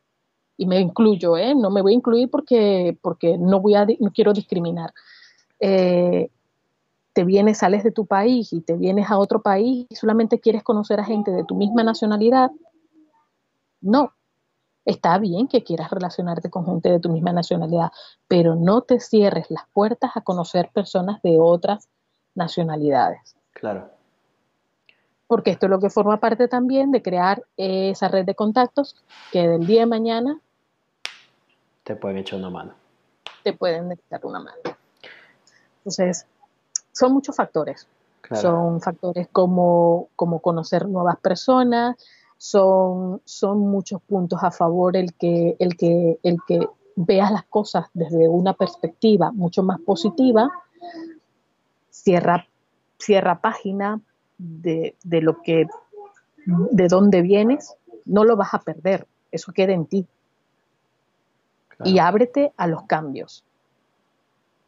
Y 0.59 0.67
me 0.67 0.81
incluyo, 0.81 1.39
¿eh? 1.39 1.55
no 1.55 1.71
me 1.71 1.81
voy 1.81 1.93
a 1.93 1.97
incluir 1.97 2.29
porque, 2.31 2.99
porque 3.01 3.39
no, 3.39 3.61
voy 3.61 3.75
a, 3.75 3.87
no 3.87 4.13
quiero 4.13 4.35
discriminar. 4.35 4.93
Eh, 5.59 6.31
te 7.13 7.25
vienes, 7.25 7.59
sales 7.59 7.85
de 7.85 7.93
tu 7.93 8.07
país 8.07 8.53
y 8.53 8.61
te 8.61 8.75
vienes 8.77 9.11
a 9.11 9.19
otro 9.19 9.43
país 9.43 9.87
y 9.89 9.95
solamente 9.95 10.41
quieres 10.41 10.63
conocer 10.63 11.01
a 11.01 11.05
gente 11.05 11.31
de 11.31 11.45
tu 11.45 11.55
misma 11.55 11.83
nacionalidad. 11.83 12.51
No, 13.81 14.13
está 14.85 15.19
bien 15.19 15.49
que 15.49 15.63
quieras 15.63 15.91
relacionarte 15.91 16.51
con 16.51 16.65
gente 16.65 16.91
de 16.91 17.01
tu 17.01 17.11
misma 17.11 17.33
nacionalidad, 17.33 17.91
pero 18.29 18.55
no 18.55 18.83
te 18.83 19.01
cierres 19.01 19.51
las 19.51 19.65
puertas 19.73 20.13
a 20.17 20.23
conocer 20.23 20.71
personas 20.73 21.21
de 21.23 21.39
otras 21.39 21.89
nacionalidades. 22.35 23.37
Claro 23.53 23.91
porque 25.33 25.51
esto 25.51 25.65
es 25.65 25.71
lo 25.71 25.81
que 25.81 25.89
forma 25.89 26.21
parte 26.21 26.47
también 26.47 26.93
de 26.93 27.01
crear 27.01 27.43
esa 27.57 28.09
red 28.09 28.27
de 28.27 28.35
contactos 28.35 29.03
que 29.31 29.49
del 29.49 29.67
día 29.67 29.81
de 29.81 29.87
mañana 29.87 30.39
te 31.85 31.97
pueden 31.97 32.19
echar 32.19 32.39
una 32.39 32.51
mano. 32.51 32.75
Te 33.43 33.55
pueden 33.55 33.91
echar 33.91 34.21
una 34.27 34.41
mano. 34.41 34.59
Entonces, 35.79 36.27
son 36.93 37.13
muchos 37.13 37.37
factores. 37.37 37.89
Son 38.41 38.81
factores 38.81 39.29
como, 39.31 40.09
como 40.17 40.41
conocer 40.41 40.89
nuevas 40.89 41.19
personas, 41.19 41.97
son, 42.39 43.21
son 43.25 43.59
muchos 43.59 44.01
puntos 44.01 44.43
a 44.43 44.51
favor 44.51 44.97
el 44.97 45.13
que, 45.15 45.55
el, 45.59 45.77
que, 45.77 46.19
el 46.23 46.39
que 46.47 46.67
veas 46.97 47.31
las 47.31 47.45
cosas 47.45 47.87
desde 47.93 48.29
una 48.29 48.55
perspectiva 48.55 49.33
mucho 49.33 49.63
más 49.63 49.81
positiva, 49.81 50.51
cierra, 51.91 52.47
cierra 52.99 53.41
página, 53.41 54.01
de, 54.39 54.97
lo 55.05 55.43
que, 55.43 55.67
de 56.47 56.89
dónde 56.89 57.23
vienes, 57.23 57.75
no 58.05 58.25
lo 58.25 58.37
vas 58.37 58.55
a 58.55 58.61
perder, 58.61 59.07
eso 59.31 59.53
queda 59.53 59.73
en 59.73 59.87
ti. 59.87 60.07
Y 61.85 61.99
ábrete 61.99 62.53
a 62.57 62.67
los 62.67 62.85
cambios. 62.85 63.45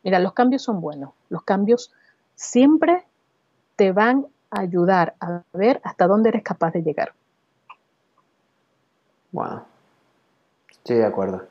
Mira, 0.03 0.19
los 0.19 0.33
cambios 0.33 0.63
son 0.63 0.81
buenos, 0.81 1.11
los 1.29 1.43
cambios 1.43 1.93
siempre 2.35 3.05
te 3.77 3.93
van 3.93 4.27
a 4.51 4.61
ayudar 4.61 5.15
a 5.21 5.43
ver 5.53 5.81
hasta 5.85 6.07
dónde 6.07 6.31
eres 6.31 6.43
capaz 6.43 6.73
de 6.73 6.83
llegar. 6.83 7.13
Bueno, 9.33 9.65
estoy 10.71 10.97
de 10.97 11.07
acuerdo. 11.07 11.43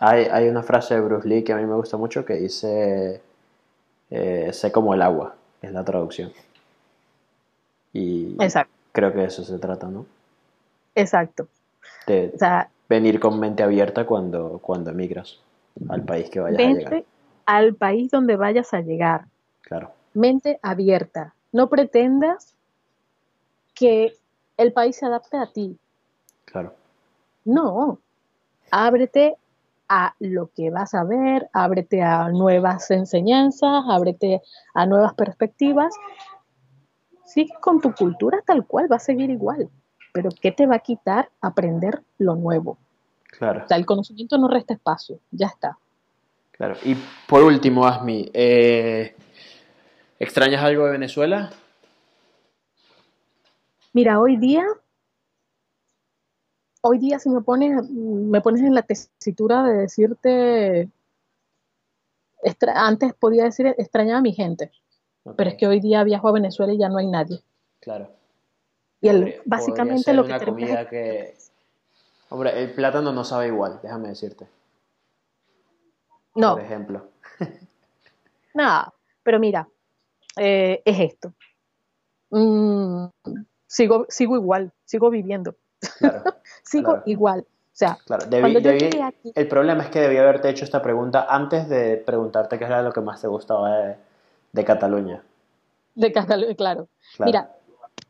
Hay, 0.00 0.24
hay, 0.24 0.48
una 0.48 0.62
frase 0.62 0.94
de 0.94 1.00
Bruce 1.00 1.26
Lee 1.26 1.42
que 1.42 1.52
a 1.52 1.56
mí 1.56 1.64
me 1.64 1.74
gusta 1.74 1.96
mucho 1.96 2.24
que 2.24 2.34
dice, 2.34 3.20
eh, 4.10 4.52
sé 4.52 4.70
como 4.70 4.94
el 4.94 5.02
agua, 5.02 5.34
es 5.62 5.72
la 5.72 5.84
traducción. 5.84 6.32
Y 7.92 8.36
creo 8.92 9.12
que 9.12 9.18
de 9.18 9.24
eso 9.24 9.42
se 9.42 9.58
trata, 9.58 9.88
¿no? 9.88 10.06
Exacto. 10.94 11.48
De 12.06 12.32
venir 12.88 13.20
con 13.20 13.38
mente 13.40 13.62
abierta 13.62 14.06
cuando, 14.06 14.58
cuando 14.62 14.90
emigras 14.90 15.40
al 15.88 16.02
país 16.02 16.30
que 16.30 16.40
vayas 16.40 16.60
a 16.60 16.64
llegar. 16.64 17.04
Al 17.46 17.74
país 17.74 18.10
donde 18.10 18.36
vayas 18.36 18.74
a 18.74 18.80
llegar. 18.80 19.26
Claro. 19.68 19.92
Mente 20.14 20.58
abierta. 20.62 21.34
No 21.52 21.68
pretendas 21.68 22.54
que 23.74 24.16
el 24.56 24.72
país 24.72 24.96
se 24.96 25.06
adapte 25.06 25.36
a 25.36 25.46
ti. 25.46 25.78
Claro. 26.46 26.74
No. 27.44 28.00
Ábrete 28.70 29.36
a 29.88 30.14
lo 30.18 30.50
que 30.54 30.70
vas 30.70 30.94
a 30.94 31.04
ver, 31.04 31.48
ábrete 31.52 32.02
a 32.02 32.28
nuevas 32.28 32.90
enseñanzas, 32.90 33.84
ábrete 33.88 34.42
a 34.74 34.84
nuevas 34.84 35.14
perspectivas 35.14 35.94
sigue 37.28 37.52
con 37.60 37.80
tu 37.80 37.94
cultura 37.94 38.42
tal 38.44 38.66
cual, 38.66 38.90
va 38.90 38.96
a 38.96 39.00
seguir 39.00 39.30
igual. 39.30 39.68
Pero 40.12 40.30
¿qué 40.40 40.50
te 40.50 40.66
va 40.66 40.76
a 40.76 40.80
quitar 40.80 41.30
aprender 41.40 42.02
lo 42.18 42.34
nuevo? 42.34 42.78
Claro. 43.30 43.64
O 43.64 43.68
sea, 43.68 43.76
el 43.76 43.86
conocimiento 43.86 44.38
no 44.38 44.48
resta 44.48 44.74
espacio, 44.74 45.20
ya 45.30 45.46
está. 45.46 45.78
Claro. 46.52 46.74
Y 46.84 46.96
por 47.28 47.44
último, 47.44 47.86
Asmi, 47.86 48.30
eh, 48.32 49.14
¿extrañas 50.18 50.62
algo 50.62 50.86
de 50.86 50.92
Venezuela? 50.92 51.50
Mira, 53.92 54.20
hoy 54.20 54.36
día, 54.36 54.64
hoy 56.82 56.98
día 56.98 57.18
si 57.18 57.28
me 57.30 57.40
pones, 57.40 57.88
me 57.90 58.40
pones 58.40 58.62
en 58.62 58.74
la 58.74 58.82
tesitura 58.82 59.62
de 59.62 59.74
decirte, 59.74 60.88
antes 62.74 63.14
podía 63.14 63.44
decir 63.44 63.66
extrañaba 63.66 64.18
a 64.18 64.22
mi 64.22 64.32
gente. 64.32 64.70
Pero 65.36 65.50
es 65.50 65.56
que 65.56 65.66
hoy 65.66 65.80
día 65.80 66.04
viajo 66.04 66.28
a 66.28 66.32
Venezuela 66.32 66.72
y 66.72 66.78
ya 66.78 66.88
no 66.88 66.98
hay 66.98 67.06
nadie. 67.06 67.42
Claro. 67.80 68.10
Y 69.00 69.08
el, 69.08 69.42
básicamente 69.44 70.12
lo 70.12 70.24
que 70.24 70.32
una 70.32 70.44
comida 70.44 70.88
que... 70.88 71.36
Hombre, 72.30 72.62
el 72.62 72.72
plátano 72.74 73.12
no 73.12 73.24
sabe 73.24 73.48
igual, 73.48 73.80
déjame 73.82 74.08
decirte. 74.08 74.46
No. 76.34 76.54
Por 76.54 76.64
ejemplo. 76.64 77.08
Nada, 78.54 78.92
pero 79.22 79.38
mira, 79.38 79.68
eh, 80.38 80.82
es 80.84 81.00
esto. 81.00 81.32
Mm, 82.30 83.06
sigo, 83.66 84.06
sigo 84.08 84.36
igual, 84.36 84.72
sigo 84.84 85.10
viviendo. 85.10 85.54
Claro, 85.98 86.22
sigo 86.62 87.02
igual. 87.06 87.40
O 87.40 87.78
sea, 87.78 87.96
claro, 88.06 88.26
el 88.32 89.48
problema 89.48 89.84
es 89.84 89.90
que 89.90 90.00
debí 90.00 90.16
haberte 90.16 90.48
hecho 90.48 90.64
esta 90.64 90.82
pregunta 90.82 91.26
antes 91.28 91.68
de 91.68 91.96
preguntarte 91.96 92.58
qué 92.58 92.64
era 92.64 92.82
lo 92.82 92.92
que 92.92 93.00
más 93.00 93.20
te 93.20 93.28
gustaba 93.28 93.78
de, 93.78 93.96
de 94.52 94.64
Cataluña. 94.64 95.22
De 95.94 96.10
Cataluña, 96.10 96.56
claro. 96.56 96.88
Mira, 97.20 97.54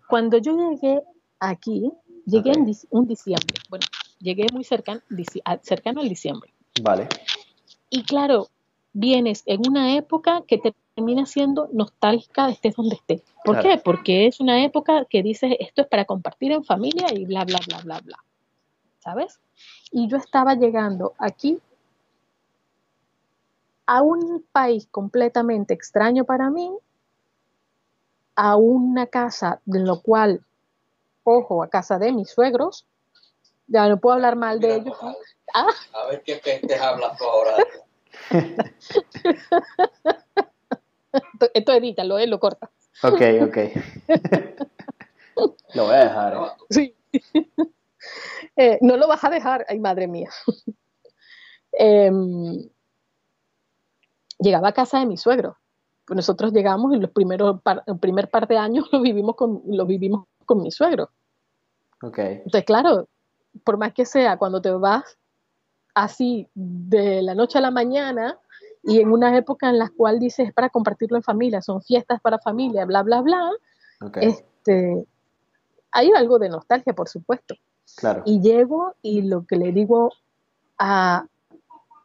cuando 0.09 0.39
yo 0.39 0.57
llegué 0.57 1.03
aquí, 1.39 1.93
llegué 2.25 2.53
en 2.53 2.67
un 2.91 3.07
diciembre. 3.07 3.55
Bueno, 3.69 3.85
llegué 4.21 4.47
muy 4.53 4.65
cercano, 4.65 5.03
cercano 5.63 6.01
al 6.01 6.09
diciembre. 6.09 6.53
Vale. 6.83 7.09
Y 7.91 8.05
claro, 8.05 8.49
vienes 8.93 9.43
en 9.47 9.69
una 9.69 9.97
época 9.97 10.43
que 10.47 10.59
te 10.59 10.75
termina 10.99 11.27
siendo 11.27 11.69
nostálgica 11.73 12.47
de 12.47 12.55
estés 12.55 12.75
donde 12.75 12.97
estés. 12.97 13.23
¿Por 13.45 13.61
qué? 13.61 13.81
Porque 13.85 14.27
es 14.27 14.41
una 14.41 14.65
época 14.65 15.05
que 15.05 15.23
dices 15.23 15.53
esto 15.61 15.83
es 15.83 15.87
para 15.87 16.05
compartir 16.05 16.51
en 16.51 16.65
familia 16.65 17.07
y 17.13 17.25
bla, 17.25 17.45
bla, 17.45 17.61
bla, 17.69 17.81
bla, 17.83 18.01
bla. 18.01 18.19
¿Sabes? 18.99 19.39
Y 19.93 20.09
yo 20.09 20.17
estaba 20.17 20.57
llegando 20.57 21.15
aquí 21.19 21.61
a 23.87 24.03
un 24.03 24.45
país 24.51 24.89
completamente 24.91 25.73
extraño 25.73 26.25
para 26.25 26.51
mí, 26.51 26.69
a 28.35 28.57
una 28.57 29.07
casa 29.07 29.61
de 29.67 29.79
lo 29.79 30.01
cual, 30.01 30.45
ojo, 31.23 31.63
a 31.63 31.69
casa 31.71 32.01
de 32.01 32.11
mis 32.11 32.29
suegros, 32.29 32.87
ya 33.69 33.89
no 33.89 34.01
puedo 34.01 34.17
hablar 34.17 34.35
mal 34.35 34.59
de 34.59 34.75
ellos. 34.75 34.99
Ah. 35.55 35.69
A 35.93 36.09
ver 36.09 36.25
qué 36.25 36.41
pestes 36.43 36.81
hablas 36.81 37.17
tú 37.17 37.25
ahora. 37.25 37.57
Esto 41.55 41.73
edítalo, 41.73 42.19
¿eh? 42.19 42.27
lo 42.27 42.39
corta. 42.41 42.71
Ok, 43.03 43.21
ok. 43.43 43.57
lo 45.75 45.85
voy 45.85 45.95
a 45.95 46.05
dejar. 46.05 46.35
¿eh? 46.35 46.39
Sí. 46.71 46.95
Eh, 48.61 48.77
no 48.81 48.97
lo 48.97 49.07
vas 49.07 49.23
a 49.23 49.31
dejar, 49.31 49.65
ay 49.69 49.79
madre 49.79 50.09
mía. 50.09 50.29
eh, 51.79 52.11
llegaba 54.41 54.69
a 54.69 54.73
casa 54.73 54.99
de 54.99 55.07
mi 55.07 55.17
suegro. 55.17 55.57
Pues 56.05 56.17
nosotros 56.17 56.53
llegamos 56.53 56.93
y 56.95 56.99
los 56.99 57.11
primeros 57.11 57.61
el 57.87 57.99
primer 57.99 58.31
par 58.31 58.49
de 58.49 58.59
años 58.59 58.89
lo 58.91 59.01
vivimos 59.01 59.37
con, 59.37 59.63
lo 59.67 59.87
vivimos 59.87 60.27
con 60.45 60.61
mi 60.61 60.73
suegro. 60.73 61.11
Okay. 62.03 62.39
Entonces, 62.39 62.65
claro, 62.65 63.09
por 63.63 63.77
más 63.77 63.93
que 63.93 64.05
sea, 64.05 64.39
cuando 64.39 64.61
te 64.61 64.71
vas 64.73 65.17
así 65.95 66.49
de 66.55 67.23
la 67.23 67.35
noche 67.35 67.59
a 67.59 67.61
la 67.61 67.71
mañana 67.71 68.39
y 68.89 69.01
en 69.01 69.13
una 69.13 69.37
época 69.37 69.69
en 69.69 69.79
la 69.79 69.91
cual 69.91 70.19
dices 70.19 70.53
para 70.53 70.71
compartirlo 70.71 71.17
en 71.17 71.23
familia, 71.23 71.61
son 71.63 71.83
fiestas 71.83 72.21
para 72.21 72.39
familia, 72.39 72.85
bla, 72.87 73.03
bla, 73.03 73.21
bla, 73.21 73.51
este, 74.21 75.07
hay 75.93 76.11
algo 76.17 76.39
de 76.39 76.49
nostalgia, 76.49 76.95
por 76.95 77.09
supuesto. 77.09 77.55
Claro. 77.97 78.23
Y 78.25 78.41
llego 78.41 78.95
y 79.03 79.23
lo 79.23 79.47
que 79.47 79.57
le 79.57 79.73
digo 79.73 80.13
a, 80.79 81.27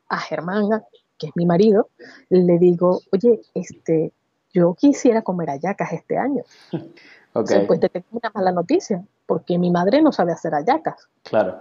a 0.09 0.17
Germán, 0.17 0.69
que 1.17 1.27
es 1.27 1.34
mi 1.36 1.45
marido, 1.45 1.89
le 2.29 2.57
digo, 2.57 3.01
oye, 3.11 3.41
este, 3.53 4.11
yo 4.53 4.73
quisiera 4.75 5.21
comer 5.21 5.49
ayacas 5.49 5.93
este 5.93 6.17
año. 6.17 6.43
Okay. 7.36 7.65
pues 7.65 7.79
te 7.79 7.89
tengo 7.89 8.05
una 8.11 8.31
mala 8.31 8.51
noticia, 8.51 9.03
porque 9.25 9.57
mi 9.57 9.71
madre 9.71 10.03
no 10.03 10.11
sabe 10.11 10.34
hacer 10.34 10.53
ayacas. 10.53 11.07
Claro. 11.23 11.59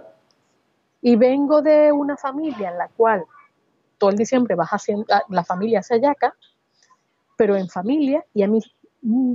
Y 1.01 1.15
vengo 1.15 1.63
de 1.63 1.91
una 1.91 2.15
familia 2.15 2.69
en 2.69 2.77
la 2.77 2.89
cual 2.89 3.25
todo 4.03 4.11
el 4.11 4.17
diciembre 4.17 4.55
vas 4.55 4.67
haciendo, 4.71 5.05
la 5.29 5.45
familia 5.45 5.79
hace 5.79 5.93
ayacas, 5.93 6.33
pero 7.37 7.55
en 7.55 7.69
familia, 7.69 8.25
y 8.33 8.43
a 8.43 8.49
mí 8.49 8.59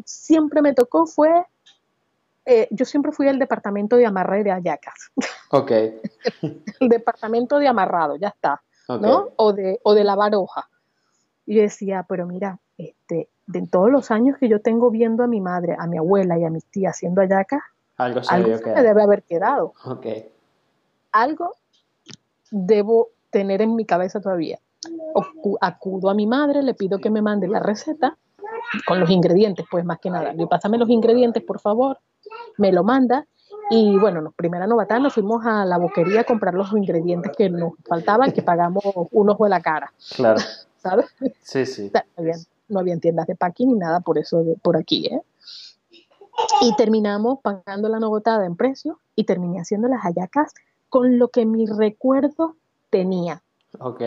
siempre 0.05 0.61
me 0.61 0.75
tocó 0.75 1.07
fue, 1.07 1.43
eh, 2.45 2.69
yo 2.71 2.85
siempre 2.85 3.13
fui 3.13 3.29
al 3.29 3.39
departamento 3.39 3.97
de 3.97 4.05
amarre 4.05 4.45
de 4.45 4.51
ayacas. 4.51 5.11
Ok. 5.51 5.71
el 5.71 6.89
departamento 6.91 7.59
de 7.59 7.69
amarrado, 7.69 8.17
ya 8.17 8.29
está, 8.29 8.61
¿no? 8.87 9.31
O 9.37 9.55
de, 9.55 9.81
o 9.83 9.95
de 9.95 10.05
lavar 10.05 10.35
hoja. 10.35 10.69
Y 11.47 11.55
yo 11.55 11.63
decía, 11.63 12.05
pero 12.07 12.27
mira, 12.27 12.59
este, 12.77 13.31
de 13.47 13.67
todos 13.67 13.91
los 13.91 14.11
años 14.11 14.37
que 14.37 14.51
yo 14.51 14.61
tengo 14.61 14.91
viendo 14.91 15.25
a 15.25 15.27
mi 15.27 15.41
madre, 15.41 15.75
a 15.79 15.87
mi 15.87 15.97
abuela 15.97 16.39
y 16.39 16.45
a 16.45 16.51
mis 16.51 16.67
tías 16.67 16.97
haciendo 16.97 17.23
ayacas, 17.23 17.63
algo 17.97 18.23
se, 18.23 18.35
algo 18.35 18.59
se 18.59 18.75
me 18.75 18.83
debe 18.83 19.03
haber 19.03 19.23
quedado. 19.23 19.73
Ok. 19.87 20.07
Algo 21.13 21.57
debo 22.51 23.09
tener 23.31 23.63
en 23.63 23.75
mi 23.75 23.85
cabeza 23.85 24.21
todavía. 24.21 24.59
acudo 25.61 26.11
a 26.11 26.15
mi 26.15 26.27
madre, 26.27 26.63
le 26.63 26.75
pido 26.75 26.99
que 26.99 27.11
me 27.11 27.23
mande 27.23 27.49
la 27.49 27.61
receta 27.61 28.17
con 28.87 29.01
los 29.01 29.11
ingredientes, 29.11 29.67
pues 29.71 29.85
más 29.85 29.99
que 29.99 30.11
nada. 30.11 30.33
Le 30.33 30.47
pásame 30.47 30.79
los 30.79 30.89
ingredientes, 30.89 31.43
por 31.43 31.61
favor. 31.61 31.99
Me 32.57 32.73
lo 32.73 32.85
manda. 32.85 33.27
Y 33.71 33.99
bueno, 33.99 34.21
nos, 34.23 34.35
primera 34.35 34.67
novatada 34.67 35.01
nos 35.01 35.15
fuimos 35.15 35.45
a 35.45 35.65
la 35.65 35.79
boquería 35.79 36.23
a 36.23 36.25
comprar 36.25 36.55
los 36.55 36.73
ingredientes 36.73 37.33
que 37.37 37.51
nos 37.51 37.73
faltaban, 37.87 38.33
que 38.33 38.43
pagamos 38.43 38.83
un 39.11 39.31
ojo 39.31 39.45
de 39.45 39.51
la 39.51 39.61
cara. 39.61 39.93
Claro. 40.17 40.41
¿Sabes? 40.79 41.07
Sí, 41.41 41.67
sí. 41.67 41.93
No 42.69 42.81
había, 42.81 42.99
tiendas 42.99 43.27
de 43.27 43.35
packing 43.35 43.73
ni 43.73 43.79
nada 43.79 44.01
por 44.01 44.19
eso 44.19 44.45
de, 44.45 44.55
por 44.57 44.77
aquí, 44.77 45.07
¿eh? 45.07 45.23
Y 46.61 46.77
terminamos 46.77 47.41
pagando 47.43 47.89
la 47.89 47.99
novotada 47.99 48.47
en 48.47 48.57
precio 48.57 49.01
y 49.17 49.25
terminé 49.25 49.61
haciendo 49.61 49.89
las 49.89 50.03
hallacas 50.03 50.55
con 50.89 51.19
lo 51.19 51.29
que 51.29 51.45
mi 51.45 51.67
recuerdo 51.67 52.57
tenía. 52.91 53.43
Ok. 53.79 54.03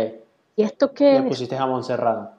¿Y 0.56 0.64
esto 0.64 0.94
qué? 0.94 1.20
Le 1.20 1.24
pusiste 1.24 1.58
jamón 1.58 1.84
serrano. 1.84 2.32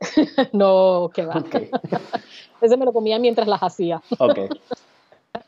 no, 0.52 1.10
qué 1.14 1.24
va. 1.24 1.34
Ese 2.60 2.76
me 2.76 2.84
lo 2.84 2.92
comía 2.92 3.18
mientras 3.18 3.46
las 3.46 3.62
hacía. 3.62 4.02
Ok. 4.18 4.38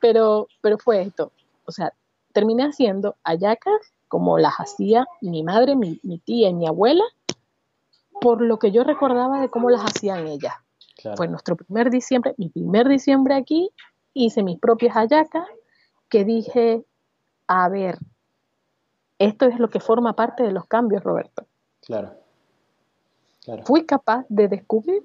pero, 0.00 0.48
pero 0.60 0.78
fue 0.78 1.02
esto. 1.02 1.32
O 1.66 1.72
sea, 1.72 1.92
terminé 2.32 2.64
haciendo 2.64 3.16
hallacas 3.24 3.92
como 4.08 4.38
las 4.38 4.54
hacía 4.58 5.06
mi 5.20 5.42
madre, 5.42 5.76
mi, 5.76 5.98
tía 6.24 6.48
y 6.48 6.54
mi 6.54 6.66
abuela, 6.66 7.04
por 8.20 8.40
lo 8.40 8.58
que 8.58 8.70
yo 8.70 8.84
recordaba 8.84 9.40
de 9.40 9.48
cómo 9.48 9.70
las 9.70 9.82
hacían 9.82 10.26
ellas. 10.26 10.54
Fue 11.16 11.26
nuestro 11.26 11.56
primer 11.56 11.90
diciembre, 11.90 12.34
mi 12.38 12.48
primer 12.48 12.88
diciembre 12.88 13.34
aquí, 13.34 13.70
hice 14.14 14.42
mis 14.42 14.58
propias 14.58 14.94
hallacas, 14.94 15.46
que 16.08 16.24
dije, 16.24 16.84
a 17.48 17.68
ver, 17.68 17.98
esto 19.18 19.46
es 19.46 19.58
lo 19.58 19.68
que 19.68 19.80
forma 19.80 20.14
parte 20.14 20.42
de 20.42 20.52
los 20.52 20.66
cambios, 20.66 21.02
Roberto. 21.02 21.46
Claro. 21.82 22.14
Fui 23.64 23.84
capaz 23.84 24.24
de 24.28 24.48
descubrir 24.48 25.02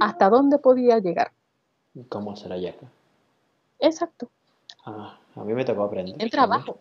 hasta 0.00 0.28
dónde 0.28 0.58
podía 0.58 0.98
llegar. 0.98 1.32
¿Cómo 2.08 2.32
hacer? 2.32 2.52
Exacto. 3.78 4.28
Ah, 4.84 5.18
a 5.34 5.44
mí 5.44 5.52
me 5.54 5.64
tocó 5.64 5.84
aprender. 5.84 6.16
El 6.18 6.30
trabajo. 6.30 6.78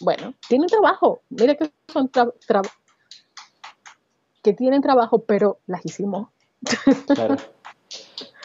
Bueno, 0.00 0.34
tienen 0.48 0.68
trabajo. 0.68 1.20
Mira 1.30 1.54
que 1.54 1.70
son 1.88 2.10
que 4.42 4.52
tienen 4.54 4.82
trabajo, 4.82 5.20
pero 5.20 5.58
las 5.66 5.84
hicimos. 5.84 6.28
Claro. 7.06 7.36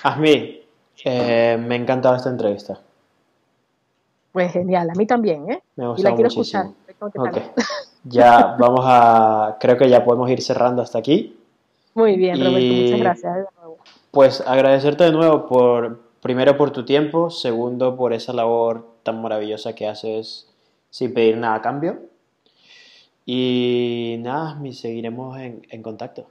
Asmi, 0.03 0.61
eh, 1.03 1.57
me 1.57 1.75
ha 1.75 1.77
encantado 1.77 2.15
esta 2.15 2.29
entrevista. 2.29 2.79
Pues 4.31 4.51
genial, 4.51 4.89
a 4.89 4.93
mí 4.93 5.07
también, 5.07 5.51
¿eh? 5.51 5.63
Me 5.75 5.85
y 5.97 6.01
la 6.03 6.13
quiero 6.13 6.27
escuchar. 6.27 6.67
Okay. 6.99 7.43
Ya 8.09 8.55
vamos 8.57 8.81
a, 8.85 9.57
creo 9.59 9.77
que 9.77 9.89
ya 9.89 10.05
podemos 10.05 10.29
ir 10.29 10.41
cerrando 10.41 10.81
hasta 10.81 10.97
aquí. 10.97 11.37
Muy 11.93 12.15
bien, 12.15 12.39
Roberto, 12.39 12.73
muchas 12.73 12.99
gracias. 12.99 13.47
Pues 14.11 14.41
agradecerte 14.47 15.03
de 15.03 15.11
nuevo 15.11 15.45
por, 15.45 15.99
primero 16.21 16.55
por 16.55 16.71
tu 16.71 16.85
tiempo, 16.85 17.29
segundo 17.29 17.97
por 17.97 18.13
esa 18.13 18.31
labor 18.31 18.87
tan 19.03 19.21
maravillosa 19.21 19.73
que 19.73 19.87
haces 19.87 20.47
sin 20.89 21.13
pedir 21.13 21.35
nada 21.35 21.55
a 21.55 21.61
cambio. 21.61 21.99
Y 23.25 24.17
nada, 24.19 24.57
seguiremos 24.71 25.37
en, 25.39 25.67
en 25.69 25.83
contacto. 25.83 26.27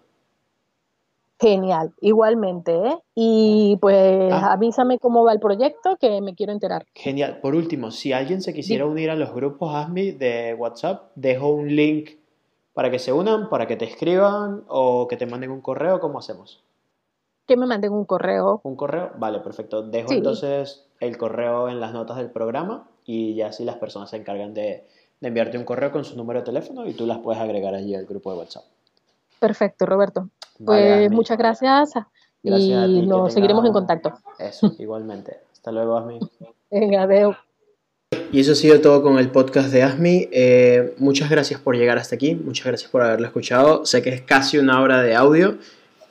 Genial, 1.38 1.92
igualmente, 2.00 2.72
¿eh? 2.74 2.98
Y 3.14 3.76
pues 3.80 4.32
ah. 4.32 4.52
avísame 4.52 4.98
cómo 4.98 5.24
va 5.24 5.32
el 5.32 5.40
proyecto, 5.40 5.96
que 6.00 6.20
me 6.22 6.34
quiero 6.34 6.52
enterar. 6.52 6.86
Genial. 6.94 7.40
Por 7.40 7.54
último, 7.54 7.90
si 7.90 8.12
alguien 8.12 8.40
se 8.40 8.54
quisiera 8.54 8.86
unir 8.86 9.10
a 9.10 9.16
los 9.16 9.34
grupos 9.34 9.74
ASMI 9.74 10.12
de 10.12 10.54
WhatsApp, 10.54 11.10
dejo 11.14 11.48
un 11.48 11.74
link 11.74 12.12
para 12.72 12.90
que 12.90 12.98
se 12.98 13.12
unan, 13.12 13.50
para 13.50 13.66
que 13.66 13.76
te 13.76 13.84
escriban 13.84 14.64
o 14.68 15.08
que 15.08 15.16
te 15.16 15.26
manden 15.26 15.50
un 15.50 15.60
correo, 15.60 16.00
¿cómo 16.00 16.18
hacemos? 16.18 16.62
Que 17.46 17.56
me 17.56 17.66
manden 17.66 17.92
un 17.92 18.06
correo. 18.06 18.60
¿Un 18.64 18.76
correo? 18.76 19.12
Vale, 19.18 19.40
perfecto. 19.40 19.82
Dejo 19.82 20.12
entonces 20.12 20.86
el 21.00 21.18
correo 21.18 21.68
en 21.68 21.80
las 21.80 21.92
notas 21.92 22.16
del 22.16 22.30
programa 22.30 22.88
y 23.04 23.34
ya 23.34 23.48
así 23.48 23.64
las 23.64 23.76
personas 23.76 24.10
se 24.10 24.16
encargan 24.16 24.54
de, 24.54 24.86
de 25.20 25.28
enviarte 25.28 25.58
un 25.58 25.64
correo 25.64 25.92
con 25.92 26.04
su 26.04 26.16
número 26.16 26.40
de 26.40 26.46
teléfono 26.46 26.86
y 26.86 26.94
tú 26.94 27.06
las 27.06 27.18
puedes 27.18 27.40
agregar 27.40 27.74
allí 27.74 27.94
al 27.94 28.06
grupo 28.06 28.32
de 28.32 28.38
WhatsApp. 28.38 28.64
Perfecto, 29.38 29.86
Roberto. 29.86 30.28
Pues 30.64 31.10
muchas 31.10 31.36
gracias, 31.38 31.92
y 32.42 33.06
nos 33.06 33.32
seguiremos 33.32 33.64
en 33.66 33.72
contacto. 33.72 34.14
Eso, 34.38 34.72
igualmente. 34.78 35.38
Hasta 35.52 35.72
luego, 35.72 35.98
Asmi. 35.98 36.20
Venga, 36.70 37.02
adiós. 37.02 37.36
Y 38.32 38.40
eso 38.40 38.52
ha 38.52 38.54
sido 38.54 38.80
todo 38.80 39.02
con 39.02 39.18
el 39.18 39.30
podcast 39.30 39.70
de 39.70 39.82
Asmi. 39.82 40.28
Eh, 40.30 40.94
muchas 40.98 41.28
gracias 41.28 41.60
por 41.60 41.76
llegar 41.76 41.98
hasta 41.98 42.14
aquí, 42.14 42.34
muchas 42.34 42.66
gracias 42.66 42.90
por 42.90 43.02
haberlo 43.02 43.26
escuchado. 43.26 43.84
Sé 43.84 44.02
que 44.02 44.10
es 44.10 44.22
casi 44.22 44.58
una 44.58 44.80
hora 44.80 45.02
de 45.02 45.14
audio, 45.14 45.58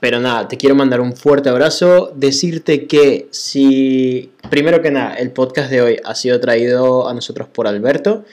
pero 0.02 0.20
nada, 0.20 0.48
te 0.48 0.58
quiero 0.58 0.76
mandar 0.76 1.00
un 1.00 1.16
fuerte 1.16 1.50
abrazo. 1.50 2.12
Decirte 2.16 2.86
que 2.86 3.28
si, 3.32 4.32
primero 4.50 4.82
que 4.82 4.92
nada, 4.92 5.16
el 5.16 5.32
podcast 5.32 5.70
de 5.70 5.82
hoy 5.82 5.98
ha 6.04 6.16
sido 6.16 6.40
traído 6.42 7.08
a 7.08 7.14
nosotros 7.14 7.48
por 7.48 7.66
Alberto. 7.68 8.26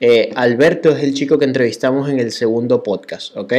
Eh, 0.00 0.30
Alberto 0.34 0.90
es 0.90 1.02
el 1.02 1.12
chico 1.12 1.38
que 1.38 1.44
entrevistamos 1.44 2.08
en 2.08 2.18
el 2.18 2.32
segundo 2.32 2.82
podcast, 2.82 3.36
¿ok? 3.36 3.52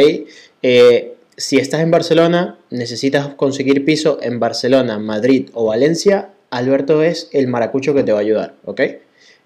Eh, 0.64 1.14
si 1.38 1.58
estás 1.58 1.82
en 1.82 1.92
Barcelona, 1.92 2.58
necesitas 2.72 3.28
conseguir 3.36 3.86
piso 3.86 4.18
en 4.22 4.40
Barcelona, 4.40 4.98
Madrid 4.98 5.50
o 5.54 5.66
Valencia, 5.66 6.30
Alberto 6.50 7.04
es 7.04 7.30
el 7.32 7.48
maracucho 7.48 7.94
que 7.94 8.04
te 8.04 8.12
va 8.12 8.18
a 8.18 8.22
ayudar, 8.22 8.56
¿ok? 8.66 8.82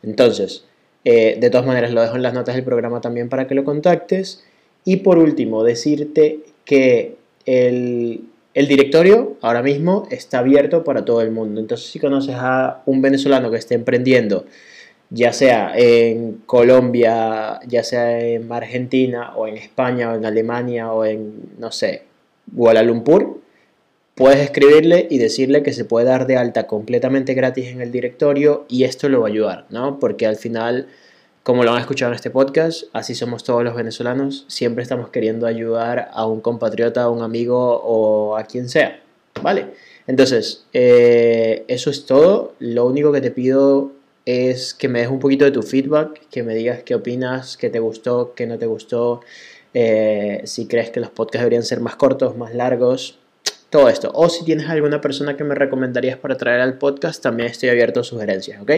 Entonces, 0.04 0.64
eh, 1.04 1.38
de 1.40 1.50
todas 1.50 1.68
maneras 1.68 1.92
lo 1.92 2.02
dejo 2.02 2.16
en 2.16 2.24
las 2.24 2.34
notas 2.34 2.56
del 2.56 2.64
programa 2.64 3.02
también 3.02 3.30
para 3.30 3.48
que 3.48 3.56
lo 3.56 3.64
contactes. 3.64 4.44
Y 4.86 4.98
por 4.98 5.18
último, 5.18 5.64
decirte 5.64 6.40
que 6.64 7.16
el, 7.46 8.22
el 8.54 8.68
directorio 8.68 9.38
ahora 9.42 9.62
mismo 9.62 10.08
está 10.10 10.40
abierto 10.40 10.84
para 10.84 11.06
todo 11.06 11.22
el 11.22 11.32
mundo. 11.32 11.60
Entonces, 11.60 11.88
si 11.88 12.00
conoces 12.00 12.36
a 12.38 12.82
un 12.86 13.02
venezolano 13.02 13.52
que 13.52 13.58
esté 13.58 13.76
emprendiendo, 13.76 14.46
ya 15.16 15.32
sea 15.32 15.72
en 15.78 16.42
Colombia, 16.46 17.62
ya 17.66 17.84
sea 17.84 18.20
en 18.20 18.52
Argentina 18.52 19.34
o 19.36 19.48
en 19.48 19.56
España 19.56 20.12
o 20.12 20.16
en 20.16 20.26
Alemania 20.26 20.92
o 20.92 21.06
en, 21.06 21.54
no 21.58 21.72
sé, 21.72 22.04
Kuala 22.54 22.84
Lumpur, 22.84 23.40
puedes 24.14 24.40
escribirle 24.40 25.08
y 25.10 25.18
decirle 25.18 25.64
que 25.64 25.72
se 25.72 25.86
puede 25.86 26.06
dar 26.06 26.28
de 26.28 26.36
alta 26.36 26.68
completamente 26.68 27.34
gratis 27.34 27.68
en 27.68 27.82
el 27.82 27.94
directorio 27.94 28.66
y 28.68 28.84
esto 28.84 29.08
lo 29.08 29.22
va 29.22 29.28
a 29.28 29.32
ayudar, 29.32 29.66
¿no? 29.70 30.02
Porque 30.02 30.28
al 30.28 30.36
final, 30.36 30.88
como 31.44 31.64
lo 31.64 31.72
han 31.72 31.80
escuchado 31.80 32.12
en 32.12 32.18
este 32.18 32.30
podcast, 32.30 32.84
así 32.92 33.16
somos 33.16 33.46
todos 33.46 33.64
los 33.64 33.74
venezolanos, 33.74 34.44
siempre 34.50 34.84
estamos 34.84 35.10
queriendo 35.12 35.48
ayudar 35.48 36.10
a 36.12 36.26
un 36.26 36.42
compatriota, 36.42 37.04
a 37.04 37.10
un 37.10 37.24
amigo 37.24 37.82
o 37.86 38.36
a 38.36 38.44
quien 38.44 38.68
sea, 38.68 39.00
¿vale? 39.42 39.68
Entonces, 40.08 40.66
eh, 40.74 41.64
eso 41.70 41.90
es 41.90 42.06
todo. 42.06 42.54
Lo 42.60 42.86
único 42.86 43.12
que 43.14 43.22
te 43.22 43.32
pido 43.32 43.95
es 44.26 44.74
que 44.74 44.88
me 44.88 45.00
des 45.00 45.10
un 45.10 45.20
poquito 45.20 45.46
de 45.46 45.52
tu 45.52 45.62
feedback, 45.62 46.28
que 46.30 46.44
me 46.44 46.56
digas 46.56 46.84
qué 46.84 46.96
opinas, 46.96 47.58
qué 47.58 47.70
te 47.70 47.80
gustó, 47.80 48.34
qué 48.36 48.48
no 48.48 48.58
te 48.58 48.66
gustó, 48.66 49.22
eh, 49.74 50.42
si 50.46 50.68
crees 50.68 50.90
que 50.90 51.00
los 51.00 51.10
podcasts 51.10 51.42
deberían 51.42 51.64
ser 51.64 51.80
más 51.80 51.96
cortos, 51.96 52.36
más 52.36 52.56
largos, 52.56 53.20
todo 53.70 53.90
esto. 53.90 54.12
O 54.14 54.30
si 54.30 54.46
tienes 54.46 54.70
alguna 54.70 55.02
persona 55.02 55.38
que 55.38 55.44
me 55.44 55.54
recomendarías 55.54 56.18
para 56.18 56.38
traer 56.38 56.62
al 56.62 56.78
podcast, 56.78 57.22
también 57.22 57.50
estoy 57.50 57.70
abierto 57.70 58.00
a 58.00 58.04
sugerencias, 58.04 58.62
¿ok? 58.62 58.72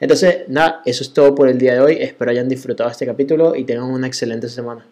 Entonces, 0.00 0.48
nada, 0.48 0.82
eso 0.84 1.02
es 1.02 1.12
todo 1.12 1.34
por 1.34 1.48
el 1.48 1.58
día 1.58 1.74
de 1.74 1.80
hoy. 1.80 1.96
Espero 2.00 2.30
hayan 2.30 2.48
disfrutado 2.48 2.90
este 2.90 3.06
capítulo 3.06 3.54
y 3.54 3.64
tengan 3.64 3.84
una 3.84 4.06
excelente 4.06 4.48
semana. 4.48 4.86